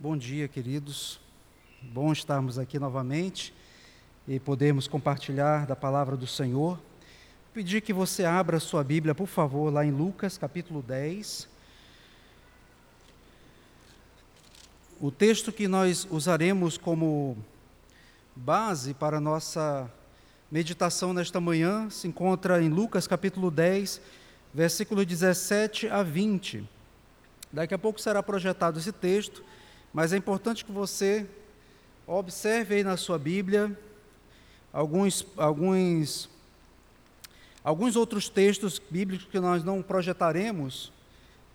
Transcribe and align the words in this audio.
Bom 0.00 0.16
dia, 0.16 0.46
queridos. 0.46 1.18
Bom 1.82 2.12
estarmos 2.12 2.56
aqui 2.56 2.78
novamente 2.78 3.52
e 4.28 4.38
podermos 4.38 4.86
compartilhar 4.86 5.66
da 5.66 5.74
palavra 5.74 6.16
do 6.16 6.24
Senhor. 6.24 6.78
Pedir 7.52 7.80
que 7.80 7.92
você 7.92 8.24
abra 8.24 8.60
sua 8.60 8.84
Bíblia, 8.84 9.12
por 9.12 9.26
favor, 9.26 9.72
lá 9.72 9.84
em 9.84 9.90
Lucas, 9.90 10.38
capítulo 10.38 10.82
10. 10.82 11.48
O 15.00 15.10
texto 15.10 15.50
que 15.50 15.66
nós 15.66 16.06
usaremos 16.08 16.78
como 16.78 17.36
base 18.36 18.94
para 18.94 19.16
a 19.16 19.20
nossa 19.20 19.92
meditação 20.48 21.12
nesta 21.12 21.40
manhã 21.40 21.90
se 21.90 22.06
encontra 22.06 22.62
em 22.62 22.68
Lucas, 22.68 23.08
capítulo 23.08 23.50
10, 23.50 24.00
versículo 24.54 25.04
17 25.04 25.88
a 25.88 26.04
20. 26.04 26.64
Daqui 27.52 27.74
a 27.74 27.78
pouco 27.78 28.00
será 28.00 28.22
projetado 28.22 28.78
esse 28.78 28.92
texto 28.92 29.42
mas 29.98 30.12
é 30.12 30.16
importante 30.16 30.64
que 30.64 30.70
você 30.70 31.26
observe 32.06 32.76
aí 32.76 32.84
na 32.84 32.96
sua 32.96 33.18
Bíblia 33.18 33.76
alguns, 34.72 35.26
alguns, 35.36 36.30
alguns 37.64 37.96
outros 37.96 38.28
textos 38.28 38.80
bíblicos 38.88 39.26
que 39.28 39.40
nós 39.40 39.64
não 39.64 39.82
projetaremos 39.82 40.92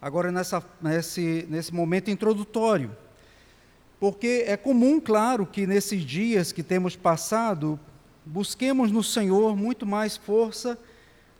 agora 0.01 0.29
nessa, 0.29 0.61
nesse, 0.81 1.47
nesse 1.49 1.73
momento 1.73 2.11
introdutório. 2.11 2.93
Porque 3.97 4.43
é 4.45 4.57
comum, 4.57 4.99
claro, 4.99 5.45
que 5.45 5.65
nesses 5.65 6.01
dias 6.01 6.51
que 6.51 6.61
temos 6.61 6.97
passado, 6.97 7.79
busquemos 8.25 8.91
no 8.91 9.05
Senhor 9.05 9.55
muito 9.55 9.85
mais 9.85 10.17
força 10.17 10.77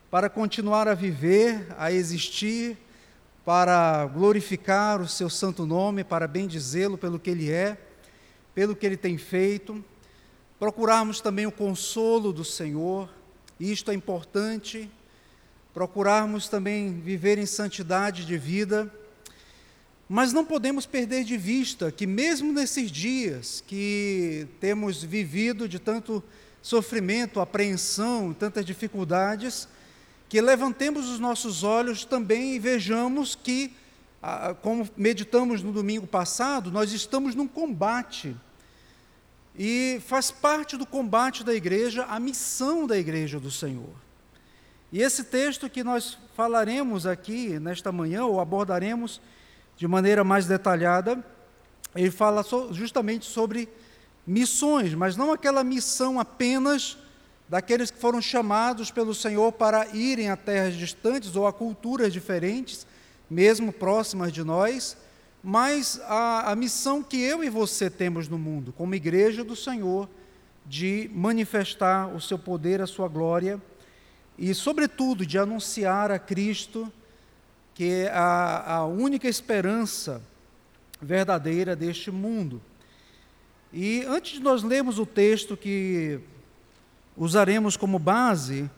para 0.10 0.30
continuar 0.30 0.88
a 0.88 0.94
viver, 0.94 1.68
a 1.78 1.92
existir, 1.92 2.78
para 3.46 4.06
glorificar 4.06 5.02
o 5.02 5.08
seu 5.08 5.30
santo 5.30 5.66
nome, 5.66 6.04
para 6.04 6.28
bendizê-lo 6.28 6.98
pelo 6.98 7.20
que 7.20 7.30
ele 7.30 7.52
é, 7.52 7.78
pelo 8.56 8.76
que 8.76 8.86
ele 8.86 8.98
tem 8.98 9.18
feito, 9.18 9.84
procurarmos 10.60 11.20
também 11.20 11.46
o 11.46 11.52
consolo 11.52 12.32
do 12.32 12.46
Senhor, 12.46 13.10
isto 13.60 13.92
é 13.92 13.94
importante, 13.94 14.90
procurarmos 15.74 16.48
também 16.48 17.00
viver 17.02 17.38
em 17.38 17.46
santidade 17.46 18.26
de 18.26 18.38
vida, 18.38 18.92
mas 20.08 20.32
não 20.32 20.46
podemos 20.46 20.86
perder 20.86 21.24
de 21.24 21.36
vista 21.36 21.92
que, 21.92 22.06
mesmo 22.06 22.54
nesses 22.54 22.92
dias 22.92 23.64
que 23.66 24.48
temos 24.60 25.04
vivido 25.04 25.68
de 25.68 25.80
tanto 25.80 26.24
sofrimento, 26.62 27.40
apreensão, 27.40 28.34
tantas 28.34 28.64
dificuldades, 28.64 29.68
que 30.34 30.42
levantemos 30.42 31.10
os 31.10 31.20
nossos 31.20 31.62
olhos 31.62 32.06
também 32.06 32.56
e 32.56 32.60
vejamos 32.60 33.36
que, 33.36 33.72
como 34.64 34.90
meditamos 34.98 35.62
no 35.62 35.72
domingo 35.72 36.08
passado, 36.08 36.72
nós 36.72 36.92
estamos 36.92 37.36
num 37.36 37.48
combate. 37.48 38.36
E 39.56 40.02
faz 40.08 40.32
parte 40.32 40.76
do 40.76 40.88
combate 40.88 41.44
da 41.44 41.54
igreja 41.54 42.06
a 42.06 42.20
missão 42.20 42.88
da 42.88 42.98
igreja 42.98 43.40
do 43.40 43.52
Senhor. 43.52 43.94
E 44.92 45.04
esse 45.04 45.24
texto 45.26 45.70
que 45.70 45.84
nós 45.84 46.18
falaremos 46.36 47.06
aqui 47.06 47.60
nesta 47.60 47.92
manhã, 47.92 48.26
ou 48.26 48.40
abordaremos 48.40 49.22
de 49.78 49.88
maneira 49.88 50.24
mais 50.24 50.48
detalhada, 50.48 51.24
ele 51.96 52.10
fala 52.10 52.44
justamente 52.72 53.28
sobre 53.28 53.70
missões, 54.26 54.96
mas 54.96 55.16
não 55.16 55.32
aquela 55.32 55.64
missão 55.64 56.20
apenas 56.20 56.98
daqueles 57.48 57.92
que 57.92 58.00
foram 58.00 58.22
chamados 58.22 58.92
pelo 58.92 59.14
Senhor 59.14 59.52
para 59.52 59.88
irem 59.96 60.30
a 60.30 60.38
terras 60.38 60.76
distantes 60.76 61.36
ou 61.36 61.46
a 61.46 61.54
culturas 61.54 62.14
diferentes, 62.14 62.88
mesmo 63.30 63.72
próximas 63.72 64.32
de 64.32 64.44
nós, 64.44 64.98
mas 65.44 66.00
a, 66.06 66.52
a 66.52 66.56
missão 66.56 67.04
que 67.04 67.20
eu 67.22 67.44
e 67.44 67.50
você 67.50 67.90
temos 67.90 68.28
no 68.28 68.38
mundo, 68.38 68.74
como 68.74 68.96
igreja 68.96 69.44
do 69.44 69.56
Senhor, 69.56 70.10
de 70.66 71.10
manifestar 71.14 72.08
o 72.08 72.22
seu 72.22 72.40
poder, 72.40 72.82
a 72.82 72.88
sua 72.88 73.08
glória 73.08 73.62
e, 74.38 74.54
sobretudo, 74.54 75.26
de 75.26 75.38
anunciar 75.38 76.12
a 76.12 76.18
Cristo, 76.18 76.92
que 77.74 77.90
é 77.92 78.10
a, 78.10 78.76
a 78.76 78.86
única 78.86 79.28
esperança 79.28 80.22
verdadeira 81.02 81.76
deste 81.76 82.10
mundo. 82.10 82.62
E 83.72 84.04
antes 84.08 84.34
de 84.34 84.40
nós 84.40 84.64
lermos 84.64 85.00
o 85.00 85.06
texto 85.06 85.58
que 85.58 86.20
usaremos 87.16 87.78
como 87.78 88.00
base, 88.00 88.70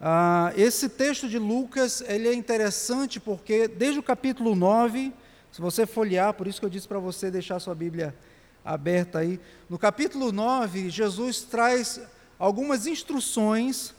ah, 0.00 0.52
esse 0.56 0.88
texto 0.88 1.28
de 1.28 1.38
Lucas 1.38 2.02
ele 2.06 2.28
é 2.28 2.34
interessante 2.34 3.18
porque 3.18 3.66
desde 3.66 3.98
o 3.98 4.02
capítulo 4.02 4.54
9, 4.54 5.12
se 5.50 5.60
você 5.60 5.86
folhear, 5.86 6.34
por 6.34 6.46
isso 6.46 6.60
que 6.60 6.66
eu 6.66 6.70
disse 6.70 6.86
para 6.86 6.98
você 6.98 7.30
deixar 7.30 7.58
sua 7.58 7.74
Bíblia 7.74 8.14
aberta 8.64 9.18
aí, 9.18 9.40
no 9.68 9.78
capítulo 9.78 10.30
9, 10.30 10.90
Jesus 10.90 11.40
traz 11.40 12.00
algumas 12.38 12.86
instruções 12.86 13.94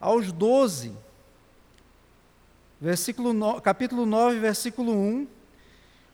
aos 0.00 0.32
doze. 0.32 0.92
Versículo 2.80 3.32
no, 3.32 3.60
capítulo 3.60 4.06
9, 4.06 4.38
versículo 4.38 4.92
1, 4.92 5.26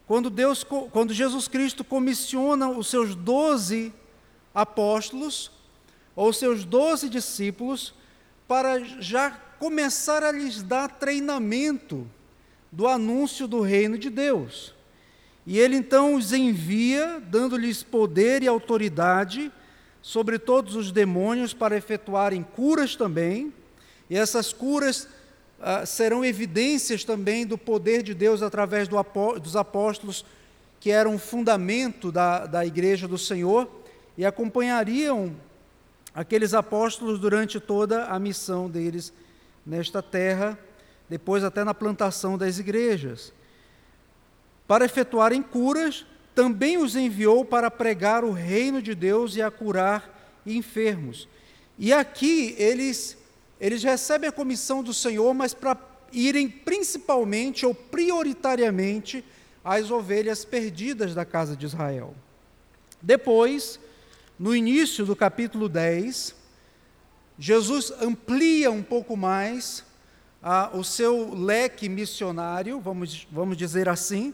quando, 0.06 0.30
Deus, 0.30 0.64
quando 0.64 1.14
Jesus 1.14 1.46
Cristo 1.46 1.84
comissiona 1.84 2.68
os 2.68 2.88
seus 2.88 3.14
doze 3.14 3.92
apóstolos 4.54 5.57
ou 6.18 6.32
seus 6.32 6.64
doze 6.64 7.08
discípulos 7.08 7.94
para 8.48 8.80
já 8.80 9.30
começar 9.30 10.24
a 10.24 10.32
lhes 10.32 10.64
dar 10.64 10.88
treinamento 10.88 12.08
do 12.72 12.88
anúncio 12.88 13.46
do 13.46 13.60
reino 13.60 13.96
de 13.96 14.10
Deus. 14.10 14.74
E 15.46 15.60
ele 15.60 15.76
então 15.76 16.16
os 16.16 16.32
envia, 16.32 17.22
dando-lhes 17.24 17.84
poder 17.84 18.42
e 18.42 18.48
autoridade 18.48 19.52
sobre 20.02 20.40
todos 20.40 20.74
os 20.74 20.90
demônios 20.90 21.54
para 21.54 21.76
efetuarem 21.76 22.42
curas 22.42 22.96
também, 22.96 23.54
e 24.10 24.16
essas 24.16 24.52
curas 24.52 25.06
ah, 25.60 25.86
serão 25.86 26.24
evidências 26.24 27.04
também 27.04 27.46
do 27.46 27.56
poder 27.56 28.02
de 28.02 28.12
Deus 28.12 28.42
através 28.42 28.88
do 28.88 28.98
apó 28.98 29.38
dos 29.38 29.54
apóstolos, 29.54 30.24
que 30.80 30.90
eram 30.90 31.14
o 31.14 31.18
fundamento 31.18 32.10
da, 32.10 32.44
da 32.44 32.66
igreja 32.66 33.06
do 33.06 33.16
Senhor, 33.16 33.70
e 34.16 34.26
acompanhariam 34.26 35.36
aqueles 36.18 36.52
apóstolos 36.52 37.20
durante 37.20 37.60
toda 37.60 38.06
a 38.06 38.18
missão 38.18 38.68
deles 38.68 39.12
nesta 39.64 40.02
terra, 40.02 40.58
depois 41.08 41.44
até 41.44 41.62
na 41.62 41.72
plantação 41.72 42.36
das 42.36 42.58
igrejas. 42.58 43.32
Para 44.66 44.84
efetuarem 44.84 45.40
curas, 45.40 46.04
também 46.34 46.76
os 46.76 46.96
enviou 46.96 47.44
para 47.44 47.70
pregar 47.70 48.24
o 48.24 48.32
reino 48.32 48.82
de 48.82 48.96
Deus 48.96 49.36
e 49.36 49.42
a 49.42 49.48
curar 49.48 50.42
enfermos. 50.44 51.28
E 51.78 51.92
aqui 51.92 52.52
eles, 52.58 53.16
eles 53.60 53.84
recebem 53.84 54.28
a 54.28 54.32
comissão 54.32 54.82
do 54.82 54.92
Senhor, 54.92 55.32
mas 55.32 55.54
para 55.54 55.78
irem 56.12 56.48
principalmente 56.48 57.64
ou 57.64 57.72
prioritariamente 57.72 59.24
às 59.64 59.88
ovelhas 59.88 60.44
perdidas 60.44 61.14
da 61.14 61.24
casa 61.24 61.54
de 61.54 61.64
Israel. 61.64 62.12
Depois, 63.00 63.78
no 64.38 64.54
início 64.54 65.04
do 65.04 65.16
capítulo 65.16 65.68
10, 65.68 66.34
Jesus 67.38 67.92
amplia 68.00 68.70
um 68.70 68.82
pouco 68.82 69.16
mais 69.16 69.84
ah, 70.42 70.70
o 70.72 70.84
seu 70.84 71.34
leque 71.34 71.88
missionário, 71.88 72.80
vamos, 72.80 73.26
vamos 73.32 73.56
dizer 73.56 73.88
assim, 73.88 74.32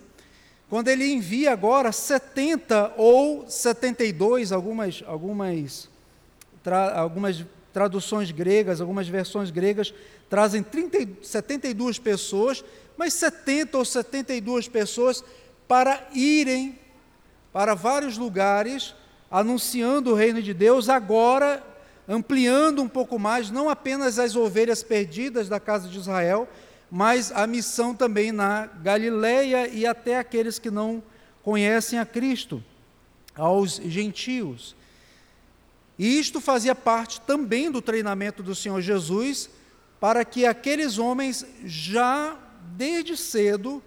quando 0.68 0.88
ele 0.88 1.10
envia 1.10 1.52
agora 1.52 1.92
70 1.92 2.94
ou 2.96 3.48
72, 3.48 4.52
algumas, 4.52 5.02
algumas, 5.06 5.88
tra, 6.62 6.98
algumas 6.98 7.44
traduções 7.72 8.30
gregas, 8.30 8.80
algumas 8.80 9.08
versões 9.08 9.50
gregas 9.50 9.94
trazem 10.28 10.62
30, 10.62 11.22
72 11.22 11.98
pessoas, 11.98 12.64
mas 12.96 13.14
70 13.14 13.78
ou 13.78 13.84
72 13.84 14.68
pessoas 14.68 15.24
para 15.66 16.08
irem 16.12 16.78
para 17.52 17.74
vários 17.74 18.18
lugares 18.18 18.94
anunciando 19.34 20.12
o 20.12 20.14
reino 20.14 20.40
de 20.40 20.54
Deus, 20.54 20.88
agora 20.88 21.60
ampliando 22.06 22.80
um 22.80 22.88
pouco 22.88 23.18
mais, 23.18 23.50
não 23.50 23.68
apenas 23.68 24.16
as 24.16 24.36
ovelhas 24.36 24.80
perdidas 24.80 25.48
da 25.48 25.58
casa 25.58 25.88
de 25.88 25.98
Israel, 25.98 26.48
mas 26.88 27.32
a 27.32 27.44
missão 27.44 27.96
também 27.96 28.30
na 28.30 28.66
Galileia 28.66 29.66
e 29.66 29.84
até 29.84 30.18
aqueles 30.20 30.60
que 30.60 30.70
não 30.70 31.02
conhecem 31.42 31.98
a 31.98 32.06
Cristo, 32.06 32.62
aos 33.34 33.74
gentios. 33.84 34.76
E 35.98 36.16
isto 36.16 36.40
fazia 36.40 36.74
parte 36.76 37.20
também 37.22 37.72
do 37.72 37.82
treinamento 37.82 38.40
do 38.40 38.54
Senhor 38.54 38.80
Jesus, 38.80 39.50
para 39.98 40.24
que 40.24 40.46
aqueles 40.46 40.96
homens 40.96 41.44
já 41.64 42.38
desde 42.76 43.16
cedo 43.16 43.82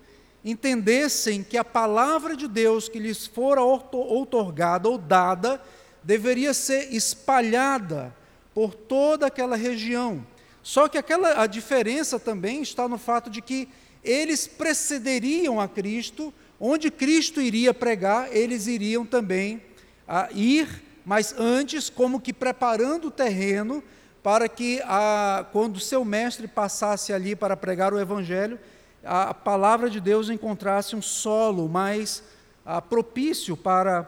entendessem 0.49 1.43
que 1.43 1.57
a 1.57 1.63
palavra 1.63 2.35
de 2.35 2.47
Deus 2.47 2.87
que 2.87 2.99
lhes 2.99 3.27
fora 3.27 3.61
outorgada 3.61 4.87
ou 4.87 4.97
dada 4.97 5.61
deveria 6.01 6.53
ser 6.53 6.93
espalhada 6.93 8.15
por 8.53 8.73
toda 8.73 9.27
aquela 9.27 9.55
região. 9.55 10.25
Só 10.63 10.87
que 10.87 10.97
aquela, 10.97 11.41
a 11.41 11.47
diferença 11.47 12.19
também 12.19 12.61
está 12.61 12.87
no 12.87 12.97
fato 12.97 13.29
de 13.29 13.41
que 13.41 13.67
eles 14.03 14.47
precederiam 14.47 15.59
a 15.59 15.67
Cristo 15.67 16.33
onde 16.59 16.89
Cristo 16.89 17.41
iria 17.41 17.73
pregar, 17.73 18.35
eles 18.35 18.67
iriam 18.67 19.05
também 19.05 19.61
a 20.07 20.29
ir, 20.31 20.83
mas 21.05 21.35
antes, 21.37 21.89
como 21.89 22.19
que 22.19 22.33
preparando 22.33 23.07
o 23.07 23.11
terreno 23.11 23.83
para 24.23 24.49
que, 24.49 24.81
a, 24.83 25.45
quando 25.51 25.79
seu 25.79 26.03
mestre 26.03 26.47
passasse 26.47 27.13
ali 27.13 27.35
para 27.35 27.55
pregar 27.55 27.93
o 27.93 27.99
Evangelho, 27.99 28.59
a 29.07 29.33
palavra 29.33 29.89
de 29.89 30.01
Deus 30.01 30.29
encontrasse 30.29 30.95
um 30.95 31.01
solo 31.01 31.69
mais 31.69 32.21
a, 32.65 32.81
propício 32.81 33.55
para 33.55 34.05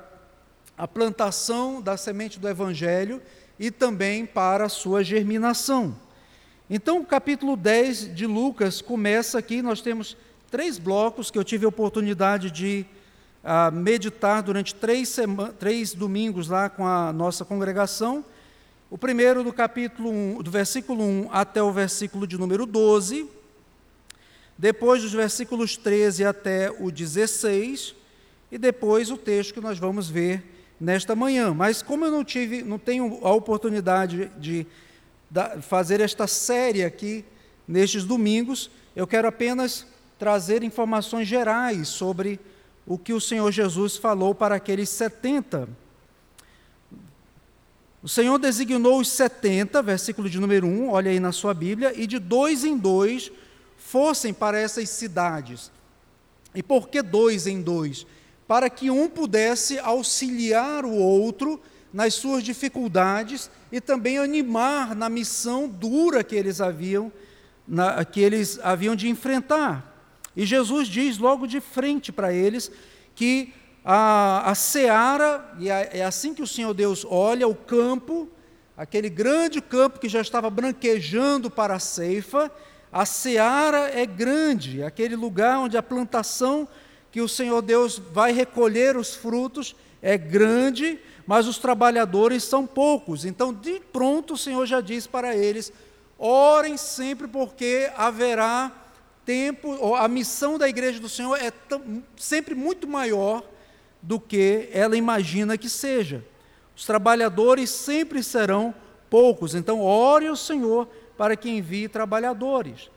a 0.78 0.88
plantação 0.88 1.82
da 1.82 1.96
semente 1.96 2.38
do 2.40 2.48
Evangelho 2.48 3.22
e 3.58 3.72
também 3.72 4.26
para 4.26 4.66
a 4.66 4.70
sua 4.70 5.04
germinação. 5.04 5.96
Então, 6.70 7.00
o 7.00 7.06
capítulo 7.06 7.56
10 7.56 8.14
de 8.14 8.28
Lucas 8.28 8.82
começa 8.82 9.40
aqui, 9.40 9.62
nós 9.62 9.82
temos 9.82 10.18
três 10.52 10.78
blocos 10.78 11.32
que 11.32 11.38
eu 11.38 11.44
tive 11.44 11.66
a 11.66 11.70
oportunidade 11.70 12.52
de 12.52 12.86
uh, 13.44 13.72
meditar 13.72 14.44
durante 14.44 14.76
três, 14.76 15.16
três 15.58 15.94
domingos 15.94 16.50
lá 16.50 16.70
com 16.70 16.86
a 16.86 17.14
nossa 17.14 17.46
congregação. 17.46 18.24
O 18.90 18.98
primeiro 18.98 19.44
do 19.44 19.54
capítulo 19.54 20.10
1, 20.10 20.44
do 20.44 20.52
versículo 20.52 21.04
1 21.04 21.30
até 21.32 21.62
o 21.64 21.72
versículo 21.72 22.28
de 22.28 22.38
número 22.38 22.66
12, 22.66 23.39
depois 24.60 25.02
dos 25.02 25.14
versículos 25.14 25.78
13 25.78 26.26
até 26.26 26.70
o 26.70 26.92
16, 26.92 27.96
e 28.52 28.58
depois 28.58 29.10
o 29.10 29.16
texto 29.16 29.54
que 29.54 29.62
nós 29.62 29.80
vamos 29.80 30.10
ver 30.10 30.44
nesta 30.78 31.16
manhã. 31.16 31.54
Mas 31.54 31.82
como 31.82 32.04
eu 32.04 32.12
não 32.12 32.26
tive, 32.26 32.62
não 32.62 32.78
tenho 32.78 33.26
a 33.26 33.32
oportunidade 33.32 34.30
de 34.38 34.68
fazer 35.62 36.02
esta 36.02 36.28
série 36.28 36.84
aqui 36.84 37.24
nestes 37.66 38.04
domingos, 38.04 38.70
eu 38.98 39.08
quero 39.08 39.30
apenas 39.30 39.88
trazer 40.18 40.62
informações 40.62 41.26
gerais 41.26 41.88
sobre 41.88 42.38
o 42.86 42.98
que 42.98 43.14
o 43.14 43.22
Senhor 43.22 43.50
Jesus 43.54 43.96
falou 43.96 44.36
para 44.36 44.56
aqueles 44.56 44.90
70. 44.90 45.70
O 48.04 48.10
Senhor 48.10 48.38
designou 48.38 49.00
os 49.00 49.08
70, 49.08 49.82
versículo 49.82 50.30
de 50.30 50.38
número 50.38 50.68
1, 50.68 50.90
olha 50.90 51.12
aí 51.12 51.20
na 51.20 51.32
sua 51.32 51.54
Bíblia, 51.54 51.94
e 51.96 52.06
de 52.06 52.20
dois 52.20 52.66
em 52.66 52.78
dois 52.78 53.32
fossem 53.90 54.32
para 54.32 54.60
essas 54.60 54.88
cidades. 54.90 55.72
E 56.54 56.62
por 56.62 56.90
que 56.90 57.02
dois 57.02 57.48
em 57.48 57.60
dois? 57.60 58.06
Para 58.48 58.70
que 58.70 58.92
um 58.92 59.10
pudesse 59.10 59.80
auxiliar 59.80 60.86
o 60.86 60.94
outro 60.94 61.60
nas 61.92 62.14
suas 62.14 62.44
dificuldades 62.44 63.50
e 63.72 63.82
também 63.82 64.20
animar 64.20 64.96
na 64.96 65.10
missão 65.10 65.68
dura 65.68 66.24
que 66.24 66.36
eles 66.36 66.62
haviam, 66.62 67.12
na, 67.68 68.06
que 68.06 68.20
eles 68.22 68.60
haviam 68.62 68.96
de 68.96 69.10
enfrentar. 69.10 69.84
E 70.36 70.46
Jesus 70.46 70.88
diz 70.88 71.18
logo 71.18 71.48
de 71.48 71.60
frente 71.60 72.12
para 72.12 72.32
eles 72.32 72.72
que 73.16 73.52
a, 73.84 74.52
a 74.52 74.54
seara, 74.54 75.52
e 75.58 75.68
é 75.68 76.06
assim 76.06 76.36
que 76.36 76.44
o 76.44 76.48
Senhor 76.48 76.76
Deus 76.76 77.04
olha 77.10 77.48
o 77.48 77.56
campo, 77.56 78.30
aquele 78.78 79.10
grande 79.10 79.60
campo 79.62 80.00
que 80.00 80.08
já 80.08 80.22
estava 80.22 80.48
branquejando 80.48 81.50
para 81.50 81.74
a 81.74 81.80
ceifa, 81.80 82.52
a 82.92 83.06
seara 83.06 83.92
é 83.94 84.06
grande, 84.06 84.84
aquele 84.84 85.16
lugar 85.16 85.60
onde 85.60 85.78
a 85.78 85.84
plantação 85.84 86.68
que 87.12 87.22
o 87.22 87.28
Senhor 87.28 87.62
Deus 87.62 87.98
vai 87.98 88.32
recolher 88.32 88.98
os 88.98 89.16
frutos 89.16 89.76
é 90.02 90.18
grande, 90.18 91.00
mas 91.26 91.48
os 91.48 91.58
trabalhadores 91.58 92.44
são 92.44 92.66
poucos. 92.66 93.26
Então, 93.26 93.54
de 93.54 93.80
pronto, 93.92 94.34
o 94.34 94.38
Senhor 94.38 94.66
já 94.66 94.82
diz 94.82 95.06
para 95.06 95.36
eles: 95.36 95.72
orem 96.18 96.78
sempre, 96.78 97.28
porque 97.28 97.92
haverá 97.96 98.72
tempo, 99.26 99.94
a 99.96 100.08
missão 100.08 100.58
da 100.58 100.68
igreja 100.68 101.00
do 101.00 101.10
Senhor 101.10 101.36
é 101.38 101.54
sempre 102.18 102.56
muito 102.56 102.88
maior 102.88 103.44
do 104.02 104.20
que 104.20 104.70
ela 104.72 104.98
imagina 104.98 105.58
que 105.58 105.70
seja. 105.70 106.26
Os 106.76 106.86
trabalhadores 106.86 107.70
sempre 107.70 108.24
serão 108.24 108.74
poucos, 109.10 109.54
então 109.54 109.82
ore 109.82 110.28
ao 110.28 110.36
Senhor 110.36 110.88
para 111.20 111.36
que 111.36 111.50
envie 111.50 111.90
trabalhadores. 111.90 112.90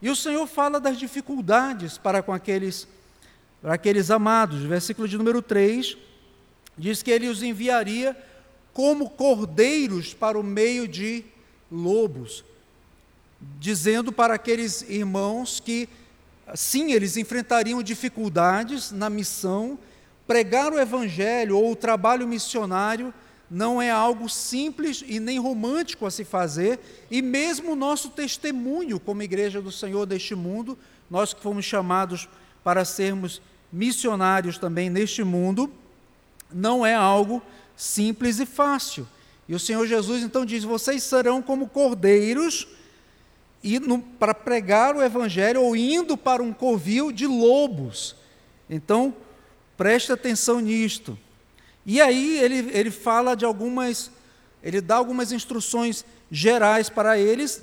E 0.00 0.08
o 0.08 0.16
Senhor 0.16 0.46
fala 0.46 0.80
das 0.80 0.98
dificuldades 0.98 1.98
para 1.98 2.22
com 2.22 2.32
aqueles, 2.32 2.88
para 3.60 3.74
aqueles 3.74 4.10
amados. 4.10 4.62
Versículo 4.62 5.06
de 5.06 5.18
número 5.18 5.42
3 5.42 5.94
diz 6.78 7.02
que 7.02 7.10
ele 7.10 7.28
os 7.28 7.42
enviaria 7.42 8.16
como 8.72 9.10
cordeiros 9.10 10.14
para 10.14 10.38
o 10.38 10.42
meio 10.42 10.88
de 10.88 11.22
lobos 11.70 12.42
dizendo 13.58 14.10
para 14.10 14.34
aqueles 14.34 14.82
irmãos 14.88 15.60
que, 15.60 15.86
sim, 16.54 16.92
eles 16.92 17.18
enfrentariam 17.18 17.82
dificuldades 17.82 18.90
na 18.90 19.10
missão, 19.10 19.78
pregar 20.26 20.72
o 20.72 20.78
evangelho 20.78 21.58
ou 21.58 21.72
o 21.72 21.76
trabalho 21.76 22.26
missionário 22.26 23.12
não 23.50 23.80
é 23.80 23.90
algo 23.90 24.28
simples 24.28 25.04
e 25.06 25.20
nem 25.20 25.38
romântico 25.38 26.04
a 26.06 26.10
se 26.10 26.24
fazer, 26.24 26.78
e 27.10 27.22
mesmo 27.22 27.72
o 27.72 27.76
nosso 27.76 28.10
testemunho 28.10 28.98
como 28.98 29.22
igreja 29.22 29.62
do 29.62 29.70
Senhor 29.70 30.06
deste 30.06 30.34
mundo, 30.34 30.76
nós 31.10 31.32
que 31.32 31.42
fomos 31.42 31.64
chamados 31.64 32.28
para 32.64 32.84
sermos 32.84 33.40
missionários 33.72 34.58
também 34.58 34.90
neste 34.90 35.22
mundo, 35.22 35.70
não 36.52 36.84
é 36.84 36.94
algo 36.94 37.42
simples 37.76 38.38
e 38.40 38.46
fácil. 38.46 39.06
E 39.48 39.54
o 39.54 39.60
Senhor 39.60 39.86
Jesus 39.86 40.22
então 40.22 40.44
diz: 40.44 40.64
vocês 40.64 41.02
serão 41.02 41.40
como 41.40 41.68
cordeiros 41.68 42.66
para 44.18 44.34
pregar 44.34 44.94
o 44.94 45.02
evangelho 45.02 45.62
ou 45.62 45.76
indo 45.76 46.16
para 46.16 46.42
um 46.42 46.52
covil 46.52 47.10
de 47.10 47.26
lobos. 47.26 48.14
Então, 48.68 49.14
preste 49.76 50.12
atenção 50.12 50.60
nisto. 50.60 51.18
E 51.86 52.00
aí 52.00 52.38
ele, 52.40 52.68
ele 52.72 52.90
fala 52.90 53.36
de 53.36 53.44
algumas, 53.44 54.10
ele 54.60 54.80
dá 54.80 54.96
algumas 54.96 55.30
instruções 55.30 56.04
gerais 56.30 56.90
para 56.90 57.16
eles, 57.16 57.62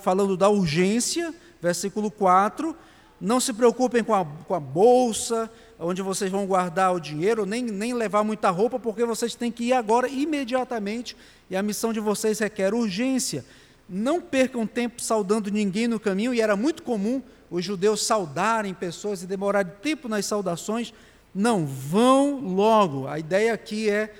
falando 0.00 0.38
da 0.38 0.48
urgência, 0.48 1.34
versículo 1.60 2.10
4. 2.10 2.74
Não 3.20 3.38
se 3.38 3.52
preocupem 3.52 4.02
com 4.02 4.14
a, 4.14 4.24
com 4.24 4.54
a 4.54 4.60
bolsa, 4.60 5.50
onde 5.78 6.00
vocês 6.00 6.30
vão 6.30 6.46
guardar 6.46 6.94
o 6.94 7.00
dinheiro, 7.00 7.44
nem, 7.44 7.62
nem 7.62 7.92
levar 7.92 8.24
muita 8.24 8.48
roupa, 8.48 8.78
porque 8.78 9.04
vocês 9.04 9.34
têm 9.34 9.52
que 9.52 9.64
ir 9.64 9.72
agora 9.74 10.08
imediatamente, 10.08 11.14
e 11.50 11.56
a 11.56 11.62
missão 11.62 11.92
de 11.92 12.00
vocês 12.00 12.38
requer 12.38 12.72
urgência 12.72 13.44
não 13.88 14.20
percam 14.20 14.66
tempo 14.66 15.02
saudando 15.02 15.50
ninguém 15.50 15.88
no 15.88 16.00
caminho, 16.00 16.32
e 16.32 16.40
era 16.40 16.56
muito 16.56 16.82
comum 16.82 17.22
os 17.50 17.64
judeus 17.64 18.04
saudarem 18.04 18.74
pessoas 18.74 19.22
e 19.22 19.26
demorarem 19.26 19.72
tempo 19.82 20.08
nas 20.08 20.26
saudações. 20.26 20.92
Não, 21.38 21.64
vão 21.64 22.40
logo. 22.40 23.06
A 23.06 23.16
ideia 23.16 23.54
aqui 23.54 23.88
é 23.88 24.12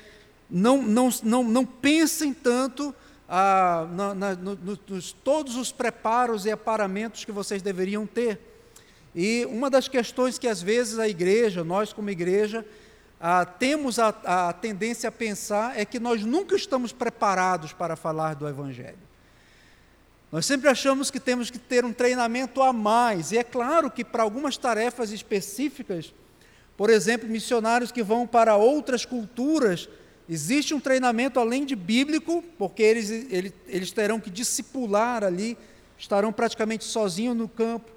não, 0.48 0.80
não, 0.80 1.10
não, 1.24 1.42
não 1.42 1.66
pensem 1.66 2.32
tanto 2.32 2.94
ah, 3.28 3.88
na, 3.90 4.14
na, 4.14 4.34
no, 4.36 4.56
nos 4.86 5.10
todos 5.10 5.56
os 5.56 5.72
preparos 5.72 6.46
e 6.46 6.52
aparamentos 6.52 7.24
que 7.24 7.32
vocês 7.32 7.60
deveriam 7.60 8.06
ter. 8.06 8.38
E 9.16 9.44
uma 9.46 9.68
das 9.68 9.88
questões 9.88 10.38
que 10.38 10.46
às 10.46 10.62
vezes 10.62 10.96
a 11.00 11.08
igreja, 11.08 11.64
nós 11.64 11.92
como 11.92 12.08
igreja, 12.08 12.64
ah, 13.20 13.44
temos 13.44 13.98
a, 13.98 14.14
a 14.24 14.52
tendência 14.52 15.08
a 15.08 15.12
pensar 15.12 15.76
é 15.76 15.84
que 15.84 15.98
nós 15.98 16.22
nunca 16.22 16.54
estamos 16.54 16.92
preparados 16.92 17.72
para 17.72 17.96
falar 17.96 18.36
do 18.36 18.46
Evangelho. 18.46 19.08
Nós 20.30 20.46
sempre 20.46 20.68
achamos 20.68 21.10
que 21.10 21.18
temos 21.18 21.50
que 21.50 21.58
ter 21.58 21.84
um 21.84 21.92
treinamento 21.92 22.62
a 22.62 22.72
mais, 22.72 23.32
e 23.32 23.38
é 23.38 23.42
claro 23.42 23.90
que 23.90 24.04
para 24.04 24.22
algumas 24.22 24.56
tarefas 24.56 25.10
específicas, 25.10 26.14
por 26.78 26.90
exemplo, 26.90 27.28
missionários 27.28 27.90
que 27.90 28.04
vão 28.04 28.24
para 28.24 28.54
outras 28.54 29.04
culturas, 29.04 29.88
existe 30.28 30.72
um 30.72 30.78
treinamento 30.78 31.40
além 31.40 31.64
de 31.64 31.74
bíblico, 31.74 32.40
porque 32.56 32.84
eles, 32.84 33.10
eles, 33.10 33.52
eles 33.66 33.90
terão 33.90 34.20
que 34.20 34.30
discipular 34.30 35.24
ali, 35.24 35.58
estarão 35.98 36.32
praticamente 36.32 36.84
sozinhos 36.84 37.36
no 37.36 37.48
campo, 37.48 37.90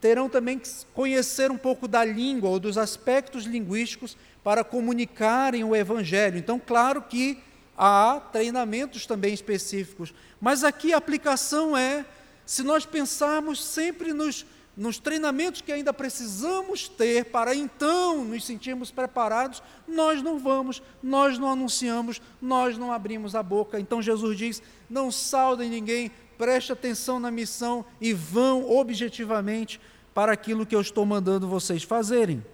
terão 0.00 0.28
também 0.28 0.58
que 0.58 0.68
conhecer 0.92 1.52
um 1.52 1.56
pouco 1.56 1.86
da 1.86 2.04
língua 2.04 2.50
ou 2.50 2.58
dos 2.58 2.76
aspectos 2.76 3.44
linguísticos 3.44 4.16
para 4.42 4.64
comunicarem 4.64 5.62
o 5.62 5.76
Evangelho. 5.76 6.36
Então, 6.36 6.58
claro 6.58 7.02
que 7.02 7.38
há 7.78 8.20
treinamentos 8.32 9.06
também 9.06 9.32
específicos, 9.32 10.12
mas 10.40 10.64
aqui 10.64 10.92
a 10.92 10.96
aplicação 10.96 11.76
é, 11.76 12.04
se 12.44 12.64
nós 12.64 12.84
pensarmos 12.84 13.64
sempre 13.64 14.12
nos, 14.12 14.44
nos 14.76 14.98
treinamentos 14.98 15.60
que 15.60 15.70
ainda 15.70 15.92
precisamos 15.92 16.88
ter 16.88 17.26
para 17.26 17.54
então 17.54 18.24
nos 18.24 18.44
sentirmos 18.44 18.90
preparados, 18.90 19.62
nós 19.86 20.22
não 20.22 20.38
vamos, 20.38 20.82
nós 21.02 21.38
não 21.38 21.50
anunciamos, 21.50 22.20
nós 22.42 22.76
não 22.76 22.92
abrimos 22.92 23.34
a 23.34 23.42
boca. 23.42 23.78
Então 23.78 24.02
Jesus 24.02 24.36
diz: 24.36 24.62
não 24.90 25.12
saudem 25.12 25.70
ninguém, 25.70 26.10
preste 26.36 26.72
atenção 26.72 27.20
na 27.20 27.30
missão 27.30 27.84
e 28.00 28.12
vão 28.12 28.68
objetivamente 28.70 29.80
para 30.12 30.32
aquilo 30.32 30.66
que 30.66 30.74
eu 30.74 30.80
estou 30.80 31.06
mandando 31.06 31.48
vocês 31.48 31.82
fazerem. 31.82 32.44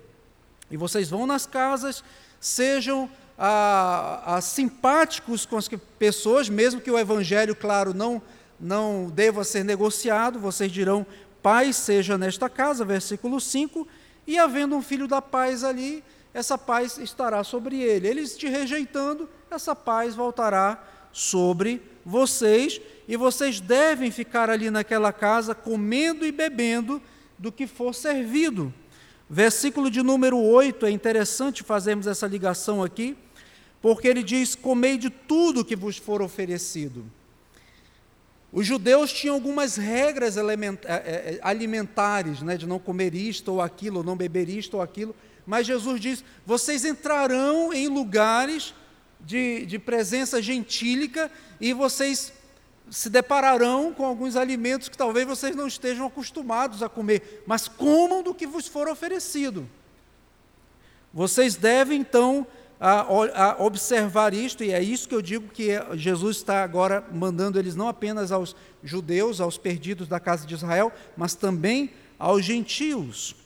E 0.71 0.77
vocês 0.77 1.11
vão 1.11 1.27
nas 1.27 1.47
casas, 1.47 2.05
sejam 2.39 3.11
a, 3.37 4.37
a 4.37 4.41
simpáticos 4.41 5.47
com 5.47 5.57
as 5.57 5.69
pessoas, 5.99 6.49
mesmo 6.49 6.81
que 6.81 6.91
o 6.91 6.99
evangelho, 6.99 7.57
claro, 7.57 7.95
não, 7.95 8.23
não 8.59 9.11
deva 9.11 9.45
ser 9.45 9.65
negociado, 9.65 10.39
vocês 10.39 10.71
dirão, 10.71 11.07
Pai 11.43 11.73
seja 11.73 12.19
nesta 12.19 12.49
casa, 12.49 12.85
versículo 12.85 13.41
5, 13.41 13.87
e 14.27 14.39
havendo 14.39 14.77
um 14.77 14.83
filho 14.83 15.09
da 15.09 15.23
paz 15.23 15.65
ali, 15.65 16.05
essa 16.33 16.57
paz 16.57 16.99
estará 16.99 17.43
sobre 17.43 17.81
ele. 17.81 18.07
Eles 18.07 18.37
te 18.37 18.49
rejeitando, 18.49 19.29
essa 19.51 19.75
paz 19.75 20.15
voltará 20.15 20.83
sobre 21.13 21.83
vocês, 22.05 22.81
e 23.09 23.17
vocês 23.17 23.61
devem 23.61 24.11
ficar 24.11 24.49
ali 24.49 24.71
naquela 24.71 25.13
casa 25.13 25.55
comendo 25.55 26.25
e 26.25 26.31
bebendo 26.31 27.03
do 27.39 27.51
que 27.51 27.67
for 27.67 27.95
servido. 27.95 28.73
Versículo 29.29 29.91
de 29.91 30.03
número 30.03 30.39
8, 30.39 30.87
é 30.87 30.91
interessante 30.91 31.63
fazermos 31.63 32.07
essa 32.07 32.27
ligação 32.27 32.83
aqui, 32.83 33.17
porque 33.81 34.09
ele 34.09 34.23
diz: 34.23 34.55
Comei 34.55 34.99
de 34.99 35.09
tudo 35.09 35.65
que 35.65 35.77
vos 35.77 35.97
for 35.97 36.21
oferecido. 36.21 37.05
Os 38.53 38.67
judeus 38.67 39.13
tinham 39.13 39.35
algumas 39.35 39.77
regras 39.77 40.37
eh, 40.37 40.43
eh, 40.85 41.39
alimentares, 41.43 42.43
né, 42.43 42.57
de 42.57 42.67
não 42.67 42.81
comer 42.81 43.15
isto 43.15 43.53
ou 43.53 43.61
aquilo, 43.61 44.03
não 44.03 44.17
beber 44.17 44.49
isto 44.49 44.75
ou 44.75 44.83
aquilo, 44.83 45.15
mas 45.47 45.67
Jesus 45.67 46.01
diz: 46.01 46.25
vocês 46.45 46.85
entrarão 46.85 47.73
em 47.73 47.87
lugares 47.87 48.75
de, 49.21 49.65
de 49.67 49.79
presença 49.79 50.43
gentílica 50.43 51.31
e 51.61 51.73
vocês 51.73 52.33
se 52.91 53.09
depararão 53.09 53.93
com 53.93 54.05
alguns 54.05 54.35
alimentos 54.35 54.89
que 54.89 54.99
talvez 54.99 55.27
vocês 55.27 55.55
não 55.55 55.69
estejam 55.69 56.07
acostumados 56.07 56.83
a 56.83 56.89
comer, 56.89 57.45
mas 57.47 57.69
comam 57.69 58.23
do 58.23 58.35
que 58.35 58.47
vos 58.47 58.67
for 58.67 58.89
oferecido. 58.89 59.69
Vocês 61.13 61.55
devem 61.55 62.01
então 62.01 62.47
a, 62.81 63.01
a 63.45 63.63
observar 63.63 64.33
isto, 64.33 64.65
e 64.65 64.73
é 64.73 64.83
isso 64.83 65.07
que 65.07 65.15
eu 65.15 65.21
digo 65.21 65.49
que 65.49 65.69
Jesus 65.95 66.39
está 66.39 66.63
agora 66.63 67.05
mandando 67.13 67.59
eles 67.59 67.77
não 67.77 67.89
apenas 67.89 68.33
aos 68.33 68.57
judeus, 68.83 69.39
aos 69.39 69.59
perdidos 69.59 70.09
da 70.09 70.19
casa 70.19 70.47
de 70.47 70.55
Israel, 70.55 70.91
mas 71.15 71.35
também 71.35 71.91
aos 72.19 72.43
gentios. 72.43 73.37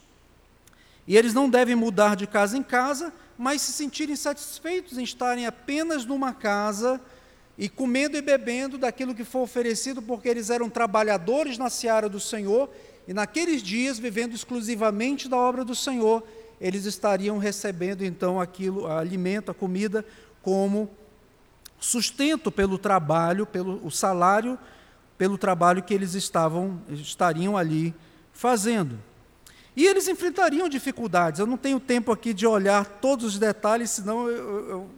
E 1.06 1.16
eles 1.16 1.34
não 1.34 1.50
devem 1.50 1.74
mudar 1.74 2.14
de 2.14 2.28
casa 2.28 2.56
em 2.56 2.62
casa, 2.62 3.12
mas 3.36 3.60
se 3.60 3.72
sentirem 3.72 4.14
satisfeitos 4.14 4.96
em 4.96 5.02
estarem 5.02 5.46
apenas 5.46 6.06
numa 6.06 6.32
casa 6.32 7.00
e 7.58 7.68
comendo 7.68 8.16
e 8.16 8.22
bebendo 8.22 8.78
daquilo 8.78 9.14
que 9.14 9.24
for 9.24 9.40
oferecido, 9.40 10.00
porque 10.00 10.28
eles 10.28 10.48
eram 10.48 10.70
trabalhadores 10.70 11.58
na 11.58 11.68
seara 11.68 12.08
do 12.08 12.20
Senhor 12.20 12.70
e 13.06 13.12
naqueles 13.12 13.62
dias 13.62 13.98
vivendo 13.98 14.32
exclusivamente 14.32 15.28
da 15.28 15.36
obra 15.36 15.64
do 15.64 15.74
Senhor 15.74 16.22
eles 16.64 16.86
estariam 16.86 17.36
recebendo 17.36 18.02
então 18.02 18.40
aquilo, 18.40 18.86
alimento, 18.86 19.50
a 19.50 19.54
comida, 19.54 20.02
como 20.40 20.88
sustento 21.78 22.50
pelo 22.50 22.78
trabalho, 22.78 23.44
pelo 23.44 23.86
o 23.86 23.90
salário, 23.90 24.58
pelo 25.18 25.36
trabalho 25.36 25.82
que 25.82 25.92
eles 25.92 26.14
estavam, 26.14 26.80
estariam 26.88 27.54
ali 27.54 27.94
fazendo. 28.32 28.98
E 29.76 29.84
eles 29.84 30.08
enfrentariam 30.08 30.66
dificuldades. 30.66 31.38
Eu 31.38 31.46
não 31.46 31.58
tenho 31.58 31.78
tempo 31.78 32.10
aqui 32.10 32.32
de 32.32 32.46
olhar 32.46 32.86
todos 32.86 33.26
os 33.26 33.38
detalhes, 33.38 33.90
senão 33.90 34.26
eu, 34.26 34.70
eu, 34.70 34.90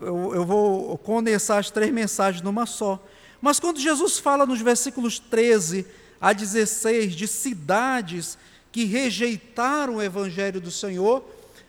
eu, 0.00 0.34
eu 0.34 0.44
vou 0.44 0.98
condensar 0.98 1.58
as 1.58 1.70
três 1.70 1.92
mensagens 1.92 2.42
numa 2.42 2.66
só. 2.66 3.00
Mas 3.40 3.60
quando 3.60 3.78
Jesus 3.78 4.18
fala 4.18 4.44
nos 4.44 4.60
versículos 4.60 5.20
13 5.20 5.86
a 6.20 6.32
16 6.32 7.14
de 7.14 7.28
cidades 7.28 8.36
que 8.76 8.84
rejeitaram 8.84 9.94
o 9.94 10.02
Evangelho 10.02 10.60
do 10.60 10.70
Senhor, 10.70 11.24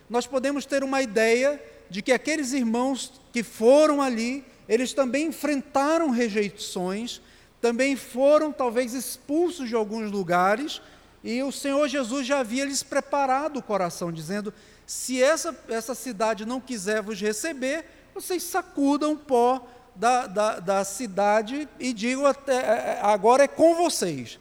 nós 0.10 0.28
podemos 0.28 0.66
ter 0.66 0.84
uma 0.84 1.02
ideia 1.02 1.58
de 1.90 2.02
que 2.02 2.12
aqueles 2.12 2.52
irmãos 2.52 3.14
que 3.32 3.44
foram 3.44 4.02
ali, 4.02 4.44
eles 4.68 4.92
também 4.92 5.28
enfrentaram 5.28 6.10
rejeições, 6.10 7.22
também 7.62 7.96
foram 7.96 8.52
talvez 8.52 8.94
expulsos 8.94 9.70
de 9.70 9.74
alguns 9.74 10.12
lugares, 10.12 10.82
e 11.24 11.42
o 11.44 11.50
Senhor 11.50 11.88
Jesus 11.88 12.28
já 12.28 12.40
havia 12.40 12.66
lhes 12.66 12.84
preparado 12.84 13.56
o 13.56 13.64
coração, 13.64 14.12
dizendo: 14.12 14.54
se 14.86 15.24
essa, 15.24 15.58
essa 15.70 15.96
cidade 15.96 16.46
não 16.46 16.60
quiser 16.60 17.02
vos 17.02 17.22
receber, 17.22 17.86
vocês 18.14 18.44
sacudam 18.44 19.14
o 19.14 19.18
pó 19.18 19.66
da, 19.96 20.28
da, 20.28 20.60
da 20.60 20.84
cidade 20.84 21.70
e 21.80 21.94
digam: 21.94 22.26
até, 22.26 22.58
é, 22.58 22.58
é, 22.58 23.00
agora 23.02 23.46
é 23.46 23.48
com 23.48 23.76
vocês. 23.76 24.38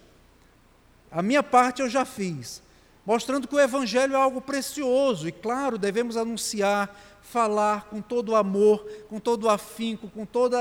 A 1.10 1.22
minha 1.22 1.42
parte 1.42 1.80
eu 1.80 1.88
já 1.88 2.04
fiz, 2.04 2.62
mostrando 3.04 3.46
que 3.46 3.54
o 3.54 3.60
Evangelho 3.60 4.14
é 4.14 4.16
algo 4.16 4.40
precioso 4.40 5.28
e, 5.28 5.32
claro, 5.32 5.78
devemos 5.78 6.16
anunciar, 6.16 6.94
falar 7.22 7.86
com 7.86 8.00
todo 8.00 8.30
o 8.30 8.36
amor, 8.36 8.86
com 9.08 9.18
todo 9.18 9.44
o 9.44 9.50
afinco, 9.50 10.08
com 10.08 10.25
todo 10.25 10.56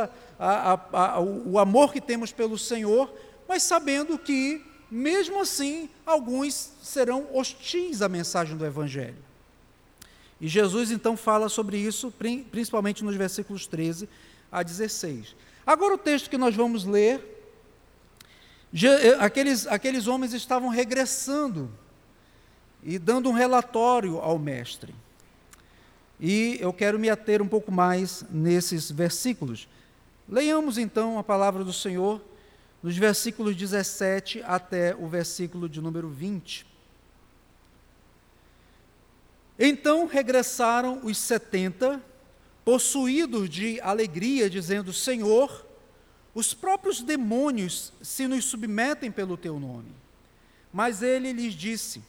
o 1.45 1.59
amor 1.59 1.91
que 1.91 2.01
temos 2.01 2.31
pelo 2.31 2.57
Senhor, 2.57 3.11
mas 3.47 3.63
sabendo 3.63 4.17
que, 4.17 4.63
mesmo 4.89 5.41
assim, 5.41 5.89
alguns 6.05 6.71
serão 6.81 7.27
hostis 7.33 8.01
à 8.01 8.09
mensagem 8.09 8.57
do 8.57 8.65
Evangelho. 8.65 9.23
E 10.39 10.47
Jesus 10.47 10.91
então 10.91 11.15
fala 11.15 11.49
sobre 11.49 11.77
isso, 11.77 12.13
principalmente 12.51 13.03
nos 13.03 13.15
versículos 13.15 13.67
13 13.67 14.09
a 14.51 14.61
16. 14.61 15.35
Agora, 15.65 15.95
o 15.95 15.97
texto 15.97 16.29
que 16.29 16.37
nós 16.37 16.55
vamos 16.55 16.85
ler 16.85 17.34
aqueles, 19.20 19.65
aqueles 19.67 20.08
homens 20.08 20.34
estavam 20.34 20.70
regressando 20.70 21.72
e 22.84 23.00
dando 23.00 23.29
um 23.29 23.34
relatório 23.34 24.17
ao 24.20 24.38
mestre. 24.38 24.94
E 26.20 26.58
eu 26.60 26.74
quero 26.74 27.00
me 27.00 27.10
ater 27.10 27.41
um 27.41 27.48
pouco 27.48 27.72
mais 27.72 28.24
nesses 28.29 28.91
versículos. 28.91 29.67
Leiamos 30.27 30.77
então 30.77 31.17
a 31.17 31.24
palavra 31.24 31.63
do 31.63 31.74
Senhor 31.74 32.22
nos 32.82 32.98
versículos 32.98 33.55
17 33.55 34.44
até 34.44 34.96
o 34.96 35.08
versículo 35.08 35.67
de 35.67 35.82
número 35.82 36.10
20. 36.10 36.65
Então 39.58 40.05
regressaram 40.05 41.00
os 41.03 41.17
setenta, 41.17 42.01
possuídos 42.63 43.50
de 43.50 43.79
alegria, 43.82 44.50
dizendo: 44.50 44.91
Senhor, 44.94 45.64
os 46.35 46.53
próprios 46.53 47.01
demônios 47.01 47.93
se 48.01 48.27
nos 48.27 48.43
submetem 48.43 49.09
pelo 49.09 49.37
teu 49.37 49.57
nome. 49.57 49.91
Mas 50.71 51.01
ele 51.01 51.31
lhes 51.31 51.53
disse: 51.53 52.03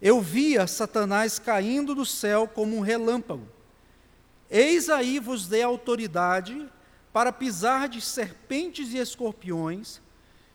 Eu 0.00 0.22
via 0.22 0.66
Satanás 0.66 1.38
caindo 1.38 1.94
do 1.94 2.06
céu 2.06 2.48
como 2.48 2.74
um 2.74 2.80
relâmpago. 2.80 3.46
Eis 4.50 4.88
aí 4.88 5.20
vos 5.20 5.46
dei 5.46 5.62
autoridade 5.62 6.66
para 7.12 7.30
pisar 7.30 7.86
de 7.86 8.00
serpentes 8.00 8.94
e 8.94 8.98
escorpiões 8.98 10.00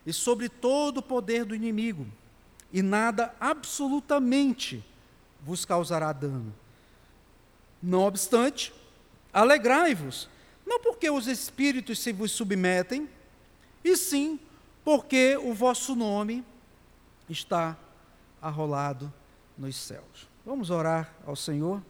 e 0.05 0.11
sobre 0.11 0.49
todo 0.49 0.97
o 0.97 1.03
poder 1.03 1.45
do 1.45 1.53
inimigo, 1.53 2.07
e 2.73 2.81
nada 2.81 3.33
absolutamente 3.39 4.83
vos 5.41 5.63
causará 5.63 6.11
dano. 6.11 6.53
Não 7.81 8.01
obstante, 8.01 8.73
alegrai-vos 9.31 10.27
não 10.69 10.79
porque 10.79 11.09
os 11.09 11.25
espíritos 11.25 11.97
se 11.97 12.13
vos 12.13 12.31
submetem, 12.31 13.09
e 13.83 13.97
sim 13.97 14.39
porque 14.85 15.35
o 15.35 15.51
vosso 15.51 15.95
nome 15.95 16.45
está 17.27 17.75
arrolado 18.39 19.11
nos 19.57 19.75
céus. 19.75 20.29
Vamos 20.45 20.69
orar 20.69 21.11
ao 21.25 21.35
Senhor? 21.35 21.81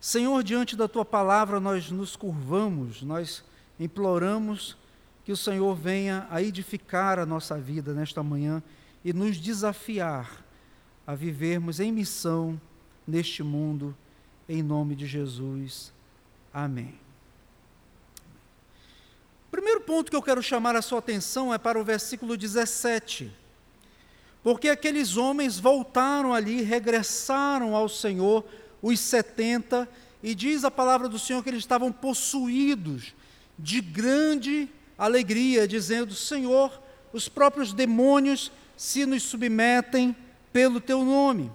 Senhor, 0.00 0.44
diante 0.44 0.76
da 0.76 0.86
tua 0.86 1.04
palavra 1.04 1.58
nós 1.58 1.90
nos 1.90 2.14
curvamos, 2.14 3.02
nós 3.02 3.44
imploramos 3.78 4.76
que 5.24 5.32
o 5.32 5.36
Senhor 5.36 5.74
venha 5.74 6.28
a 6.30 6.40
edificar 6.40 7.18
a 7.18 7.26
nossa 7.26 7.58
vida 7.58 7.92
nesta 7.92 8.22
manhã 8.22 8.62
e 9.04 9.12
nos 9.12 9.36
desafiar 9.36 10.44
a 11.04 11.14
vivermos 11.14 11.80
em 11.80 11.90
missão 11.90 12.60
neste 13.06 13.42
mundo, 13.42 13.96
em 14.48 14.62
nome 14.62 14.94
de 14.94 15.06
Jesus. 15.06 15.92
Amém. 16.52 17.07
O 19.48 19.50
primeiro 19.50 19.80
ponto 19.80 20.10
que 20.10 20.16
eu 20.16 20.22
quero 20.22 20.42
chamar 20.42 20.76
a 20.76 20.82
sua 20.82 20.98
atenção 20.98 21.52
é 21.54 21.56
para 21.56 21.80
o 21.80 21.84
versículo 21.84 22.36
17. 22.36 23.32
Porque 24.42 24.68
aqueles 24.68 25.16
homens 25.16 25.58
voltaram 25.58 26.34
ali, 26.34 26.60
regressaram 26.60 27.74
ao 27.74 27.88
Senhor, 27.88 28.44
os 28.82 29.00
setenta, 29.00 29.88
e 30.22 30.34
diz 30.34 30.64
a 30.64 30.70
palavra 30.70 31.08
do 31.08 31.18
Senhor 31.18 31.42
que 31.42 31.48
eles 31.48 31.60
estavam 31.60 31.90
possuídos 31.90 33.14
de 33.58 33.80
grande 33.80 34.68
alegria, 34.98 35.66
dizendo: 35.66 36.14
Senhor, 36.14 36.70
os 37.10 37.26
próprios 37.26 37.72
demônios 37.72 38.52
se 38.76 39.06
nos 39.06 39.22
submetem 39.22 40.14
pelo 40.52 40.78
teu 40.78 41.04
nome. 41.06 41.50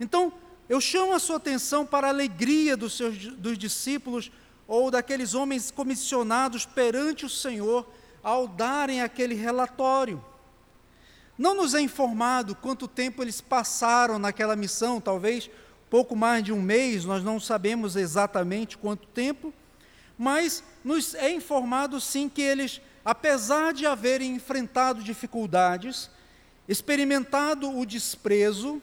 Então, 0.00 0.32
eu 0.68 0.80
chamo 0.80 1.12
a 1.12 1.20
sua 1.20 1.36
atenção 1.36 1.86
para 1.86 2.08
a 2.08 2.10
alegria 2.10 2.76
dos, 2.76 2.96
seus, 2.96 3.16
dos 3.16 3.56
discípulos 3.56 4.32
ou 4.66 4.90
daqueles 4.90 5.34
homens 5.34 5.70
comissionados 5.70 6.66
perante 6.66 7.24
o 7.24 7.30
Senhor 7.30 7.86
ao 8.22 8.48
darem 8.48 9.02
aquele 9.02 9.34
relatório. 9.34 10.24
Não 11.38 11.54
nos 11.54 11.74
é 11.74 11.80
informado 11.80 12.54
quanto 12.54 12.88
tempo 12.88 13.22
eles 13.22 13.40
passaram 13.40 14.18
naquela 14.18 14.56
missão, 14.56 15.00
talvez 15.00 15.50
pouco 15.88 16.16
mais 16.16 16.42
de 16.42 16.52
um 16.52 16.60
mês, 16.60 17.04
nós 17.04 17.22
não 17.22 17.38
sabemos 17.38 17.94
exatamente 17.94 18.76
quanto 18.76 19.06
tempo, 19.08 19.52
mas 20.18 20.64
nos 20.82 21.14
é 21.14 21.30
informado 21.30 22.00
sim 22.00 22.28
que 22.28 22.42
eles, 22.42 22.80
apesar 23.04 23.72
de 23.72 23.86
haverem 23.86 24.34
enfrentado 24.34 25.02
dificuldades, 25.02 26.10
experimentado 26.68 27.78
o 27.78 27.86
desprezo, 27.86 28.82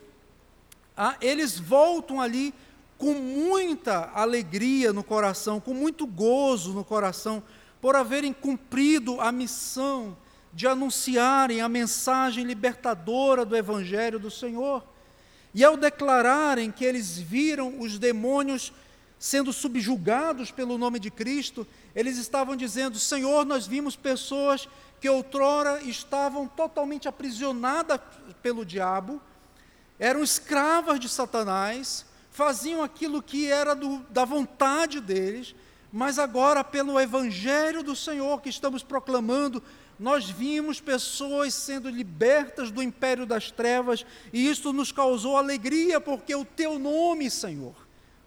ah, 0.96 1.18
eles 1.20 1.60
voltam 1.60 2.22
ali 2.22 2.54
com 3.04 3.16
muita 3.16 4.12
alegria 4.14 4.94
no 4.94 5.04
coração, 5.04 5.60
com 5.60 5.74
muito 5.74 6.08
gozo 6.08 6.72
no 6.72 6.86
coração, 6.86 7.44
por 7.82 7.98
haverem 7.98 8.32
cumprido 8.32 9.20
a 9.20 9.30
missão 9.30 10.16
de 10.54 10.66
anunciarem 10.68 11.60
a 11.60 11.68
mensagem 11.68 12.46
libertadora 12.46 13.44
do 13.44 13.58
Evangelho 13.58 14.18
do 14.18 14.32
Senhor. 14.32 14.86
E 15.54 15.66
ao 15.66 15.76
declararem 15.76 16.72
que 16.72 16.86
eles 16.86 17.18
viram 17.18 17.78
os 17.78 18.00
demônios 18.00 18.72
sendo 19.20 19.52
subjugados 19.52 20.50
pelo 20.50 20.78
nome 20.78 20.98
de 20.98 21.12
Cristo, 21.12 21.68
eles 21.94 22.18
estavam 22.18 22.56
dizendo: 22.56 22.98
Senhor, 22.98 23.46
nós 23.46 23.68
vimos 23.68 23.98
pessoas 23.98 24.66
que 25.02 25.10
outrora 25.10 25.84
estavam 25.84 26.48
totalmente 26.48 27.10
aprisionadas 27.10 28.00
pelo 28.42 28.66
diabo, 28.66 29.22
eram 30.00 30.24
escravas 30.24 31.02
de 31.02 31.10
Satanás, 31.10 32.06
faziam 32.34 32.82
aquilo 32.82 33.22
que 33.22 33.48
era 33.48 33.76
do, 33.76 34.00
da 34.10 34.26
vontade 34.26 35.00
deles, 35.00 35.56
mas 35.92 36.18
agora, 36.18 36.64
pelo 36.64 37.00
Evangelho 37.00 37.84
do 37.84 37.96
Senhor 37.96 38.42
que 38.42 38.50
estamos 38.50 38.82
proclamando, 38.82 39.62
nós 40.00 40.28
vimos 40.28 40.82
pessoas 40.82 41.54
sendo 41.54 41.88
libertas 41.88 42.72
do 42.72 42.82
império 42.82 43.28
das 43.28 43.52
trevas, 43.52 44.04
e 44.34 44.50
isto 44.50 44.74
nos 44.74 44.92
causou 44.92 45.38
alegria, 45.38 46.02
porque 46.02 46.34
o 46.34 46.44
teu 46.44 46.80
nome, 46.80 47.30
Senhor, 47.30 47.76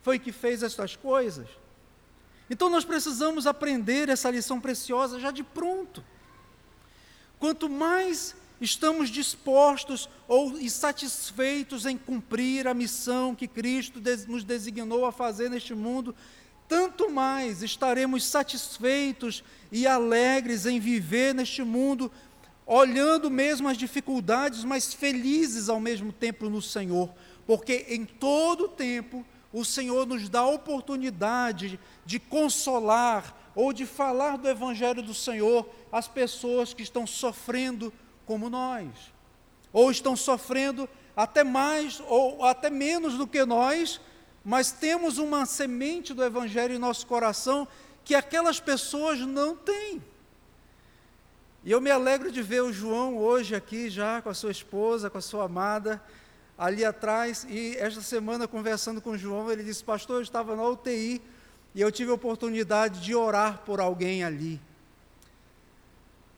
foi 0.02 0.20
que 0.20 0.30
fez 0.30 0.62
estas 0.62 0.94
coisas. 0.94 1.48
Então 2.48 2.70
nós 2.70 2.84
precisamos 2.84 3.44
aprender 3.44 4.08
essa 4.08 4.30
lição 4.30 4.60
preciosa 4.60 5.18
já 5.18 5.32
de 5.32 5.42
pronto. 5.42 6.04
Quanto 7.40 7.68
mais 7.68 8.36
estamos 8.60 9.10
dispostos 9.10 10.08
ou 10.26 10.58
insatisfeitos 10.58 11.86
em 11.86 11.96
cumprir 11.96 12.66
a 12.66 12.74
missão 12.74 13.34
que 13.34 13.46
Cristo 13.46 14.00
nos 14.28 14.44
designou 14.44 15.04
a 15.04 15.12
fazer 15.12 15.50
neste 15.50 15.74
mundo, 15.74 16.14
tanto 16.68 17.10
mais 17.10 17.62
estaremos 17.62 18.24
satisfeitos 18.24 19.44
e 19.70 19.86
alegres 19.86 20.66
em 20.66 20.80
viver 20.80 21.34
neste 21.34 21.62
mundo, 21.62 22.10
olhando 22.66 23.30
mesmo 23.30 23.68
as 23.68 23.76
dificuldades, 23.76 24.64
mas 24.64 24.92
felizes 24.92 25.68
ao 25.68 25.78
mesmo 25.78 26.12
tempo 26.12 26.48
no 26.50 26.60
Senhor, 26.60 27.10
porque 27.46 27.86
em 27.88 28.04
todo 28.04 28.68
tempo 28.68 29.24
o 29.52 29.64
Senhor 29.64 30.06
nos 30.06 30.28
dá 30.28 30.40
a 30.40 30.48
oportunidade 30.48 31.78
de 32.04 32.18
consolar 32.18 33.34
ou 33.54 33.72
de 33.72 33.86
falar 33.86 34.36
do 34.36 34.48
Evangelho 34.48 35.02
do 35.02 35.14
Senhor 35.14 35.68
às 35.90 36.08
pessoas 36.08 36.74
que 36.74 36.82
estão 36.82 37.06
sofrendo 37.06 37.92
como 38.26 38.50
nós, 38.50 38.90
ou 39.72 39.90
estão 39.90 40.16
sofrendo 40.16 40.88
até 41.16 41.42
mais 41.42 42.02
ou 42.06 42.44
até 42.44 42.68
menos 42.68 43.14
do 43.14 43.26
que 43.26 43.44
nós, 43.44 44.00
mas 44.44 44.70
temos 44.70 45.18
uma 45.18 45.46
semente 45.46 46.12
do 46.12 46.22
Evangelho 46.22 46.74
em 46.74 46.78
nosso 46.78 47.06
coração 47.06 47.66
que 48.04 48.14
aquelas 48.14 48.60
pessoas 48.60 49.20
não 49.20 49.56
têm. 49.56 50.02
E 51.64 51.72
eu 51.72 51.80
me 51.80 51.90
alegro 51.90 52.30
de 52.30 52.42
ver 52.42 52.62
o 52.62 52.72
João 52.72 53.18
hoje 53.18 53.56
aqui 53.56 53.90
já 53.90 54.22
com 54.22 54.28
a 54.28 54.34
sua 54.34 54.52
esposa, 54.52 55.10
com 55.10 55.18
a 55.18 55.20
sua 55.20 55.46
amada, 55.46 56.00
ali 56.56 56.84
atrás. 56.84 57.44
E 57.48 57.76
esta 57.76 58.00
semana, 58.00 58.46
conversando 58.46 59.00
com 59.00 59.10
o 59.10 59.18
João, 59.18 59.50
ele 59.50 59.64
disse: 59.64 59.82
Pastor, 59.82 60.18
eu 60.18 60.22
estava 60.22 60.54
na 60.54 60.62
UTI 60.62 61.20
e 61.74 61.80
eu 61.80 61.90
tive 61.90 62.12
a 62.12 62.14
oportunidade 62.14 63.00
de 63.00 63.16
orar 63.16 63.62
por 63.66 63.80
alguém 63.80 64.22
ali. 64.22 64.60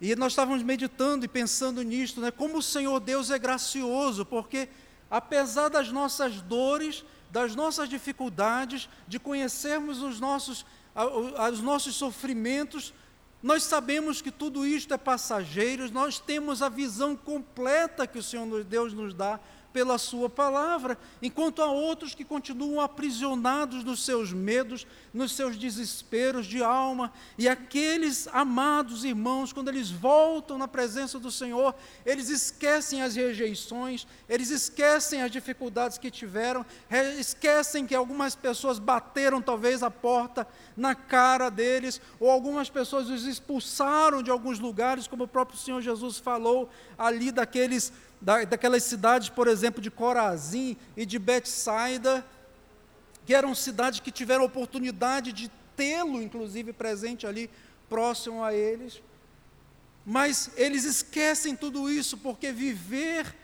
E 0.01 0.15
nós 0.15 0.33
estávamos 0.33 0.63
meditando 0.63 1.25
e 1.25 1.29
pensando 1.29 1.83
nisto, 1.83 2.21
né? 2.21 2.31
Como 2.31 2.59
o 2.59 2.63
Senhor 2.63 3.01
Deus 3.01 3.31
é 3.31 3.39
gracioso, 3.39 4.25
porque 4.25 4.69
apesar 5.11 5.69
das 5.69 5.91
nossas 5.91 6.41
dores, 6.41 7.05
das 7.31 7.57
nossas 7.57 7.89
dificuldades, 7.89 8.89
de 9.09 9.19
conhecermos 9.19 10.01
os 10.01 10.21
nossos, 10.21 10.65
os 11.51 11.61
nossos 11.61 11.97
sofrimentos, 11.97 12.95
nós 13.43 13.63
sabemos 13.63 14.21
que 14.21 14.31
tudo 14.31 14.67
isto 14.67 14.95
é 14.95 14.99
passageiro, 14.99 15.91
nós 15.93 16.19
temos 16.19 16.63
a 16.63 16.69
visão 16.69 17.17
completa 17.17 18.07
que 18.07 18.19
o 18.19 18.23
Senhor 18.23 18.65
Deus 18.65 18.93
nos 18.93 19.15
dá 19.15 19.39
pela 19.79 19.97
Sua 19.97 20.29
palavra, 20.29 20.99
enquanto 21.23 21.63
há 21.63 21.71
outros 21.71 22.13
que 22.13 22.25
continuam 22.25 22.81
aprisionados 22.81 23.85
nos 23.85 24.05
seus 24.05 24.33
medos, 24.33 24.85
nos 25.15 25.31
seus 25.31 25.57
desesperos 25.57 26.49
de 26.49 26.61
alma, 26.65 27.13
e 27.39 27.49
aqueles 27.49 28.27
amados 28.33 29.05
irmãos, 29.05 29.53
quando 29.53 29.69
eles 29.69 29.89
voltam 29.89 30.59
na 30.59 30.67
presença 30.67 31.17
do 31.21 31.31
Senhor, 31.31 31.77
eles 32.05 32.29
esquecem 32.29 33.03
as 33.03 33.15
rejeições, 33.15 34.05
eles 34.29 34.51
esquecem 34.51 35.23
as 35.23 35.31
dificuldades 35.31 35.97
que 35.97 36.11
tiveram, 36.11 36.67
esquecem 37.17 37.87
que 37.87 37.95
algumas 37.95 38.35
pessoas 38.35 38.81
bateram 38.81 39.41
talvez 39.41 39.85
a 39.85 39.93
porta 39.93 40.45
na 40.77 40.97
cara 40.97 41.51
deles, 41.51 42.01
ou 42.19 42.29
algumas 42.29 42.69
pessoas 42.69 43.09
os 43.09 43.25
expulsaram 43.25 44.25
de 44.25 44.31
alguns 44.31 44.59
lugares, 44.59 45.07
como 45.07 45.23
o 45.23 45.29
próprio 45.29 45.57
Senhor 45.57 45.81
Jesus 45.81 46.19
falou 46.19 46.69
ali 46.99 47.31
daqueles 47.31 47.93
da, 48.21 48.45
daquelas 48.45 48.83
cidades, 48.85 49.29
por 49.29 49.47
exemplo, 49.47 49.81
de 49.81 49.91
Corazim 49.91 50.77
e 50.97 51.07
de 51.07 51.19
Betsaida, 51.19 52.25
que 53.27 53.35
eram 53.35 53.55
cidades 53.55 54.01
que 54.01 54.11
tiveram 54.11 54.45
oportunidade 54.45 55.33
de 55.33 55.51
tê-lo, 55.77 56.23
inclusive, 56.23 56.73
presente 56.73 57.27
ali, 57.27 57.51
próximo 57.89 58.43
a 58.43 58.55
eles. 58.55 59.03
Mas 60.05 60.51
eles 60.57 60.85
esquecem 60.85 61.55
tudo 61.55 61.91
isso, 61.91 62.17
porque 62.17 62.51
viver 62.51 63.37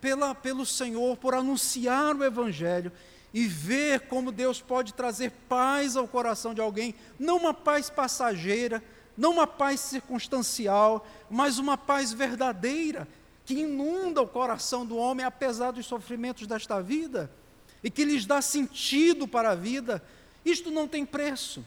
pela, 0.00 0.34
pelo 0.34 0.64
Senhor, 0.64 1.16
por 1.16 1.34
anunciar 1.34 2.14
o 2.14 2.24
Evangelho 2.24 2.92
e 3.32 3.46
ver 3.46 4.00
como 4.00 4.32
Deus 4.32 4.60
pode 4.60 4.92
trazer 4.92 5.30
paz 5.48 5.96
ao 5.96 6.08
coração 6.08 6.52
de 6.52 6.60
alguém, 6.60 6.94
não 7.18 7.36
uma 7.36 7.54
paz 7.54 7.88
passageira, 7.88 8.82
não 9.16 9.32
uma 9.32 9.46
paz 9.46 9.80
circunstancial, 9.80 11.06
mas 11.28 11.58
uma 11.58 11.76
paz 11.76 12.12
verdadeira, 12.12 13.06
que 13.50 13.62
inunda 13.62 14.22
o 14.22 14.28
coração 14.28 14.86
do 14.86 14.96
homem, 14.96 15.26
apesar 15.26 15.72
dos 15.72 15.84
sofrimentos 15.84 16.46
desta 16.46 16.80
vida, 16.80 17.28
e 17.82 17.90
que 17.90 18.04
lhes 18.04 18.24
dá 18.24 18.40
sentido 18.40 19.26
para 19.26 19.50
a 19.50 19.54
vida, 19.56 20.00
isto 20.44 20.70
não 20.70 20.86
tem 20.86 21.04
preço. 21.04 21.66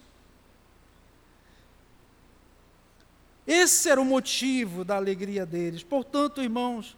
Esse 3.45 3.89
era 3.89 3.99
o 3.99 4.05
motivo 4.05 4.85
da 4.85 4.95
alegria 4.95 5.45
deles. 5.45 5.83
Portanto, 5.83 6.41
irmãos, 6.41 6.95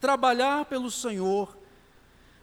trabalhar 0.00 0.64
pelo 0.64 0.90
Senhor, 0.90 1.54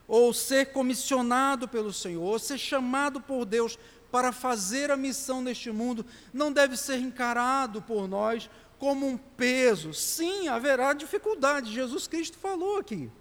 ou 0.08 0.32
ser 0.36 0.72
comissionado 0.72 1.68
pelo 1.68 1.92
Senhor, 1.92 2.22
ou 2.22 2.38
ser 2.38 2.60
chamado 2.60 3.20
por 3.20 3.46
Deus 3.46 3.80
para 4.12 4.32
fazer 4.32 4.92
a 4.92 4.98
missão 4.98 5.42
neste 5.42 5.72
mundo, 5.72 6.06
não 6.32 6.54
deve 6.54 6.78
ser 6.78 7.00
encarado 7.00 7.82
por 7.82 8.08
nós 8.08 8.48
como 8.82 9.06
um 9.06 9.16
peso. 9.16 9.94
Sim, 9.94 10.48
haverá 10.48 10.92
dificuldade. 10.92 11.72
Jesus 11.72 12.08
Cristo 12.08 12.40
falou 12.40 12.80
aqui. 12.80 13.12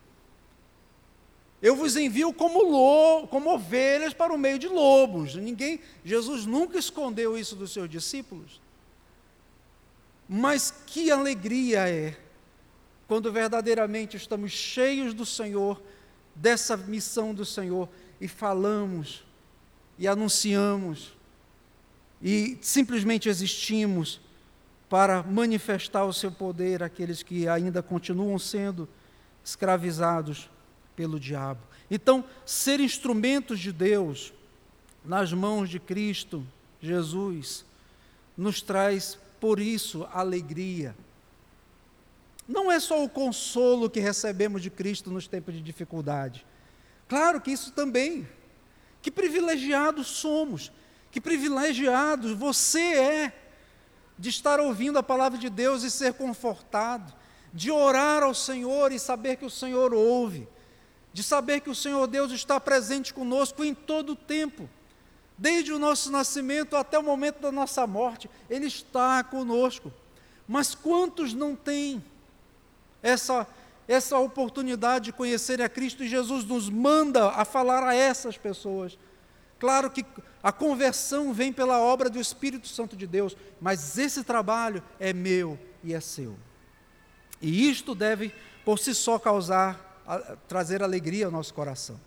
Eu 1.61 1.77
vos 1.77 1.99
envio 1.99 2.33
como, 2.33 2.62
lo, 2.62 3.29
como 3.29 3.53
ovelhas 3.53 4.14
para 4.14 4.33
o 4.33 4.38
meio 4.38 4.59
de 4.59 4.68
lobos. 4.68 5.35
Ninguém, 5.35 5.79
Jesus 6.03 6.46
nunca 6.46 6.79
escondeu 6.79 7.37
isso 7.37 7.55
dos 7.55 7.75
seus 7.75 7.90
discípulos. 7.90 8.59
Mas 10.27 10.73
que 10.87 11.11
alegria 11.11 11.87
é 11.87 12.16
quando 13.07 13.31
verdadeiramente 13.31 14.16
estamos 14.16 14.53
cheios 14.53 15.12
do 15.12 15.27
Senhor, 15.27 15.83
dessa 16.35 16.75
missão 16.75 17.35
do 17.35 17.44
Senhor, 17.44 17.87
e 18.18 18.27
falamos, 18.27 19.27
e 19.99 20.09
anunciamos, 20.09 21.12
e 22.23 22.57
simplesmente 22.62 23.29
existimos 23.29 24.23
para 24.90 25.22
manifestar 25.22 26.05
o 26.05 26.12
seu 26.12 26.33
poder 26.33 26.83
àqueles 26.83 27.22
que 27.22 27.46
ainda 27.46 27.81
continuam 27.81 28.37
sendo 28.40 28.88
escravizados 29.44 30.50
pelo 30.96 31.20
diabo. 31.20 31.61
Então, 31.88 32.24
ser 32.44 32.81
instrumentos 32.81 33.61
de 33.61 33.72
Deus 33.72 34.33
nas 35.05 35.33
mãos 35.33 35.70
de 35.70 35.79
Cristo 35.79 36.44
Jesus 36.83 37.64
nos 38.37 38.61
traz, 38.61 39.16
por 39.38 39.61
isso, 39.61 40.09
alegria. 40.12 40.96
Não 42.48 42.70
é 42.70 42.81
só 42.81 43.05
o 43.05 43.09
consolo 43.09 43.88
que 43.88 44.00
recebemos 44.00 44.61
de 44.61 44.70
Cristo 44.70 45.09
nos 45.09 45.29
tempos 45.29 45.55
de 45.55 45.61
dificuldade. 45.61 46.44
Claro 47.09 47.40
que 47.40 47.53
isso 47.53 47.70
também. 47.70 48.26
Que 49.00 49.11
privilegiados 49.11 50.09
somos, 50.09 50.72
que 51.12 51.20
privilegiados 51.20 52.33
você 52.33 52.81
é 52.81 53.50
de 54.21 54.29
estar 54.29 54.61
ouvindo 54.61 54.99
a 54.99 55.03
palavra 55.03 55.39
de 55.39 55.49
Deus 55.49 55.83
e 55.83 55.91
ser 55.91 56.13
confortado, 56.13 57.11
de 57.55 57.71
orar 57.71 58.23
ao 58.23 58.35
Senhor 58.35 58.93
e 58.93 58.99
saber 58.99 59.37
que 59.37 59.47
o 59.47 59.51
Senhor 59.51 59.95
ouve, 59.95 60.47
de 61.11 61.23
saber 61.23 61.61
que 61.61 61.71
o 61.71 61.75
Senhor 61.75 62.07
Deus 62.07 62.31
está 62.31 62.61
presente 62.61 63.15
conosco 63.15 63.65
em 63.65 63.75
todo 63.75 64.11
o 64.11 64.17
tempo, 64.17 64.69
desde 65.39 65.73
o 65.73 65.79
nosso 65.79 66.13
nascimento 66.13 66.77
até 66.77 66.99
o 66.99 67.03
momento 67.03 67.41
da 67.41 67.51
nossa 67.51 67.87
morte, 67.87 68.29
Ele 68.51 68.67
está 68.67 69.25
conosco. 69.25 69.91
Mas 70.47 70.75
quantos 70.75 71.33
não 71.33 71.57
têm 71.57 72.05
essa, 73.03 73.47
essa 73.89 74.19
oportunidade 74.19 75.07
de 75.07 75.13
conhecer 75.15 75.63
a 75.63 75.69
Cristo 75.69 76.05
e 76.05 76.09
Jesus 76.09 76.45
nos 76.45 76.69
manda 76.69 77.31
a 77.31 77.47
falar 77.47 77.83
a 77.85 77.95
essas 77.95 78.37
pessoas. 78.37 78.99
Claro 79.61 79.90
que 79.90 80.05
a 80.42 80.51
conversão 80.51 81.35
vem 81.35 81.53
pela 81.53 81.79
obra 81.79 82.09
do 82.09 82.18
Espírito 82.18 82.66
Santo 82.66 82.96
de 82.96 83.07
Deus, 83.07 83.37
mas 83.61 83.99
esse 83.99 84.25
trabalho 84.25 84.83
é 84.99 85.12
meu 85.12 85.59
e 85.85 85.92
é 85.92 86.01
seu. 86.01 86.35
E 87.42 87.68
isto 87.68 87.94
deve, 87.94 88.35
por 88.64 88.79
si 88.79 88.94
só, 88.94 89.18
causar, 89.18 90.03
trazer 90.49 90.83
alegria 90.83 91.27
ao 91.27 91.31
nosso 91.31 91.53
coração. 91.53 92.01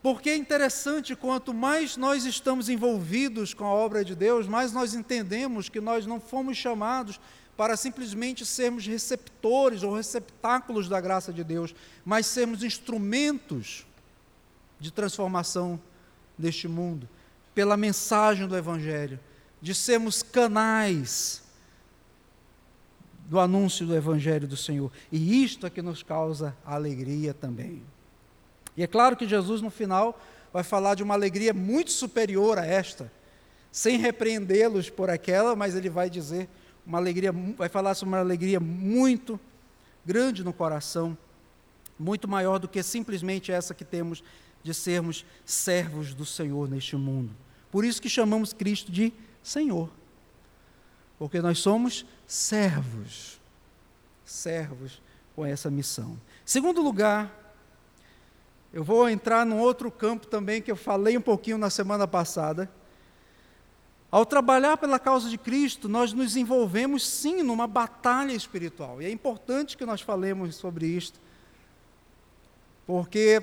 Porque 0.00 0.30
é 0.30 0.36
interessante, 0.36 1.16
quanto 1.16 1.52
mais 1.52 1.96
nós 1.96 2.24
estamos 2.24 2.68
envolvidos 2.68 3.52
com 3.52 3.64
a 3.64 3.72
obra 3.72 4.04
de 4.04 4.14
Deus, 4.14 4.46
mais 4.46 4.72
nós 4.72 4.94
entendemos 4.94 5.68
que 5.68 5.80
nós 5.80 6.06
não 6.06 6.20
fomos 6.20 6.56
chamados 6.56 7.20
para 7.56 7.76
simplesmente 7.76 8.46
sermos 8.46 8.86
receptores 8.86 9.82
ou 9.82 9.96
receptáculos 9.96 10.88
da 10.88 11.00
graça 11.00 11.32
de 11.32 11.42
Deus, 11.42 11.74
mas 12.04 12.26
sermos 12.26 12.62
instrumentos 12.62 13.84
de 14.78 14.92
transformação 14.92 15.80
neste 16.38 16.68
mundo, 16.68 17.08
pela 17.54 17.76
mensagem 17.76 18.46
do 18.46 18.56
Evangelho, 18.56 19.18
de 19.60 19.74
sermos 19.74 20.22
canais 20.22 21.42
do 23.28 23.38
anúncio 23.38 23.86
do 23.86 23.94
Evangelho 23.94 24.48
do 24.48 24.56
Senhor. 24.56 24.90
E 25.12 25.44
isto 25.44 25.66
é 25.66 25.70
que 25.70 25.82
nos 25.82 26.02
causa 26.02 26.56
alegria 26.64 27.34
também. 27.34 27.82
E 28.76 28.82
é 28.82 28.86
claro 28.86 29.16
que 29.16 29.28
Jesus, 29.28 29.60
no 29.60 29.70
final, 29.70 30.18
vai 30.52 30.62
falar 30.62 30.94
de 30.94 31.02
uma 31.02 31.14
alegria 31.14 31.52
muito 31.52 31.90
superior 31.90 32.58
a 32.58 32.64
esta, 32.64 33.12
sem 33.70 33.98
repreendê-los 33.98 34.88
por 34.88 35.10
aquela, 35.10 35.54
mas 35.54 35.74
ele 35.74 35.90
vai 35.90 36.08
dizer 36.08 36.48
uma 36.86 36.96
alegria, 36.96 37.32
vai 37.32 37.68
falar 37.68 37.94
sobre 37.94 38.14
uma 38.14 38.20
alegria 38.20 38.58
muito 38.58 39.38
grande 40.06 40.42
no 40.42 40.54
coração, 40.54 41.16
muito 41.98 42.26
maior 42.26 42.58
do 42.58 42.66
que 42.66 42.82
simplesmente 42.82 43.52
essa 43.52 43.74
que 43.74 43.84
temos 43.84 44.24
de 44.62 44.74
sermos 44.74 45.24
servos 45.44 46.14
do 46.14 46.24
Senhor 46.24 46.68
neste 46.68 46.96
mundo. 46.96 47.34
Por 47.70 47.84
isso 47.84 48.00
que 48.00 48.08
chamamos 48.08 48.52
Cristo 48.52 48.90
de 48.90 49.12
Senhor. 49.42 49.90
Porque 51.18 51.40
nós 51.40 51.58
somos 51.58 52.06
servos. 52.26 53.40
Servos 54.24 55.00
com 55.34 55.44
essa 55.44 55.70
missão. 55.70 56.18
Segundo 56.44 56.82
lugar, 56.82 57.54
eu 58.72 58.84
vou 58.84 59.08
entrar 59.08 59.46
num 59.46 59.58
outro 59.58 59.90
campo 59.90 60.26
também 60.26 60.60
que 60.60 60.70
eu 60.70 60.76
falei 60.76 61.16
um 61.16 61.20
pouquinho 61.22 61.58
na 61.58 61.70
semana 61.70 62.06
passada. 62.06 62.70
Ao 64.10 64.24
trabalhar 64.24 64.76
pela 64.78 64.98
causa 64.98 65.28
de 65.28 65.36
Cristo, 65.36 65.88
nós 65.88 66.12
nos 66.12 66.36
envolvemos 66.36 67.06
sim 67.06 67.42
numa 67.42 67.66
batalha 67.66 68.32
espiritual. 68.32 69.02
E 69.02 69.06
é 69.06 69.10
importante 69.10 69.76
que 69.76 69.84
nós 69.84 70.00
falemos 70.00 70.56
sobre 70.56 70.86
isto, 70.86 71.20
porque 72.86 73.42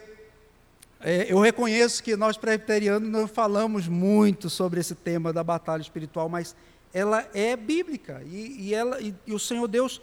é, 1.07 1.31
eu 1.31 1.39
reconheço 1.39 2.01
que 2.01 2.15
nós 2.15 2.35
presbiterianos 2.35 3.07
não 3.07 3.27
falamos 3.27 3.87
muito 3.87 4.49
sobre 4.49 4.79
esse 4.79 4.95
tema 4.95 5.31
da 5.31 5.43
batalha 5.43 5.83
espiritual, 5.83 6.27
mas 6.27 6.55
ela 6.91 7.29
é 7.31 7.55
bíblica 7.55 8.23
e, 8.25 8.55
e 8.59 8.73
ela, 8.73 8.99
e, 8.99 9.13
e 9.27 9.31
o 9.31 9.37
Senhor 9.37 9.67
Deus 9.67 10.01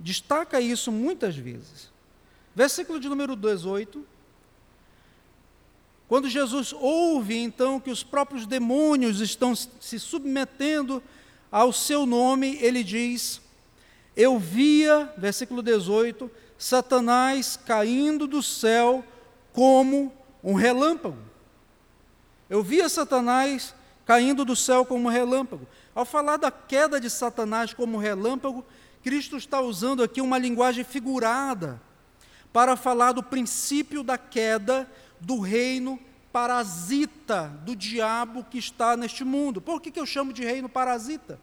destaca 0.00 0.58
isso 0.58 0.90
muitas 0.90 1.36
vezes. 1.36 1.92
Versículo 2.54 2.98
de 2.98 3.10
número 3.10 3.36
18. 3.36 4.02
Quando 6.08 6.30
Jesus 6.30 6.72
ouve 6.72 7.36
então 7.36 7.78
que 7.78 7.90
os 7.90 8.02
próprios 8.02 8.46
demônios 8.46 9.20
estão 9.20 9.54
se 9.54 9.98
submetendo 9.98 11.02
ao 11.52 11.74
seu 11.74 12.06
nome, 12.06 12.56
ele 12.62 12.82
diz: 12.82 13.42
Eu 14.16 14.38
via, 14.38 15.12
versículo 15.18 15.60
18, 15.60 16.30
Satanás 16.56 17.58
caindo 17.66 18.26
do 18.26 18.42
céu 18.42 19.04
como 19.52 20.16
um 20.42 20.54
relâmpago. 20.54 21.18
Eu 22.48 22.62
via 22.62 22.88
Satanás 22.88 23.74
caindo 24.04 24.44
do 24.44 24.56
céu 24.56 24.86
como 24.86 25.08
relâmpago. 25.08 25.66
Ao 25.94 26.04
falar 26.04 26.38
da 26.38 26.50
queda 26.50 27.00
de 27.00 27.10
Satanás 27.10 27.74
como 27.74 27.98
relâmpago, 27.98 28.64
Cristo 29.02 29.36
está 29.36 29.60
usando 29.60 30.02
aqui 30.02 30.20
uma 30.20 30.38
linguagem 30.38 30.84
figurada 30.84 31.80
para 32.52 32.76
falar 32.76 33.12
do 33.12 33.22
princípio 33.22 34.02
da 34.02 34.16
queda 34.16 34.90
do 35.20 35.40
reino 35.40 35.98
parasita 36.32 37.48
do 37.64 37.74
diabo 37.74 38.44
que 38.44 38.58
está 38.58 38.96
neste 38.96 39.24
mundo. 39.24 39.60
Por 39.60 39.80
que, 39.80 39.90
que 39.90 40.00
eu 40.00 40.06
chamo 40.06 40.32
de 40.32 40.44
reino 40.44 40.68
parasita? 40.68 41.38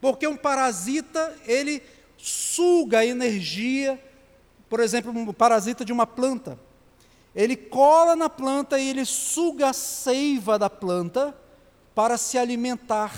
Porque 0.00 0.26
um 0.26 0.36
parasita, 0.36 1.36
ele 1.46 1.82
suga 2.16 3.00
a 3.00 3.06
energia, 3.06 4.02
por 4.68 4.80
exemplo, 4.80 5.12
um 5.12 5.32
parasita 5.32 5.84
de 5.84 5.92
uma 5.92 6.06
planta. 6.06 6.58
Ele 7.34 7.56
cola 7.56 8.16
na 8.16 8.28
planta 8.28 8.78
e 8.78 8.88
ele 8.88 9.04
suga 9.04 9.70
a 9.70 9.72
seiva 9.72 10.58
da 10.58 10.68
planta 10.68 11.34
para 11.94 12.16
se 12.18 12.36
alimentar. 12.36 13.14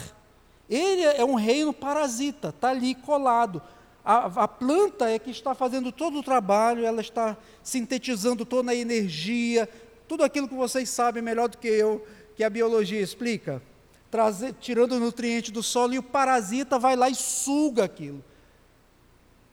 Ele 0.69 1.03
é 1.03 1.25
um 1.25 1.35
reino 1.35 1.73
parasita, 1.73 2.49
está 2.49 2.71
ali 2.71 2.95
colado. 2.95 3.63
A, 4.05 4.45
a, 4.45 4.49
planta 4.49 5.09
é 5.09 5.19
que 5.19 5.31
está 5.31 5.55
fazendo 5.55 5.93
todo 5.93 6.19
o 6.19 6.23
trabalho, 6.23 6.85
ela 6.85 7.01
está 7.01 7.37
sintetizando 7.63 8.45
toda 8.45 8.73
a 8.73 8.75
energia, 8.75 9.69
tudo 10.09 10.25
aquilo 10.25 10.49
que 10.49 10.55
vocês 10.55 10.91
sabem 10.91 11.23
melhor 11.23 11.49
do 11.49 11.59
que 11.59 11.69
eu, 11.69 12.05
que 12.35 12.43
a 12.43 12.51
biologia 12.51 13.01
explica, 13.01 13.63
trazer, 14.11 14.55
tirando 14.61 14.93
o 14.93 15.01
nutriente 15.01 15.53
do 15.53 15.63
solo, 15.63 15.95
e 15.95 15.99
o 15.99 16.03
parasita 16.03 16.79
vai 16.79 16.97
lá 16.97 17.09
e 17.09 17.15
suga 17.15 17.85
aquilo. 17.85 18.23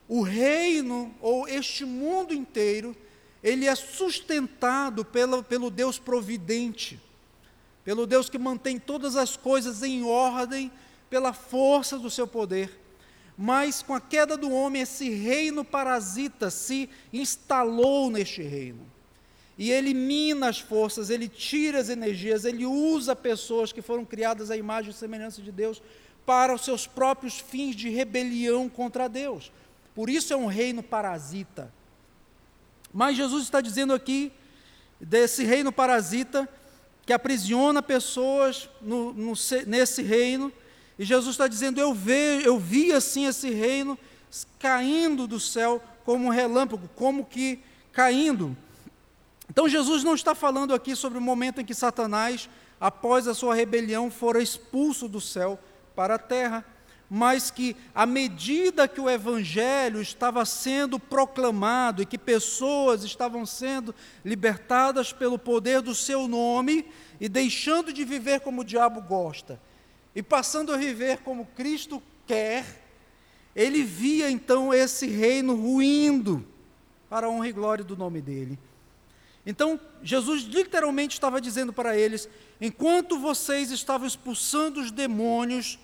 O 0.07 0.23
reino, 0.23 1.13
ou 1.21 1.47
este 1.47 1.85
mundo 1.85 2.33
inteiro, 2.33 2.95
ele 3.43 3.65
é 3.65 3.75
sustentado 3.75 5.05
pelo, 5.05 5.43
pelo 5.43 5.71
Deus 5.71 5.97
providente, 5.97 6.99
pelo 7.83 8.05
Deus 8.05 8.29
que 8.29 8.37
mantém 8.37 8.77
todas 8.77 9.15
as 9.15 9.37
coisas 9.37 9.81
em 9.81 10.03
ordem, 10.03 10.71
pela 11.09 11.33
força 11.33 11.97
do 11.97 12.09
seu 12.09 12.27
poder. 12.27 12.77
Mas 13.37 13.81
com 13.81 13.93
a 13.93 14.01
queda 14.01 14.35
do 14.35 14.51
homem, 14.51 14.81
esse 14.81 15.09
reino 15.09 15.63
parasita 15.63 16.49
se 16.49 16.89
instalou 17.13 18.11
neste 18.11 18.41
reino. 18.41 18.85
E 19.57 19.71
ele 19.71 19.93
mina 19.93 20.49
as 20.49 20.59
forças, 20.59 21.09
ele 21.09 21.27
tira 21.27 21.79
as 21.79 21.89
energias, 21.89 22.45
ele 22.45 22.65
usa 22.65 23.15
pessoas 23.15 23.71
que 23.71 23.81
foram 23.81 24.05
criadas 24.05 24.51
à 24.51 24.57
imagem 24.57 24.91
e 24.91 24.93
semelhança 24.93 25.41
de 25.41 25.51
Deus 25.51 25.81
para 26.25 26.53
os 26.53 26.63
seus 26.63 26.85
próprios 26.85 27.39
fins 27.39 27.75
de 27.75 27.89
rebelião 27.89 28.69
contra 28.69 29.07
Deus. 29.07 29.51
Por 29.95 30.09
isso 30.09 30.33
é 30.33 30.37
um 30.37 30.45
reino 30.45 30.83
parasita. 30.83 31.73
Mas 32.93 33.15
Jesus 33.15 33.43
está 33.43 33.61
dizendo 33.61 33.93
aqui 33.93 34.31
desse 34.99 35.43
reino 35.43 35.71
parasita 35.71 36.47
que 37.05 37.13
aprisiona 37.13 37.81
pessoas 37.81 38.69
no, 38.81 39.13
no, 39.13 39.33
nesse 39.67 40.01
reino. 40.01 40.51
E 40.97 41.05
Jesus 41.05 41.33
está 41.33 41.47
dizendo: 41.47 41.79
eu, 41.79 41.93
ve, 41.93 42.41
eu 42.43 42.59
vi 42.59 42.91
assim 42.91 43.25
esse 43.25 43.49
reino 43.49 43.97
caindo 44.59 45.27
do 45.27 45.39
céu 45.39 45.81
como 46.05 46.25
um 46.25 46.29
relâmpago, 46.29 46.89
como 46.95 47.25
que 47.25 47.59
caindo. 47.91 48.55
Então 49.49 49.67
Jesus 49.67 50.03
não 50.03 50.13
está 50.13 50.35
falando 50.35 50.73
aqui 50.73 50.95
sobre 50.95 51.17
o 51.17 51.21
momento 51.21 51.61
em 51.61 51.65
que 51.65 51.73
Satanás, 51.73 52.49
após 52.79 53.27
a 53.27 53.33
sua 53.33 53.55
rebelião, 53.55 54.11
fora 54.11 54.41
expulso 54.41 55.07
do 55.07 55.19
céu 55.19 55.59
para 55.95 56.15
a 56.15 56.19
terra 56.19 56.63
mas 57.09 57.49
que 57.49 57.75
à 57.95 58.05
medida 58.05 58.87
que 58.87 59.01
o 59.01 59.09
evangelho 59.09 60.01
estava 60.01 60.45
sendo 60.45 60.99
proclamado 60.99 62.01
e 62.01 62.05
que 62.05 62.17
pessoas 62.17 63.03
estavam 63.03 63.45
sendo 63.45 63.95
libertadas 64.23 65.11
pelo 65.11 65.39
poder 65.39 65.81
do 65.81 65.95
seu 65.95 66.27
nome 66.27 66.85
e 67.19 67.27
deixando 67.27 67.91
de 67.91 68.05
viver 68.05 68.41
como 68.41 68.61
o 68.61 68.65
diabo 68.65 69.01
gosta 69.01 69.59
e 70.15 70.21
passando 70.21 70.73
a 70.73 70.77
viver 70.77 71.19
como 71.19 71.45
Cristo 71.55 72.01
quer, 72.27 72.65
ele 73.55 73.83
via 73.83 74.29
então 74.29 74.73
esse 74.73 75.07
reino 75.07 75.55
ruindo 75.55 76.45
para 77.09 77.27
a 77.27 77.29
honra 77.29 77.49
e 77.49 77.51
glória 77.51 77.83
do 77.83 77.97
nome 77.97 78.21
dele. 78.21 78.57
Então, 79.45 79.79
Jesus 80.03 80.43
literalmente 80.43 81.13
estava 81.13 81.41
dizendo 81.41 81.73
para 81.73 81.97
eles: 81.97 82.29
enquanto 82.59 83.17
vocês 83.17 83.71
estavam 83.71 84.05
expulsando 84.05 84.79
os 84.79 84.91
demônios, 84.91 85.79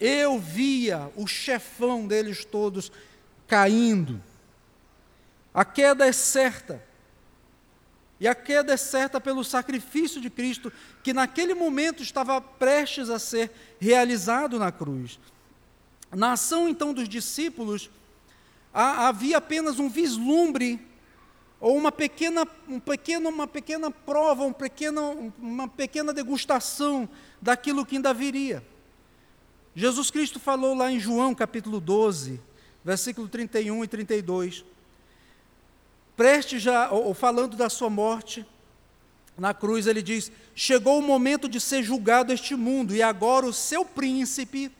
eu 0.00 0.38
via 0.38 1.12
o 1.14 1.26
chefão 1.26 2.06
deles 2.06 2.44
todos 2.44 2.90
caindo. 3.46 4.22
A 5.52 5.64
queda 5.64 6.06
é 6.06 6.12
certa. 6.12 6.82
E 8.18 8.26
a 8.26 8.34
queda 8.34 8.72
é 8.72 8.76
certa 8.76 9.20
pelo 9.20 9.44
sacrifício 9.44 10.20
de 10.20 10.30
Cristo, 10.30 10.72
que 11.02 11.12
naquele 11.12 11.54
momento 11.54 12.02
estava 12.02 12.40
prestes 12.40 13.10
a 13.10 13.18
ser 13.18 13.50
realizado 13.78 14.58
na 14.58 14.72
cruz. 14.72 15.18
Na 16.12 16.32
ação 16.32 16.68
então 16.68 16.92
dos 16.92 17.08
discípulos, 17.08 17.90
havia 18.72 19.38
apenas 19.38 19.78
um 19.78 19.88
vislumbre, 19.88 20.86
ou 21.60 21.76
uma 21.76 21.92
pequena, 21.92 22.46
um 22.68 22.80
pequeno, 22.80 23.28
uma 23.28 23.46
pequena 23.46 23.90
prova, 23.90 24.44
um 24.44 24.52
pequeno, 24.52 25.32
uma 25.38 25.68
pequena 25.68 26.12
degustação 26.12 27.08
daquilo 27.40 27.84
que 27.84 27.96
ainda 27.96 28.14
viria. 28.14 28.64
Jesus 29.74 30.10
Cristo 30.10 30.40
falou 30.40 30.74
lá 30.74 30.90
em 30.90 30.98
João 30.98 31.34
capítulo 31.34 31.80
12, 31.80 32.40
versículo 32.84 33.28
31 33.28 33.84
e 33.84 33.88
32. 33.88 34.64
Preste 36.16 36.58
já, 36.58 36.90
ou, 36.90 37.14
falando 37.14 37.56
da 37.56 37.70
sua 37.70 37.88
morte 37.88 38.44
na 39.38 39.54
cruz, 39.54 39.86
ele 39.86 40.02
diz: 40.02 40.30
Chegou 40.54 40.98
o 40.98 41.02
momento 41.02 41.48
de 41.48 41.60
ser 41.60 41.82
julgado 41.82 42.32
este 42.32 42.54
mundo, 42.54 42.94
e 42.94 43.02
agora 43.02 43.46
o 43.46 43.52
seu 43.52 43.84
príncipe, 43.84 44.70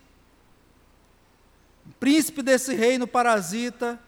príncipe 1.99 2.43
desse 2.43 2.75
reino 2.75 3.07
parasita, 3.07 3.99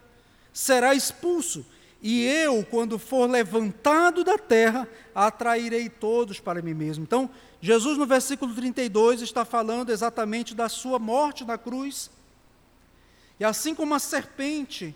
será 0.52 0.94
expulso. 0.94 1.64
E 2.02 2.26
eu, 2.26 2.66
quando 2.68 2.98
for 2.98 3.30
levantado 3.30 4.24
da 4.24 4.36
terra, 4.36 4.88
atrairei 5.14 5.88
todos 5.88 6.40
para 6.40 6.60
mim 6.60 6.74
mesmo. 6.74 7.04
Então, 7.04 7.30
Jesus, 7.60 7.96
no 7.96 8.04
versículo 8.04 8.52
32, 8.52 9.22
está 9.22 9.44
falando 9.44 9.90
exatamente 9.90 10.52
da 10.52 10.68
sua 10.68 10.98
morte 10.98 11.44
na 11.44 11.56
cruz. 11.56 12.10
E 13.38 13.44
assim 13.44 13.72
como 13.72 13.94
a 13.94 14.00
serpente 14.00 14.94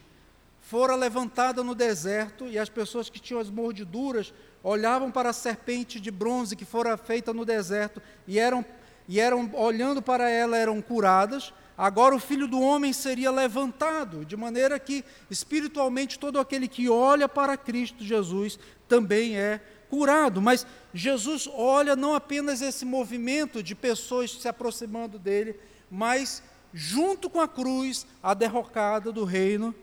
fora 0.60 0.96
levantada 0.96 1.62
no 1.62 1.76
deserto, 1.76 2.48
e 2.48 2.58
as 2.58 2.68
pessoas 2.68 3.08
que 3.08 3.20
tinham 3.20 3.40
as 3.40 3.48
mordiduras 3.48 4.34
olhavam 4.64 5.12
para 5.12 5.30
a 5.30 5.32
serpente 5.32 6.00
de 6.00 6.10
bronze 6.10 6.56
que 6.56 6.64
fora 6.64 6.96
feita 6.96 7.32
no 7.32 7.44
deserto 7.44 8.02
e 8.26 8.36
eram, 8.36 8.64
e 9.06 9.20
eram 9.20 9.48
olhando 9.54 10.02
para 10.02 10.28
ela, 10.28 10.56
eram 10.56 10.82
curadas. 10.82 11.52
Agora 11.76 12.14
o 12.14 12.20
filho 12.20 12.48
do 12.48 12.60
homem 12.60 12.92
seria 12.92 13.30
levantado, 13.30 14.24
de 14.24 14.36
maneira 14.36 14.78
que 14.78 15.04
espiritualmente 15.30 16.18
todo 16.18 16.38
aquele 16.38 16.68
que 16.68 16.88
olha 16.88 17.28
para 17.28 17.56
Cristo 17.56 18.02
Jesus 18.02 18.58
também 18.88 19.36
é 19.36 19.60
curado. 19.90 20.40
Mas 20.40 20.66
Jesus 20.94 21.48
olha 21.52 21.94
não 21.94 22.14
apenas 22.14 22.62
esse 22.62 22.84
movimento 22.84 23.62
de 23.62 23.74
pessoas 23.74 24.30
se 24.30 24.48
aproximando 24.48 25.18
dele, 25.18 25.58
mas 25.90 26.42
junto 26.72 27.28
com 27.28 27.40
a 27.40 27.48
cruz, 27.48 28.06
a 28.22 28.32
derrocada 28.32 29.12
do 29.12 29.24
reino 29.24 29.74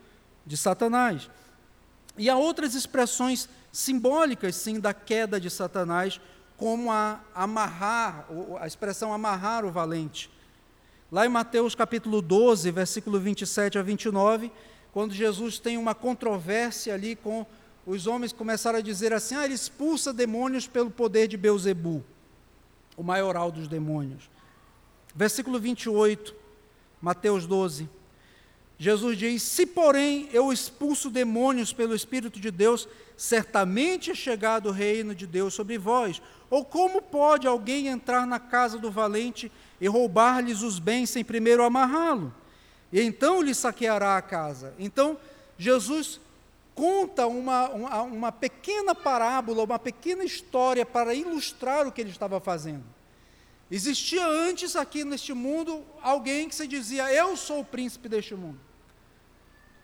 de 0.46 0.58
Satanás. 0.58 1.30
E 2.18 2.30
há 2.30 2.36
outras 2.36 2.76
expressões 2.76 3.50
simbólicas, 3.72 4.56
sim, 4.56 4.80
da 4.80 4.94
queda 4.94 5.40
de 5.40 5.50
Satanás, 5.50 6.20
como 6.58 6.92
a 6.92 7.20
amarrar, 7.34 8.26
a 8.60 8.68
expressão 8.68 9.12
amarrar 9.12 9.66
o 9.66 9.72
valente. 9.72 10.30
Lá 11.14 11.28
em 11.28 11.30
Mateus 11.30 11.76
capítulo 11.76 12.24
12, 12.24 12.72
versículo 12.72 13.20
27 13.20 13.78
a 13.78 13.84
29, 13.84 14.52
quando 14.92 15.14
Jesus 15.14 15.60
tem 15.60 15.78
uma 15.78 15.94
controvérsia 15.94 16.92
ali 16.92 17.16
com 17.16 17.46
os 17.86 18.08
homens 18.08 18.34
começaram 18.34 18.80
a 18.80 18.82
dizer 18.82 19.14
assim: 19.14 19.36
ah, 19.36 19.46
ele 19.46 19.54
expulsa 19.54 20.12
demônios 20.12 20.66
pelo 20.66 20.90
poder 20.90 21.28
de 21.28 21.38
Beuzebu, 21.38 22.04
o 22.98 23.04
maioral 23.04 23.52
dos 23.52 23.68
demônios. 23.68 24.28
Versículo 25.16 25.60
28, 25.60 26.34
Mateus 27.00 27.46
12. 27.46 27.88
Jesus 28.80 29.16
diz: 29.16 29.44
Se, 29.44 29.68
porém, 29.68 30.28
eu 30.34 30.52
expulso 30.52 31.12
demônios 31.12 31.72
pelo 31.72 31.94
Espírito 31.94 32.40
de 32.40 32.50
Deus, 32.50 32.88
certamente 33.16 34.10
é 34.10 34.16
chegado 34.16 34.70
o 34.70 34.72
reino 34.72 35.14
de 35.14 35.28
Deus 35.28 35.54
sobre 35.54 35.78
vós. 35.78 36.20
Ou 36.50 36.66
como 36.66 37.04
pode 37.04 37.48
alguém 37.48 37.88
entrar 37.88 38.26
na 38.26 38.40
casa 38.40 38.80
do 38.80 38.90
valente 38.90 39.52
e 39.84 39.88
roubar-lhes 39.90 40.62
os 40.62 40.80
bens 40.80 41.10
sem 41.10 41.26
primeiro 41.26 41.62
amarrá-lo? 41.62 42.34
E 42.90 43.02
então 43.02 43.42
lhe 43.42 43.54
saqueará 43.54 44.16
a 44.16 44.22
casa. 44.22 44.74
Então, 44.80 45.20
Jesus 45.58 46.22
conta 46.74 47.28
uma, 47.28 47.68
uma, 47.68 48.02
uma 48.04 48.32
pequena 48.32 48.96
parábola, 48.96 49.62
uma 49.62 49.78
pequena 49.78 50.24
história 50.24 50.86
para 50.86 51.14
ilustrar 51.14 51.86
o 51.86 51.92
que 51.92 52.00
ele 52.00 52.12
estava 52.12 52.40
fazendo. 52.40 52.86
Existia 53.70 54.26
antes 54.26 54.78
aqui 54.78 55.04
neste 55.04 55.34
mundo 55.34 55.84
alguém 56.02 56.48
que 56.48 56.56
se 56.56 56.66
dizia: 56.66 57.14
Eu 57.14 57.36
sou 57.36 57.60
o 57.60 57.66
príncipe 57.66 58.08
deste 58.08 58.36
mundo. 58.36 58.60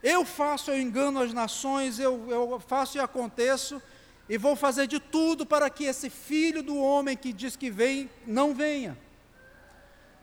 Eu 0.02 0.24
faço, 0.24 0.72
eu 0.72 0.80
engano 0.80 1.20
as 1.20 1.34
nações, 1.34 2.00
eu, 2.00 2.26
eu 2.30 2.58
faço 2.66 2.98
e 2.98 3.02
aconteço, 3.02 3.82
e 4.30 4.38
vou 4.38 4.56
fazer 4.56 4.88
de 4.88 4.98
tudo 4.98 5.46
para 5.46 5.70
que 5.70 5.84
esse 5.84 6.10
filho 6.10 6.64
do 6.64 6.78
homem 6.78 7.18
que 7.18 7.34
diz 7.34 7.58
que 7.58 7.70
vem, 7.70 8.10
não 8.26 8.56
venha. 8.56 8.98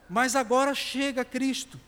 Mas 0.09 0.35
agora 0.35 0.73
chega 0.73 1.25
Cristo, 1.25 1.79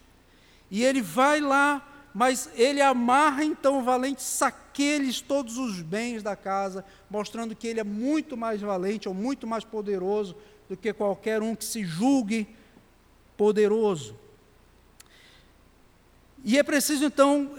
e 0.70 0.84
ele 0.84 1.02
vai 1.02 1.40
lá, 1.40 1.86
mas 2.14 2.50
ele 2.56 2.82
amarra 2.82 3.44
então 3.44 3.80
o 3.80 3.84
valente, 3.84 4.22
saqueia-lhes 4.22 5.22
todos 5.22 5.58
os 5.58 5.82
bens 5.82 6.22
da 6.22 6.36
casa, 6.36 6.84
mostrando 7.10 7.56
que 7.56 7.68
ele 7.68 7.80
é 7.80 7.84
muito 7.84 8.36
mais 8.36 8.62
valente 8.62 9.08
ou 9.08 9.14
muito 9.14 9.48
mais 9.48 9.64
poderoso 9.64 10.36
do 10.68 10.76
que 10.76 10.94
qualquer 10.94 11.42
um 11.42 11.56
que 11.56 11.66
se 11.66 11.84
julgue 11.84 12.48
poderoso. 13.38 14.16
E 16.44 16.58
é 16.58 16.64
preciso, 16.64 17.04
então, 17.04 17.52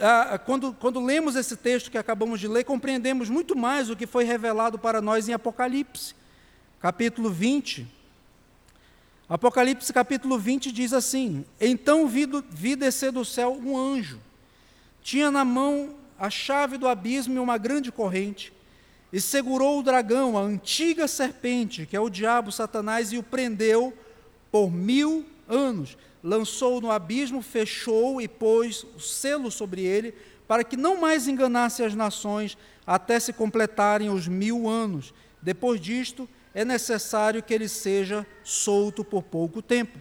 quando, 0.46 0.72
quando 0.72 1.04
lemos 1.04 1.36
esse 1.36 1.56
texto 1.56 1.90
que 1.90 1.98
acabamos 1.98 2.40
de 2.40 2.48
ler, 2.48 2.64
compreendemos 2.64 3.28
muito 3.28 3.56
mais 3.56 3.90
o 3.90 3.96
que 3.96 4.06
foi 4.06 4.24
revelado 4.24 4.78
para 4.78 5.02
nós 5.02 5.28
em 5.28 5.32
Apocalipse, 5.32 6.14
capítulo 6.80 7.30
20. 7.30 7.99
Apocalipse, 9.30 9.92
capítulo 9.92 10.36
20, 10.36 10.72
diz 10.72 10.92
assim: 10.92 11.44
Então 11.60 12.08
vi, 12.08 12.26
vi 12.50 12.74
descer 12.74 13.12
do 13.12 13.24
céu 13.24 13.56
um 13.64 13.78
anjo, 13.78 14.18
tinha 15.00 15.30
na 15.30 15.44
mão 15.44 15.94
a 16.18 16.28
chave 16.28 16.76
do 16.76 16.88
abismo 16.88 17.34
e 17.34 17.38
uma 17.38 17.56
grande 17.56 17.92
corrente, 17.92 18.52
e 19.12 19.20
segurou 19.20 19.78
o 19.78 19.82
dragão, 19.84 20.36
a 20.36 20.40
antiga 20.40 21.06
serpente, 21.06 21.86
que 21.86 21.96
é 21.96 22.00
o 22.00 22.10
diabo 22.10 22.50
Satanás, 22.50 23.12
e 23.12 23.18
o 23.18 23.22
prendeu 23.22 23.96
por 24.50 24.68
mil 24.68 25.24
anos 25.48 25.96
lançou 26.24 26.80
no 26.80 26.90
abismo, 26.90 27.40
fechou 27.40 28.20
e 28.20 28.26
pôs 28.26 28.84
o 28.96 29.00
selo 29.00 29.48
sobre 29.48 29.82
ele, 29.82 30.12
para 30.48 30.64
que 30.64 30.76
não 30.76 31.00
mais 31.00 31.28
enganasse 31.28 31.84
as 31.84 31.94
nações 31.94 32.58
até 32.84 33.20
se 33.20 33.32
completarem 33.32 34.10
os 34.10 34.26
mil 34.26 34.68
anos. 34.68 35.14
Depois 35.40 35.80
disto, 35.80 36.28
é 36.54 36.64
necessário 36.64 37.42
que 37.42 37.54
ele 37.54 37.68
seja 37.68 38.26
solto 38.42 39.04
por 39.04 39.22
pouco 39.22 39.62
tempo. 39.62 39.98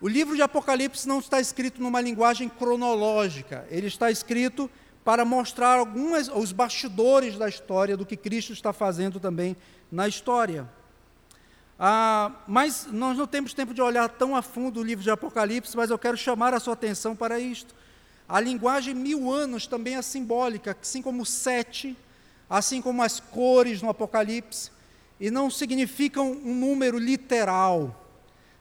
O 0.00 0.08
livro 0.08 0.36
de 0.36 0.42
Apocalipse 0.42 1.08
não 1.08 1.18
está 1.18 1.40
escrito 1.40 1.80
numa 1.80 2.00
linguagem 2.00 2.48
cronológica, 2.48 3.66
ele 3.70 3.86
está 3.86 4.10
escrito 4.10 4.70
para 5.04 5.24
mostrar 5.24 5.78
algumas 5.78 6.28
os 6.28 6.52
bastidores 6.52 7.36
da 7.38 7.48
história 7.48 7.96
do 7.96 8.06
que 8.06 8.16
Cristo 8.16 8.52
está 8.52 8.72
fazendo 8.72 9.20
também 9.20 9.56
na 9.90 10.08
história. 10.08 10.68
Ah, 11.78 12.32
mas 12.46 12.86
nós 12.90 13.16
não 13.18 13.26
temos 13.26 13.52
tempo 13.52 13.74
de 13.74 13.82
olhar 13.82 14.08
tão 14.08 14.36
a 14.36 14.42
fundo 14.42 14.80
o 14.80 14.84
livro 14.84 15.02
de 15.02 15.10
Apocalipse, 15.10 15.76
mas 15.76 15.90
eu 15.90 15.98
quero 15.98 16.16
chamar 16.16 16.54
a 16.54 16.60
sua 16.60 16.74
atenção 16.74 17.16
para 17.16 17.38
isto. 17.38 17.74
A 18.28 18.40
linguagem 18.40 18.94
mil 18.94 19.30
anos 19.30 19.66
também 19.66 19.96
é 19.96 20.02
simbólica, 20.02 20.76
assim 20.80 21.02
como 21.02 21.26
sete, 21.26 21.96
assim 22.48 22.80
como 22.80 23.02
as 23.02 23.20
cores 23.20 23.82
no 23.82 23.88
Apocalipse, 23.88 24.70
e 25.20 25.30
não 25.30 25.50
significam 25.50 26.32
um 26.32 26.54
número 26.54 26.98
literal, 26.98 28.04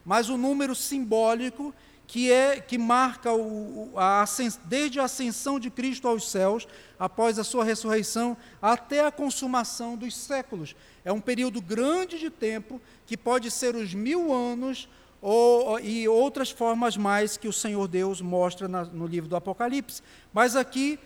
mas 0.06 0.30
um 0.30 0.38
número 0.38 0.76
simbólico 0.76 1.74
que 2.06 2.32
é 2.32 2.60
que 2.60 2.78
marca 2.78 3.34
o, 3.34 3.92
a, 3.96 4.24
desde 4.66 5.00
a 5.00 5.06
ascensão 5.06 5.60
de 5.60 5.70
Cristo 5.70 6.08
aos 6.08 6.30
céus, 6.30 6.68
após 7.00 7.40
a 7.40 7.44
sua 7.44 7.64
ressurreição, 7.64 8.38
até 8.62 9.06
a 9.06 9.12
consumação 9.12 9.96
dos 9.96 10.16
séculos. 10.16 10.76
É 11.04 11.12
um 11.12 11.22
período 11.22 11.62
grande 11.62 12.20
de 12.20 12.30
tempo 12.30 12.80
que 13.08 13.18
pode 13.18 13.50
ser 13.50 13.76
os 13.76 13.94
mil 13.94 14.32
anos 14.32 14.88
ou, 15.22 15.80
e 15.80 16.08
outras 16.08 16.52
formas 16.52 16.98
mais 16.98 17.38
que 17.38 17.48
o 17.48 17.54
Senhor 17.54 17.88
Deus 17.88 18.22
mostra 18.22 18.68
na, 18.68 18.84
no 18.84 19.08
livro 19.08 19.30
do 19.30 19.36
Apocalipse. 19.36 20.04
Mas 20.34 20.56
aqui, 20.56 21.00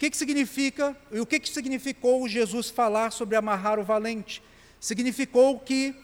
que, 0.00 0.08
que 0.08 0.16
significa, 0.16 0.96
e 1.12 1.20
o 1.20 1.26
que, 1.26 1.38
que 1.38 1.50
significou 1.50 2.26
Jesus 2.26 2.70
falar 2.70 3.12
sobre 3.12 3.36
amarrar 3.36 3.78
o 3.78 3.84
valente? 3.84 4.42
Significou 4.80 5.58
que, 5.58 5.94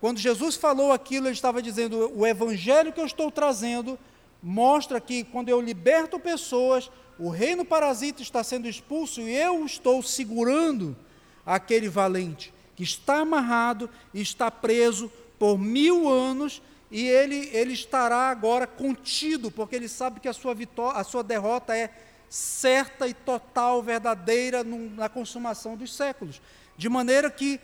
quando 0.00 0.18
Jesus 0.18 0.56
falou 0.56 0.90
aquilo, 0.90 1.26
ele 1.26 1.34
estava 1.34 1.60
dizendo: 1.60 2.10
o 2.18 2.26
evangelho 2.26 2.94
que 2.94 3.00
eu 3.00 3.04
estou 3.04 3.30
trazendo 3.30 3.98
mostra 4.42 4.98
que, 4.98 5.22
quando 5.24 5.50
eu 5.50 5.60
liberto 5.60 6.18
pessoas, 6.18 6.90
o 7.18 7.28
reino 7.28 7.62
parasita 7.62 8.22
está 8.22 8.42
sendo 8.42 8.66
expulso 8.66 9.20
e 9.20 9.36
eu 9.36 9.66
estou 9.66 10.02
segurando 10.02 10.96
aquele 11.44 11.90
valente 11.90 12.54
que 12.74 12.82
está 12.82 13.18
amarrado 13.18 13.90
e 14.14 14.22
está 14.22 14.50
preso 14.50 15.12
por 15.38 15.58
mil 15.58 16.08
anos 16.08 16.62
e 16.90 17.06
ele, 17.06 17.50
ele 17.52 17.74
estará 17.74 18.30
agora 18.30 18.66
contido, 18.66 19.50
porque 19.50 19.76
ele 19.76 19.88
sabe 19.88 20.20
que 20.20 20.28
a 20.28 20.32
sua, 20.32 20.54
vitória, 20.54 20.98
a 20.98 21.04
sua 21.04 21.22
derrota 21.22 21.76
é 21.76 21.90
certa 22.32 23.06
e 23.06 23.12
total, 23.12 23.82
verdadeira 23.82 24.64
na 24.64 25.06
consumação 25.06 25.76
dos 25.76 25.94
séculos. 25.94 26.40
De 26.78 26.88
maneira 26.88 27.30
que 27.30 27.60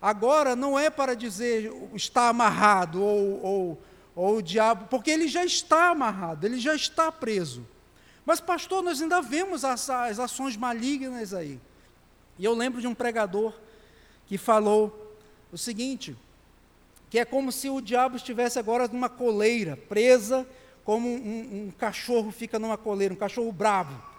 agora 0.00 0.54
não 0.54 0.78
é 0.78 0.88
para 0.88 1.16
dizer 1.16 1.72
está 1.92 2.28
amarrado 2.28 3.02
ou, 3.02 3.44
ou, 3.44 3.82
ou 4.14 4.36
o 4.36 4.42
diabo, 4.42 4.86
porque 4.88 5.10
ele 5.10 5.26
já 5.26 5.44
está 5.44 5.90
amarrado, 5.90 6.46
ele 6.46 6.60
já 6.60 6.72
está 6.72 7.10
preso. 7.10 7.66
Mas, 8.24 8.40
pastor, 8.40 8.80
nós 8.80 9.02
ainda 9.02 9.20
vemos 9.20 9.64
as, 9.64 9.90
as 9.90 10.20
ações 10.20 10.56
malignas 10.56 11.34
aí. 11.34 11.58
E 12.38 12.44
eu 12.44 12.54
lembro 12.54 12.80
de 12.80 12.86
um 12.86 12.94
pregador 12.94 13.52
que 14.28 14.38
falou 14.38 15.16
o 15.50 15.58
seguinte: 15.58 16.16
que 17.10 17.18
é 17.18 17.24
como 17.24 17.50
se 17.50 17.68
o 17.68 17.80
diabo 17.80 18.14
estivesse 18.14 18.56
agora 18.56 18.86
numa 18.86 19.08
coleira, 19.08 19.76
presa 19.76 20.46
como 20.84 21.08
um, 21.08 21.66
um 21.66 21.72
cachorro 21.76 22.30
fica 22.30 22.56
numa 22.56 22.78
coleira, 22.78 23.12
um 23.12 23.16
cachorro 23.16 23.50
bravo. 23.50 24.11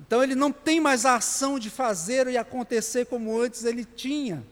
Então 0.00 0.22
ele 0.22 0.34
não 0.34 0.52
tem 0.52 0.80
mais 0.80 1.04
a 1.04 1.16
ação 1.16 1.58
de 1.58 1.70
fazer 1.70 2.26
e 2.26 2.36
acontecer 2.36 3.06
como 3.06 3.40
antes 3.40 3.64
ele 3.64 3.84
tinha. 3.84 4.44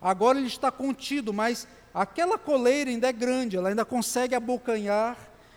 Agora 0.00 0.38
ele 0.38 0.46
está 0.46 0.70
contido, 0.70 1.32
mas 1.32 1.66
aquela 1.92 2.36
coleira 2.38 2.90
ainda 2.90 3.08
é 3.08 3.12
grande, 3.12 3.56
ela 3.56 3.70
ainda 3.70 3.84
consegue 3.84 4.34
abocanhar, 4.34 5.16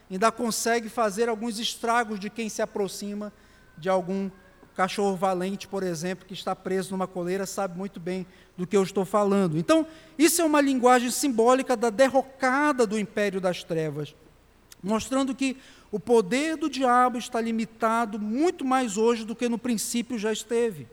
ainda 0.09 0.31
consegue 0.31 0.89
fazer 0.89 1.29
alguns 1.29 1.59
estragos 1.59 2.19
de 2.19 2.29
quem 2.29 2.49
se 2.49 2.61
aproxima 2.61 3.31
de 3.77 3.89
algum 3.89 4.29
cachorro 4.77 5.15
valente, 5.15 5.67
por 5.67 5.81
exemplo, 5.81 6.25
que 6.25 6.35
está 6.35 6.55
preso 6.55 6.91
numa 6.91 7.07
coleira, 7.07 7.47
sabe 7.47 7.75
muito 7.75 7.99
bem 7.99 8.27
do 8.55 8.67
que 8.67 8.77
eu 8.77 8.83
estou 8.83 9.03
falando. 9.03 9.57
Então, 9.57 9.87
isso 10.17 10.39
é 10.39 10.45
uma 10.45 10.61
linguagem 10.61 11.09
simbólica 11.09 11.75
da 11.75 11.89
derrocada 11.89 12.85
do 12.85 12.97
império 12.97 13.41
das 13.41 13.63
trevas, 13.63 14.15
mostrando 14.87 15.35
que 15.35 15.57
o 15.91 15.99
poder 15.99 16.57
do 16.57 16.69
diabo 16.69 17.17
está 17.17 17.39
limitado 17.39 18.19
muito 18.19 18.65
mais 18.65 18.97
hoje 18.97 19.25
do 19.25 19.35
que 19.35 19.47
no 19.47 19.57
princípio 19.57 20.17
já 20.17 20.31
esteve. 20.31 20.87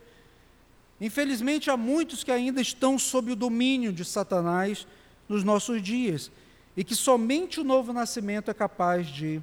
Infelizmente, 1.00 1.70
há 1.70 1.76
muitos 1.76 2.22
que 2.22 2.30
ainda 2.30 2.60
estão 2.60 2.98
sob 2.98 3.32
o 3.32 3.36
domínio 3.36 3.92
de 3.92 4.04
Satanás 4.04 4.86
nos 5.28 5.42
nossos 5.42 5.82
dias 5.82 6.30
e 6.76 6.84
que 6.84 6.94
somente 6.94 7.60
o 7.60 7.64
novo 7.64 7.92
nascimento 7.92 8.50
é 8.50 8.54
capaz 8.54 9.06
de 9.06 9.40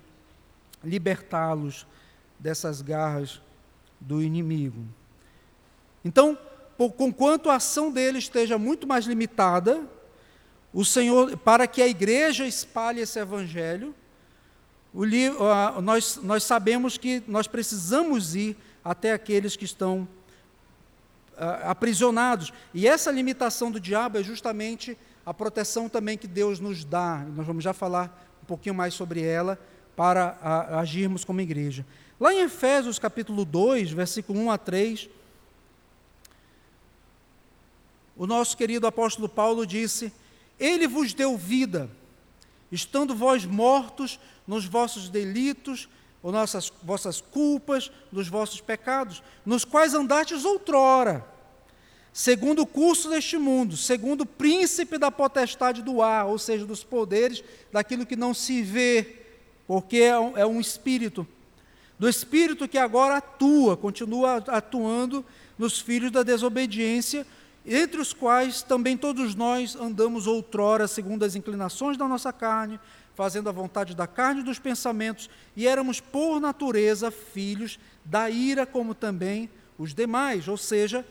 libertá-los 0.84 1.86
dessas 2.40 2.82
garras 2.82 3.42
do 4.00 4.22
inimigo. 4.22 4.84
Então, 6.04 6.38
conquanto 6.98 7.50
a 7.50 7.56
ação 7.56 7.92
dele 7.92 8.18
esteja 8.18 8.58
muito 8.58 8.88
mais 8.88 9.06
limitada, 9.06 9.88
o 10.74 10.84
Senhor, 10.84 11.38
para 11.38 11.68
que 11.68 11.82
a 11.82 11.88
igreja 11.88 12.48
espalhe 12.48 13.02
esse 13.02 13.20
evangelho, 13.20 13.94
livro, 14.94 15.40
nós, 15.82 16.20
nós 16.22 16.44
sabemos 16.44 16.98
que 16.98 17.24
nós 17.28 17.48
precisamos 17.48 18.36
ir 18.36 18.58
até 18.84 19.14
aqueles 19.14 19.56
que 19.56 19.66
estão 19.66 20.08
aprisionados. 21.64 22.52
E 22.74 22.88
essa 22.88 23.12
limitação 23.12 23.72
do 23.72 23.80
diabo 23.80 24.18
é 24.18 24.24
justamente 24.24 24.98
a 25.26 25.34
proteção 25.34 25.88
também 25.88 26.18
que 26.18 26.28
Deus 26.28 26.60
nos 26.60 26.84
dá. 26.84 27.26
Nós 27.36 27.46
vamos 27.46 27.64
já 27.64 27.74
falar 27.74 28.30
um 28.44 28.46
pouquinho 28.46 28.76
mais 28.76 28.94
sobre 28.94 29.24
ela 29.24 29.60
para 29.96 30.38
a, 30.42 30.80
agirmos 30.80 31.24
como 31.24 31.42
igreja. 31.42 31.86
Lá 32.20 32.34
em 32.34 32.42
Efésios 32.42 33.00
capítulo 33.00 33.46
2, 33.46 33.92
versículo 33.92 34.40
1 34.40 34.52
a 34.52 34.58
3, 34.58 35.10
o 38.16 38.28
nosso 38.28 38.56
querido 38.56 38.86
apóstolo 38.86 39.28
Paulo 39.28 39.66
disse: 39.66 40.14
Ele 40.60 40.88
vos 40.88 41.14
deu 41.14 41.38
vida, 41.38 41.90
estando 42.72 43.16
vós 43.16 43.46
mortos 43.46 44.20
nos 44.52 44.66
vossos 44.66 45.08
delitos, 45.08 45.88
ou 46.22 46.30
nossas 46.30 46.70
vossas 46.84 47.22
culpas, 47.22 47.90
nos 48.12 48.28
vossos 48.28 48.60
pecados, 48.60 49.24
nos 49.46 49.64
quais 49.64 49.94
andastes 49.94 50.44
outrora, 50.44 51.26
segundo 52.12 52.64
o 52.64 52.68
curso 52.68 53.10
deste 53.10 53.38
mundo, 53.38 53.78
segundo 53.78 54.22
o 54.22 54.26
príncipe 54.26 54.98
da 54.98 55.10
potestade 55.10 55.82
do 55.82 56.02
ar, 56.02 56.26
ou 56.26 56.38
seja, 56.38 56.66
dos 56.66 56.84
poderes 56.84 57.42
daquilo 57.72 58.06
que 58.06 58.18
não 58.18 58.34
se 58.34 58.62
vê, 58.62 59.20
porque 59.66 60.00
é 60.00 60.20
um, 60.20 60.38
é 60.38 60.46
um 60.46 60.60
espírito, 60.60 61.26
do 61.98 62.10
espírito 62.10 62.68
que 62.68 62.78
agora 62.78 63.18
atua, 63.20 63.78
continua 63.78 64.44
atuando 64.48 65.24
nos 65.58 65.80
filhos 65.80 66.12
da 66.12 66.24
desobediência, 66.24 67.26
entre 67.66 68.02
os 68.02 68.12
quais 68.12 68.62
também 68.62 68.98
todos 68.98 69.34
nós 69.34 69.78
andamos 69.78 70.28
outrora 70.28 70.90
segundo 70.90 71.24
as 71.24 71.38
inclinações 71.38 71.96
da 71.96 72.06
nossa 72.06 72.34
carne, 72.34 72.80
fazendo 73.16 73.50
a 73.50 73.52
vontade 73.52 73.96
da 73.96 74.08
carne 74.08 74.42
e 74.42 74.44
dos 74.44 74.60
pensamentos, 74.60 75.30
e 75.56 75.68
éramos 75.68 76.00
por 76.00 76.40
natureza 76.40 77.12
filhos 77.12 77.80
da 78.04 78.30
ira 78.30 78.66
como 78.66 78.96
também 78.96 79.50
os 79.78 79.94
demais. 79.94 80.48
Ou 80.48 80.58
seja, 80.58 81.06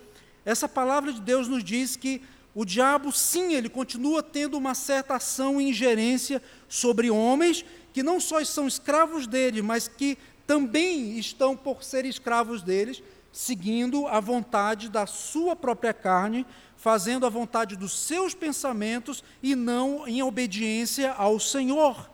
essa 0.45 0.69
palavra 0.69 1.13
de 1.13 1.21
Deus 1.21 1.49
nos 1.49 1.63
diz 1.63 1.97
que 1.97 2.23
o 2.55 2.65
diabo, 2.65 3.13
sim, 3.13 3.55
ele 3.55 3.69
continua 3.69 4.23
tendo 4.23 4.57
uma 4.57 4.75
certa 4.75 5.17
ação 5.17 5.61
e 5.61 5.69
ingerência 5.69 6.43
sobre 6.69 7.11
homens 7.11 7.65
que 7.93 8.03
não 8.03 8.19
só 8.21 8.43
são 8.45 8.67
escravos 8.67 9.27
dele, 9.27 9.63
mas 9.63 9.87
que 9.89 10.19
também 10.47 11.19
estão 11.19 11.57
por 11.57 11.85
ser 11.85 12.05
escravos 12.05 12.63
deles, 12.63 13.03
seguindo 13.33 14.07
a 14.09 14.19
vontade 14.19 14.89
da 14.89 15.07
sua 15.07 15.55
própria 15.55 15.95
carne, 15.95 16.45
fazendo 16.81 17.27
a 17.27 17.29
vontade 17.29 17.77
dos 17.77 17.93
seus 17.93 18.35
pensamentos 18.35 19.23
e 19.43 19.55
não 19.55 20.09
em 20.09 20.23
obediência 20.23 21.13
ao 21.13 21.39
Senhor. 21.39 22.11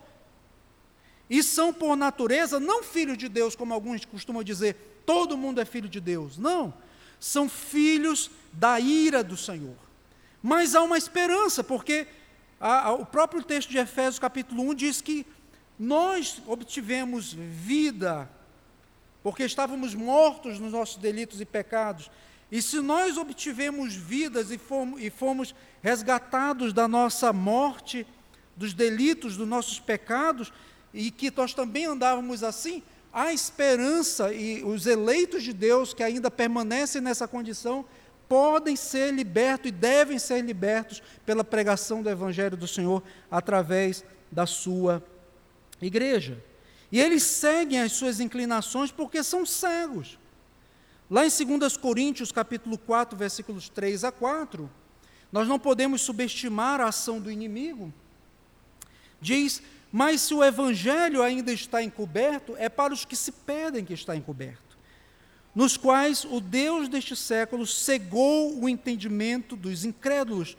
E 1.29 1.41
são, 1.41 1.73
por 1.73 1.95
natureza, 1.95 2.59
não 2.59 2.83
filhos 2.83 3.17
de 3.17 3.29
Deus, 3.29 3.55
como 3.55 3.73
alguns 3.73 4.03
costumam 4.03 4.43
dizer, 4.43 4.75
todo 5.05 5.37
mundo 5.37 5.61
é 5.61 5.65
filho 5.65 5.87
de 5.87 6.01
Deus. 6.01 6.37
Não. 6.37 6.73
São 7.17 7.47
filhos 7.47 8.29
da 8.51 8.77
ira 8.77 9.23
do 9.23 9.37
Senhor. 9.37 9.77
Mas 10.43 10.75
há 10.75 10.83
uma 10.83 10.97
esperança, 10.97 11.63
porque 11.63 12.05
a, 12.59 12.87
a, 12.87 12.91
o 12.91 13.05
próprio 13.05 13.41
texto 13.41 13.69
de 13.69 13.77
Efésios, 13.77 14.19
capítulo 14.19 14.63
1, 14.63 14.75
diz 14.75 14.99
que 14.99 15.25
nós 15.79 16.41
obtivemos 16.45 17.31
vida 17.31 18.29
porque 19.23 19.43
estávamos 19.43 19.93
mortos 19.93 20.59
nos 20.59 20.71
nossos 20.71 20.97
delitos 20.97 21.41
e 21.41 21.45
pecados. 21.45 22.09
E 22.51 22.61
se 22.61 22.79
nós 22.79 23.17
obtivemos 23.17 23.93
vidas 23.93 24.51
e 24.51 24.57
fomos, 24.57 25.01
e 25.01 25.09
fomos 25.09 25.53
resgatados 25.81 26.71
da 26.71 26.87
nossa 26.87 27.33
morte, 27.33 28.07
dos 28.55 28.73
delitos, 28.73 29.37
dos 29.37 29.47
nossos 29.47 29.79
pecados, 29.79 30.51
e 30.93 31.11
que 31.11 31.31
nós 31.35 31.53
também 31.53 31.85
andávamos 31.85 32.43
assim, 32.43 32.81
há 33.11 33.33
esperança 33.33 34.33
e 34.33 34.63
os 34.63 34.85
eleitos 34.85 35.43
de 35.43 35.53
Deus 35.53 35.93
que 35.93 36.03
ainda 36.03 36.31
permanecem 36.31 37.01
nessa 37.01 37.27
condição 37.27 37.85
podem 38.27 38.75
ser 38.75 39.13
libertos 39.13 39.69
e 39.69 39.71
devem 39.71 40.19
ser 40.19 40.41
libertos 40.41 41.01
pela 41.25 41.43
pregação 41.43 42.01
do 42.01 42.09
Evangelho 42.09 42.57
do 42.57 42.67
Senhor 42.67 43.01
através 43.29 44.03
da 44.31 44.45
sua 44.45 45.03
igreja. 45.81 46.43
E 46.91 46.99
eles 46.99 47.23
seguem 47.23 47.81
as 47.81 47.93
suas 47.93 48.19
inclinações 48.19 48.91
porque 48.91 49.23
são 49.23 49.45
cegos. 49.45 50.17
Lá 51.09 51.25
em 51.25 51.29
2 51.29 51.77
Coríntios, 51.77 52.33
capítulo 52.33 52.77
4, 52.77 53.17
versículos 53.17 53.69
3 53.69 54.03
a 54.03 54.11
4, 54.11 54.69
nós 55.31 55.47
não 55.47 55.57
podemos 55.57 56.01
subestimar 56.01 56.81
a 56.81 56.87
ação 56.87 57.19
do 57.19 57.31
inimigo. 57.31 57.93
Diz: 59.21 59.61
Mas 59.91 60.21
se 60.21 60.33
o 60.33 60.43
evangelho 60.43 61.23
ainda 61.23 61.51
está 61.53 61.81
encoberto, 61.81 62.55
é 62.57 62.67
para 62.67 62.93
os 62.93 63.05
que 63.05 63.15
se 63.15 63.31
pedem 63.31 63.85
que 63.85 63.93
está 63.93 64.15
encoberto, 64.17 64.77
nos 65.55 65.77
quais 65.77 66.25
o 66.25 66.41
Deus 66.41 66.89
deste 66.89 67.15
século 67.15 67.65
cegou 67.65 68.61
o 68.61 68.67
entendimento 68.67 69.55
dos 69.55 69.85
incrédulos, 69.85 70.57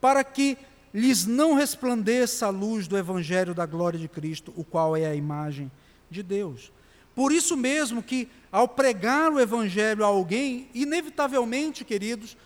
para 0.00 0.24
que 0.24 0.56
lhes 0.94 1.26
não 1.26 1.54
resplandeça 1.54 2.46
a 2.46 2.50
luz 2.50 2.88
do 2.88 2.96
Evangelho 2.96 3.54
da 3.54 3.66
glória 3.66 3.98
de 3.98 4.08
Cristo, 4.08 4.52
o 4.56 4.64
qual 4.64 4.96
é 4.96 5.06
a 5.06 5.14
imagem 5.14 5.70
de 6.10 6.22
Deus. 6.22 6.72
Por 7.14 7.32
isso 7.32 7.56
mesmo 7.56 8.02
que, 8.02 8.28
ao 8.50 8.68
pregar 8.68 9.32
o 9.32 9.40
Evangelho 9.40 10.04
a 10.04 10.08
alguém, 10.08 10.68
inevitavelmente, 10.74 11.84
queridos, 11.84 12.36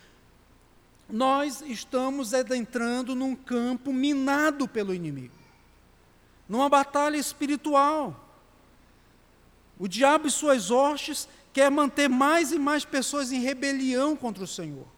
nós 1.09 1.63
estamos 1.67 2.33
adentrando 2.33 3.15
num 3.15 3.37
campo 3.37 3.93
minado 3.93 4.67
pelo 4.67 4.95
inimigo, 4.95 5.35
numa 6.49 6.69
batalha 6.69 7.17
espiritual. 7.17 8.21
O 9.79 9.87
diabo 9.87 10.27
e 10.29 10.31
suas 10.31 10.71
hostes 10.71 11.29
quer 11.53 11.71
manter 11.71 12.09
mais 12.09 12.53
e 12.53 12.59
mais 12.59 12.85
pessoas 12.85 13.33
em 13.33 13.41
rebelião 13.41 14.17
contra 14.17 14.45
o 14.45 14.47
Senhor. 14.47 14.94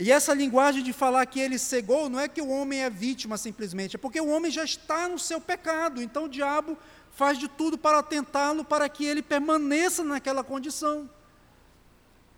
E 0.00 0.10
essa 0.10 0.32
linguagem 0.32 0.82
de 0.82 0.94
falar 0.94 1.26
que 1.26 1.38
ele 1.38 1.58
cegou, 1.58 2.08
não 2.08 2.18
é 2.18 2.26
que 2.26 2.40
o 2.40 2.48
homem 2.48 2.80
é 2.80 2.88
vítima 2.88 3.36
simplesmente, 3.36 3.96
é 3.96 3.98
porque 3.98 4.18
o 4.18 4.28
homem 4.28 4.50
já 4.50 4.64
está 4.64 5.06
no 5.06 5.18
seu 5.18 5.38
pecado. 5.38 6.02
Então 6.02 6.24
o 6.24 6.28
diabo 6.28 6.76
faz 7.12 7.38
de 7.38 7.46
tudo 7.46 7.76
para 7.76 8.02
tentá-lo, 8.02 8.64
para 8.64 8.88
que 8.88 9.04
ele 9.04 9.20
permaneça 9.20 10.02
naquela 10.02 10.42
condição. 10.42 11.08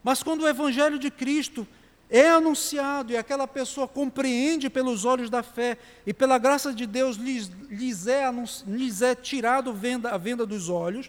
Mas 0.02 0.24
quando 0.24 0.42
o 0.42 0.48
evangelho 0.48 0.98
de 0.98 1.08
Cristo 1.08 1.64
é 2.10 2.28
anunciado 2.30 3.12
e 3.12 3.16
aquela 3.16 3.46
pessoa 3.46 3.86
compreende 3.86 4.68
pelos 4.68 5.04
olhos 5.04 5.30
da 5.30 5.44
fé 5.44 5.78
e 6.04 6.12
pela 6.12 6.38
graça 6.38 6.74
de 6.74 6.84
Deus 6.84 7.16
lhes, 7.16 7.48
lhes, 7.70 8.08
é, 8.08 8.24
lhes 8.66 9.02
é 9.02 9.14
tirado 9.14 9.72
venda, 9.72 10.10
a 10.10 10.18
venda 10.18 10.44
dos 10.44 10.68
olhos, 10.68 11.08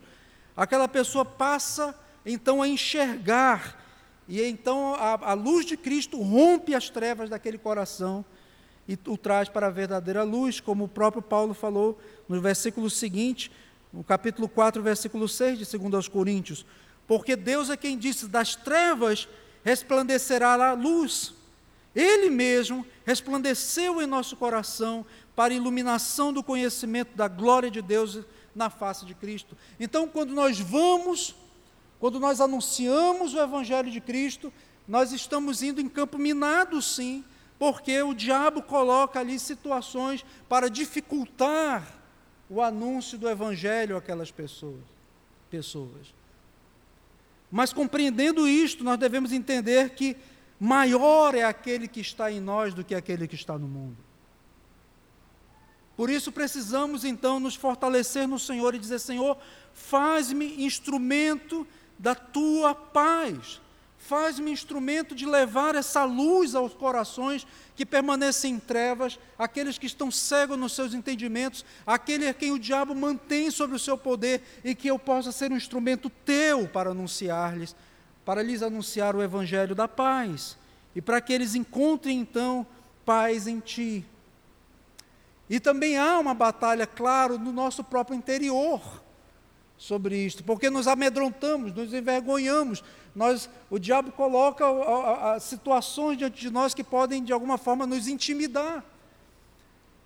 aquela 0.55 0.87
pessoa 0.87 1.25
passa 1.25 1.99
então 2.23 2.61
a 2.61 2.67
enxergar 2.67 3.82
e 4.27 4.41
então 4.41 4.95
a, 4.95 5.31
a, 5.31 5.33
luz 5.33 5.65
de 5.65 5.75
Cristo 5.75 6.21
rompe 6.21 6.73
as 6.73 6.89
trevas 6.89 7.29
daquele 7.29 7.57
coração 7.57 8.23
e 8.87 8.97
o 9.07 9.17
traz 9.17 9.49
para 9.49 9.67
a 9.67 9.69
verdadeira 9.69 10.23
luz, 10.23 10.59
como 10.59 10.85
o 10.85 10.87
próprio 10.87 11.21
Paulo 11.21 11.53
falou 11.53 11.99
no 12.27 12.39
versículo 12.41 12.89
seguinte, 12.89 13.51
no 13.91 14.03
capítulo 14.03 14.47
4, 14.47 14.81
versículo 14.81 15.27
6 15.27 15.59
de 15.59 15.77
2 15.77 15.93
aos 15.93 16.07
Coríntios. 16.07 16.65
Porque 17.07 17.35
Deus 17.35 17.69
é 17.69 17.77
quem 17.77 17.97
disse: 17.97 18.27
das 18.27 18.55
trevas 18.55 19.27
resplandecerá 19.63 20.69
a 20.69 20.73
luz. 20.73 21.33
Ele 21.95 22.29
mesmo 22.29 22.85
resplandeceu 23.05 24.01
em 24.01 24.07
nosso 24.07 24.35
coração 24.35 25.05
para 25.35 25.53
iluminação 25.53 26.33
do 26.33 26.43
conhecimento 26.43 27.15
da 27.15 27.27
glória 27.27 27.69
de 27.69 27.81
Deus 27.81 28.19
na 28.55 28.69
face 28.69 29.05
de 29.05 29.13
Cristo. 29.13 29.55
Então, 29.79 30.07
quando 30.07 30.33
nós 30.33 30.59
vamos, 30.59 31.35
quando 32.03 32.19
nós 32.19 32.41
anunciamos 32.41 33.33
o 33.33 33.39
Evangelho 33.39 33.89
de 33.89 34.01
Cristo, 34.01 34.51
nós 34.85 35.13
estamos 35.13 35.63
indo 35.63 35.79
em 35.79 35.87
campo 35.87 36.17
minado, 36.17 36.81
sim, 36.81 37.23
porque 37.57 38.03
o 38.03 38.13
diabo 38.13 38.61
coloca 38.61 39.21
ali 39.21 39.39
situações 39.39 40.25
para 40.49 40.69
dificultar 40.69 41.87
o 42.49 42.61
anúncio 42.61 43.17
do 43.17 43.29
Evangelho 43.29 43.95
àquelas 43.95 44.31
pessoas. 44.31 44.83
pessoas. 45.49 46.13
Mas 47.49 47.71
compreendendo 47.71 48.49
isto, 48.49 48.83
nós 48.83 48.99
devemos 48.99 49.31
entender 49.31 49.91
que 49.91 50.17
maior 50.59 51.33
é 51.33 51.45
aquele 51.45 51.87
que 51.87 52.01
está 52.01 52.29
em 52.29 52.41
nós 52.41 52.73
do 52.73 52.83
que 52.83 52.93
aquele 52.93 53.29
que 53.29 53.35
está 53.35 53.57
no 53.57 53.65
mundo. 53.65 53.95
Por 55.95 56.09
isso 56.09 56.33
precisamos 56.33 57.05
então 57.05 57.39
nos 57.39 57.55
fortalecer 57.55 58.27
no 58.27 58.37
Senhor 58.37 58.75
e 58.75 58.79
dizer: 58.79 58.99
Senhor, 58.99 59.37
faz-me 59.73 60.65
instrumento 60.65 61.65
da 61.97 62.15
tua 62.15 62.73
paz. 62.73 63.61
Faz-me 63.97 64.51
instrumento 64.51 65.15
de 65.15 65.25
levar 65.25 65.75
essa 65.75 66.03
luz 66.03 66.55
aos 66.55 66.73
corações 66.73 67.47
que 67.73 67.85
permanecem 67.85 68.55
em 68.55 68.59
trevas, 68.59 69.17
aqueles 69.39 69.77
que 69.77 69.85
estão 69.85 70.11
cegos 70.11 70.57
nos 70.57 70.73
seus 70.73 70.93
entendimentos, 70.93 71.63
aquele 71.87 72.27
a 72.27 72.33
quem 72.33 72.51
o 72.51 72.59
diabo 72.59 72.93
mantém 72.93 73.49
sobre 73.49 73.75
o 73.75 73.79
seu 73.79 73.97
poder, 73.97 74.41
e 74.63 74.75
que 74.75 74.89
eu 74.89 74.99
possa 74.99 75.31
ser 75.31 75.51
um 75.51 75.57
instrumento 75.57 76.09
teu 76.25 76.67
para 76.67 76.91
anunciar-lhes, 76.91 77.75
para 78.25 78.43
lhes 78.43 78.61
anunciar 78.61 79.15
o 79.15 79.23
evangelho 79.23 79.73
da 79.73 79.87
paz, 79.87 80.57
e 80.93 81.01
para 81.01 81.21
que 81.21 81.31
eles 81.31 81.55
encontrem 81.55 82.19
então 82.19 82.67
paz 83.05 83.47
em 83.47 83.59
ti. 83.59 84.05
E 85.49 85.59
também 85.59 85.97
há 85.97 86.19
uma 86.19 86.33
batalha, 86.33 86.85
claro, 86.85 87.37
no 87.37 87.51
nosso 87.51 87.83
próprio 87.83 88.17
interior 88.17 89.02
sobre 89.77 90.15
isto, 90.17 90.43
porque 90.43 90.69
nos 90.69 90.87
amedrontamos, 90.87 91.73
nos 91.73 91.93
envergonhamos, 91.93 92.83
nós, 93.15 93.49
o 93.69 93.77
diabo 93.77 94.11
coloca 94.11 94.65
a, 94.65 95.33
a, 95.33 95.39
situações 95.39 96.17
diante 96.17 96.39
de 96.39 96.49
nós 96.49 96.73
que 96.73 96.83
podem, 96.83 97.23
de 97.23 97.33
alguma 97.33 97.57
forma, 97.57 97.85
nos 97.85 98.07
intimidar. 98.07 98.83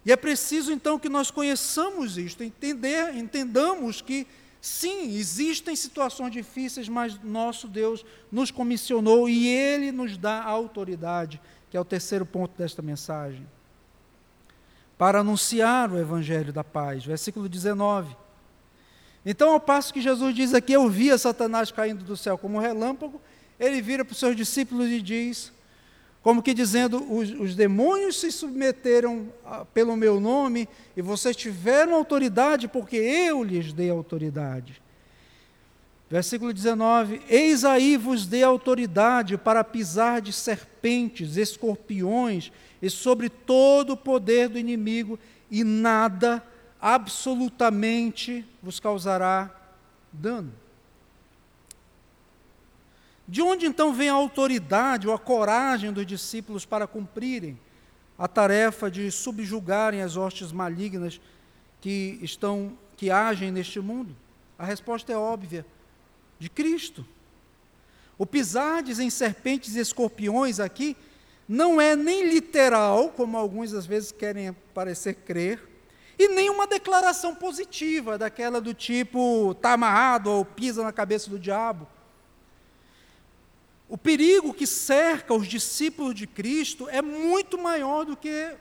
E 0.05 0.11
é 0.11 0.15
preciso, 0.15 0.71
então, 0.71 0.97
que 0.97 1.09
nós 1.09 1.31
conheçamos 1.31 2.17
isto, 2.17 2.43
entender, 2.43 3.15
entendamos 3.15 4.01
que, 4.01 4.27
sim, 4.59 5.15
existem 5.15 5.75
situações 5.75 6.31
difíceis, 6.31 6.89
mas 6.89 7.21
nosso 7.23 7.67
Deus 7.67 8.05
nos 8.31 8.51
comissionou 8.51 9.29
e 9.29 9.47
Ele 9.47 9.91
nos 9.91 10.17
dá 10.17 10.41
a 10.41 10.49
autoridade, 10.49 11.41
que 11.69 11.77
é 11.77 11.79
o 11.79 11.85
terceiro 11.85 12.25
ponto 12.25 12.57
desta 12.57 12.81
mensagem, 12.81 13.47
para 14.97 15.19
anunciar 15.19 15.91
o 15.91 15.97
Evangelho 15.97 16.51
da 16.51 16.63
paz. 16.63 17.05
Versículo 17.05 17.47
19. 17.47 18.26
Então, 19.29 19.51
ao 19.51 19.59
passo 19.59 19.93
que 19.93 19.99
Jesus 19.99 20.33
diz 20.33 20.53
aqui, 20.53 20.71
eu 20.71 20.87
via 20.87 21.17
Satanás 21.17 21.69
caindo 21.69 22.01
do 22.01 22.15
céu 22.15 22.37
como 22.37 22.57
um 22.57 22.61
relâmpago, 22.61 23.19
ele 23.59 23.81
vira 23.81 24.05
para 24.05 24.13
os 24.13 24.19
seus 24.19 24.33
discípulos 24.33 24.87
e 24.89 25.01
diz, 25.01 25.51
como 26.21 26.41
que 26.41 26.53
dizendo: 26.53 27.05
os, 27.13 27.31
os 27.31 27.53
demônios 27.53 28.21
se 28.21 28.31
submeteram 28.31 29.27
a, 29.45 29.65
pelo 29.65 29.97
meu 29.97 30.21
nome 30.21 30.69
e 30.95 31.01
vocês 31.01 31.35
tiveram 31.35 31.93
autoridade 31.93 32.69
porque 32.69 32.95
eu 32.95 33.43
lhes 33.43 33.73
dei 33.73 33.89
autoridade. 33.89 34.81
Versículo 36.09 36.53
19: 36.53 37.21
Eis 37.27 37.65
aí 37.65 37.97
vos 37.97 38.25
dei 38.25 38.43
autoridade 38.43 39.37
para 39.37 39.61
pisar 39.61 40.21
de 40.21 40.31
serpentes, 40.31 41.35
escorpiões 41.35 42.49
e 42.81 42.89
sobre 42.89 43.27
todo 43.27 43.91
o 43.91 43.97
poder 43.97 44.47
do 44.47 44.57
inimigo, 44.57 45.19
e 45.51 45.65
nada 45.65 46.41
absolutamente 46.81 48.45
vos 48.61 48.79
causará 48.79 49.49
dano. 50.11 50.53
De 53.27 53.41
onde 53.41 53.65
então 53.65 53.93
vem 53.93 54.09
a 54.09 54.13
autoridade 54.13 55.07
ou 55.07 55.13
a 55.13 55.19
coragem 55.19 55.91
dos 55.91 56.05
discípulos 56.05 56.65
para 56.65 56.87
cumprirem 56.87 57.59
a 58.17 58.27
tarefa 58.27 58.89
de 58.89 59.11
subjugarem 59.11 60.01
as 60.01 60.15
hostes 60.15 60.51
malignas 60.51 61.19
que 61.81 62.17
estão 62.21 62.77
que 62.95 63.11
agem 63.11 63.51
neste 63.51 63.79
mundo? 63.79 64.15
A 64.57 64.65
resposta 64.65 65.11
é 65.11 65.17
óbvia, 65.17 65.65
de 66.39 66.49
Cristo. 66.49 67.05
O 68.17 68.25
pisardes 68.25 68.97
em 68.97 69.09
serpentes 69.09 69.75
e 69.75 69.79
escorpiões 69.79 70.59
aqui 70.59 70.95
não 71.47 71.79
é 71.79 71.95
nem 71.95 72.29
literal, 72.29 73.09
como 73.09 73.37
alguns 73.37 73.73
às 73.73 73.85
vezes 73.85 74.11
querem 74.11 74.53
parecer 74.73 75.13
crer, 75.13 75.66
e 76.19 76.27
nem 76.29 76.49
uma 76.49 76.65
declaração 76.65 77.35
positiva, 77.35 78.17
daquela 78.17 78.59
do 78.59 78.73
tipo, 78.73 79.51
está 79.51 79.73
amarrado 79.73 80.31
ou 80.31 80.43
pisa 80.43 80.83
na 80.83 80.91
cabeça 80.91 81.29
do 81.29 81.37
diabo. 81.37 81.87
O 83.87 83.97
perigo 83.97 84.53
que 84.53 84.65
cerca 84.65 85.33
os 85.33 85.47
discípulos 85.47 86.15
de 86.15 86.25
Cristo 86.25 86.89
é 86.89 87.01
muito 87.01 87.57
maior 87.57 88.03
do 88.03 88.17
que, 88.17 88.55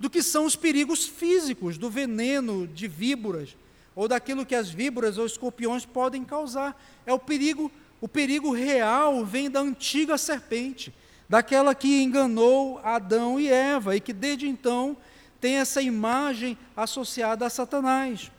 do 0.00 0.08
que 0.08 0.22
são 0.22 0.46
os 0.46 0.56
perigos 0.56 1.06
físicos, 1.06 1.76
do 1.76 1.90
veneno 1.90 2.66
de 2.66 2.88
víboras, 2.88 3.56
ou 3.94 4.08
daquilo 4.08 4.44
que 4.44 4.54
as 4.54 4.68
víboras 4.68 5.18
ou 5.18 5.26
escorpiões 5.26 5.84
podem 5.84 6.24
causar. 6.24 6.80
É 7.04 7.12
o 7.12 7.18
perigo, 7.18 7.70
o 8.00 8.08
perigo 8.08 8.50
real 8.50 9.24
vem 9.24 9.50
da 9.50 9.60
antiga 9.60 10.18
serpente, 10.18 10.92
daquela 11.28 11.74
que 11.74 12.02
enganou 12.02 12.80
Adão 12.82 13.38
e 13.38 13.48
Eva, 13.48 13.94
e 13.94 14.00
que 14.00 14.12
desde 14.12 14.48
então 14.48 14.96
tem 15.40 15.56
essa 15.56 15.82
imagem 15.82 16.56
associada 16.76 17.46
a 17.46 17.50
Satanás. 17.50 18.30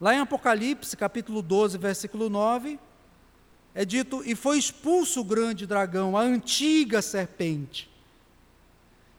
Lá 0.00 0.14
em 0.14 0.18
Apocalipse, 0.18 0.96
capítulo 0.96 1.42
12, 1.42 1.78
versículo 1.78 2.28
9, 2.28 2.78
é 3.74 3.84
dito: 3.84 4.22
E 4.24 4.34
foi 4.34 4.58
expulso 4.58 5.20
o 5.20 5.24
grande 5.24 5.66
dragão, 5.66 6.16
a 6.16 6.22
antiga 6.22 7.00
serpente, 7.00 7.88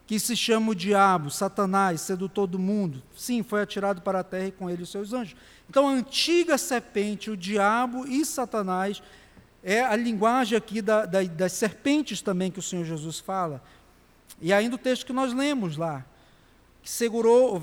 que 0.05 0.19
se 0.19 0.35
chama 0.35 0.71
o 0.71 0.75
diabo, 0.75 1.31
Satanás, 1.31 2.01
sedutor 2.01 2.47
do 2.47 2.59
mundo. 2.59 3.01
Sim, 3.15 3.43
foi 3.43 3.61
atirado 3.61 4.01
para 4.01 4.19
a 4.19 4.23
terra 4.23 4.47
e 4.47 4.51
com 4.51 4.69
ele 4.69 4.83
os 4.83 4.89
seus 4.89 5.13
anjos. 5.13 5.35
Então, 5.69 5.87
a 5.87 5.91
antiga 5.91 6.57
serpente, 6.57 7.31
o 7.31 7.37
diabo 7.37 8.05
e 8.05 8.25
Satanás, 8.25 9.01
é 9.63 9.81
a 9.81 9.95
linguagem 9.95 10.57
aqui 10.57 10.81
da, 10.81 11.05
da, 11.05 11.23
das 11.23 11.53
serpentes 11.53 12.21
também 12.21 12.51
que 12.51 12.59
o 12.59 12.63
Senhor 12.63 12.83
Jesus 12.83 13.19
fala. 13.19 13.63
E 14.41 14.51
ainda 14.51 14.75
o 14.75 14.79
texto 14.79 15.05
que 15.05 15.13
nós 15.13 15.31
lemos 15.31 15.77
lá 15.77 16.05
que 16.83 16.89
segurou, 16.89 17.57
o 17.57 17.61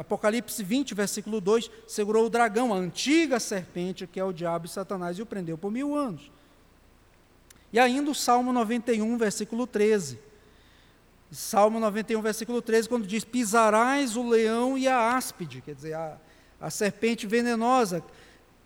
Apocalipse 0.00 0.64
20, 0.64 0.92
versículo 0.92 1.40
2, 1.40 1.70
segurou 1.86 2.26
o 2.26 2.30
dragão, 2.30 2.74
a 2.74 2.76
antiga 2.76 3.38
serpente, 3.38 4.04
que 4.04 4.18
é 4.18 4.24
o 4.24 4.32
diabo 4.32 4.66
e 4.66 4.68
Satanás, 4.68 5.16
e 5.16 5.22
o 5.22 5.26
prendeu 5.26 5.56
por 5.56 5.70
mil 5.70 5.94
anos. 5.94 6.28
E 7.72 7.78
ainda 7.78 8.10
o 8.10 8.14
Salmo 8.14 8.52
91, 8.52 9.16
versículo 9.16 9.64
13. 9.64 10.18
Salmo 11.30 11.78
91, 11.78 12.20
versículo 12.20 12.60
13, 12.60 12.88
quando 12.88 13.06
diz: 13.06 13.22
Pisarás 13.22 14.16
o 14.16 14.28
leão 14.28 14.76
e 14.76 14.88
a 14.88 15.16
áspide, 15.16 15.60
quer 15.60 15.76
dizer, 15.76 15.94
a, 15.94 16.18
a 16.60 16.68
serpente 16.68 17.28
venenosa, 17.28 18.02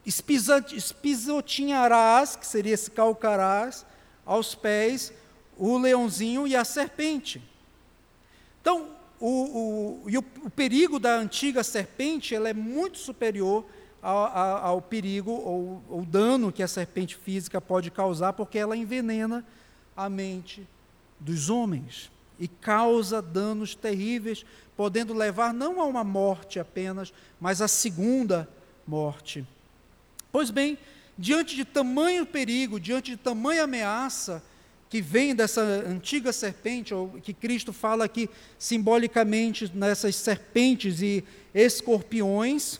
espisotinharás, 0.07 2.35
que 2.35 2.47
seria 2.47 2.73
esse 2.73 2.91
calcarás, 2.91 3.85
aos 4.25 4.55
pés 4.55 5.13
o 5.59 5.77
leãozinho 5.77 6.47
e 6.47 6.57
a 6.57 6.65
serpente. 6.65 7.43
Então, 8.63 9.02
o, 9.25 10.03
o, 10.05 10.11
e 10.11 10.19
o, 10.19 10.25
o, 10.45 10.51
perigo 10.51 10.99
da 10.99 11.15
antiga 11.15 11.63
serpente 11.63 12.35
ela 12.35 12.49
é 12.49 12.53
muito 12.53 12.99
superior 12.99 13.65
ao, 14.03 14.27
ao, 14.27 14.67
ao 14.67 14.83
perigo 14.83 15.31
ou 15.31 15.81
ao 15.89 16.05
dano 16.05 16.51
que 16.51 16.61
a 16.61 16.67
serpente 16.67 17.15
física 17.17 17.61
pode 17.61 17.89
causar, 17.89 18.33
porque 18.33 18.59
ela 18.59 18.77
envenena 18.77 19.45
a 19.97 20.11
mente 20.11 20.67
dos 21.21 21.49
homens 21.49 22.11
e 22.37 22.49
causa 22.49 23.23
danos 23.23 23.77
terríveis, 23.77 24.45
podendo 24.77 25.15
levar 25.15 25.55
não 25.55 25.81
a 25.81 25.85
uma 25.85 26.03
morte 26.03 26.59
apenas, 26.59 27.13
mas 27.41 27.63
a 27.63 27.69
segunda 27.69 28.49
morte. 28.85 29.47
Pois 30.33 30.51
bem, 30.51 30.77
diante 31.17 31.55
de 31.55 31.65
tamanho 31.65 32.27
perigo, 32.27 32.81
diante 32.81 33.13
de 33.13 33.17
tamanha 33.17 33.63
ameaça, 33.63 34.43
que 34.93 35.01
vem 35.01 35.35
dessa 35.35 35.63
antiga 35.63 36.35
serpente, 36.35 36.93
ou 36.93 37.09
que 37.13 37.33
Cristo 37.33 37.73
fala 37.73 38.05
aqui 38.05 38.29
simbolicamente 38.59 39.73
nessas 39.75 40.15
serpentes 40.17 41.01
e 41.01 41.25
escorpiões, 41.55 42.79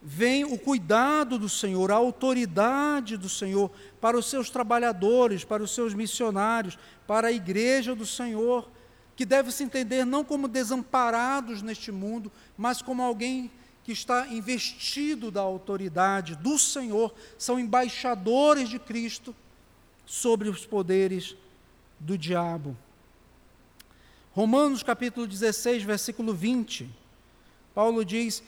vem 0.00 0.44
o 0.44 0.56
cuidado 0.56 1.40
do 1.40 1.48
Senhor, 1.48 1.90
a 1.90 1.96
autoridade 1.96 3.16
do 3.16 3.28
Senhor 3.28 3.68
para 4.00 4.16
os 4.16 4.26
seus 4.26 4.48
trabalhadores, 4.48 5.42
para 5.42 5.60
os 5.60 5.74
seus 5.74 5.92
missionários, 5.92 6.78
para 7.04 7.26
a 7.26 7.32
igreja 7.32 7.92
do 7.92 8.06
Senhor, 8.06 8.70
que 9.16 9.26
deve 9.26 9.50
se 9.50 9.64
entender 9.64 10.06
não 10.06 10.22
como 10.22 10.46
desamparados 10.46 11.62
neste 11.62 11.90
mundo, 11.90 12.30
mas 12.56 12.80
como 12.80 13.02
alguém 13.02 13.50
que 13.82 13.90
está 13.90 14.28
investido 14.28 15.32
da 15.32 15.40
autoridade 15.40 16.36
do 16.36 16.56
Senhor, 16.56 17.12
são 17.36 17.58
embaixadores 17.58 18.68
de 18.68 18.78
Cristo 18.78 19.34
sobre 20.06 20.48
os 20.48 20.64
poderes 20.64 21.36
do 21.98 22.16
diabo. 22.16 22.76
Romanos 24.32 24.82
capítulo 24.82 25.26
16, 25.26 25.82
versículo 25.82 26.32
20. 26.32 26.88
Paulo 27.74 28.04
diz: 28.04 28.42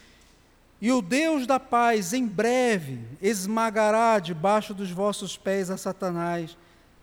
E 0.80 0.92
o 0.92 1.02
Deus 1.02 1.46
da 1.46 1.58
paz 1.58 2.12
em 2.12 2.26
breve 2.26 3.00
esmagará 3.20 4.18
debaixo 4.18 4.72
dos 4.72 4.90
vossos 4.90 5.36
pés 5.36 5.70
a 5.70 5.76
Satanás. 5.76 6.56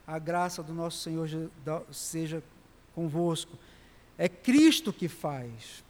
A 0.08 0.18
graça 0.20 0.64
do 0.64 0.74
nosso 0.74 1.00
Senhor 1.00 1.28
seja 1.92 2.42
convosco. 2.94 3.58
É 4.18 4.30
Cristo 4.30 4.94
que 4.94 5.08
faz. 5.08 5.84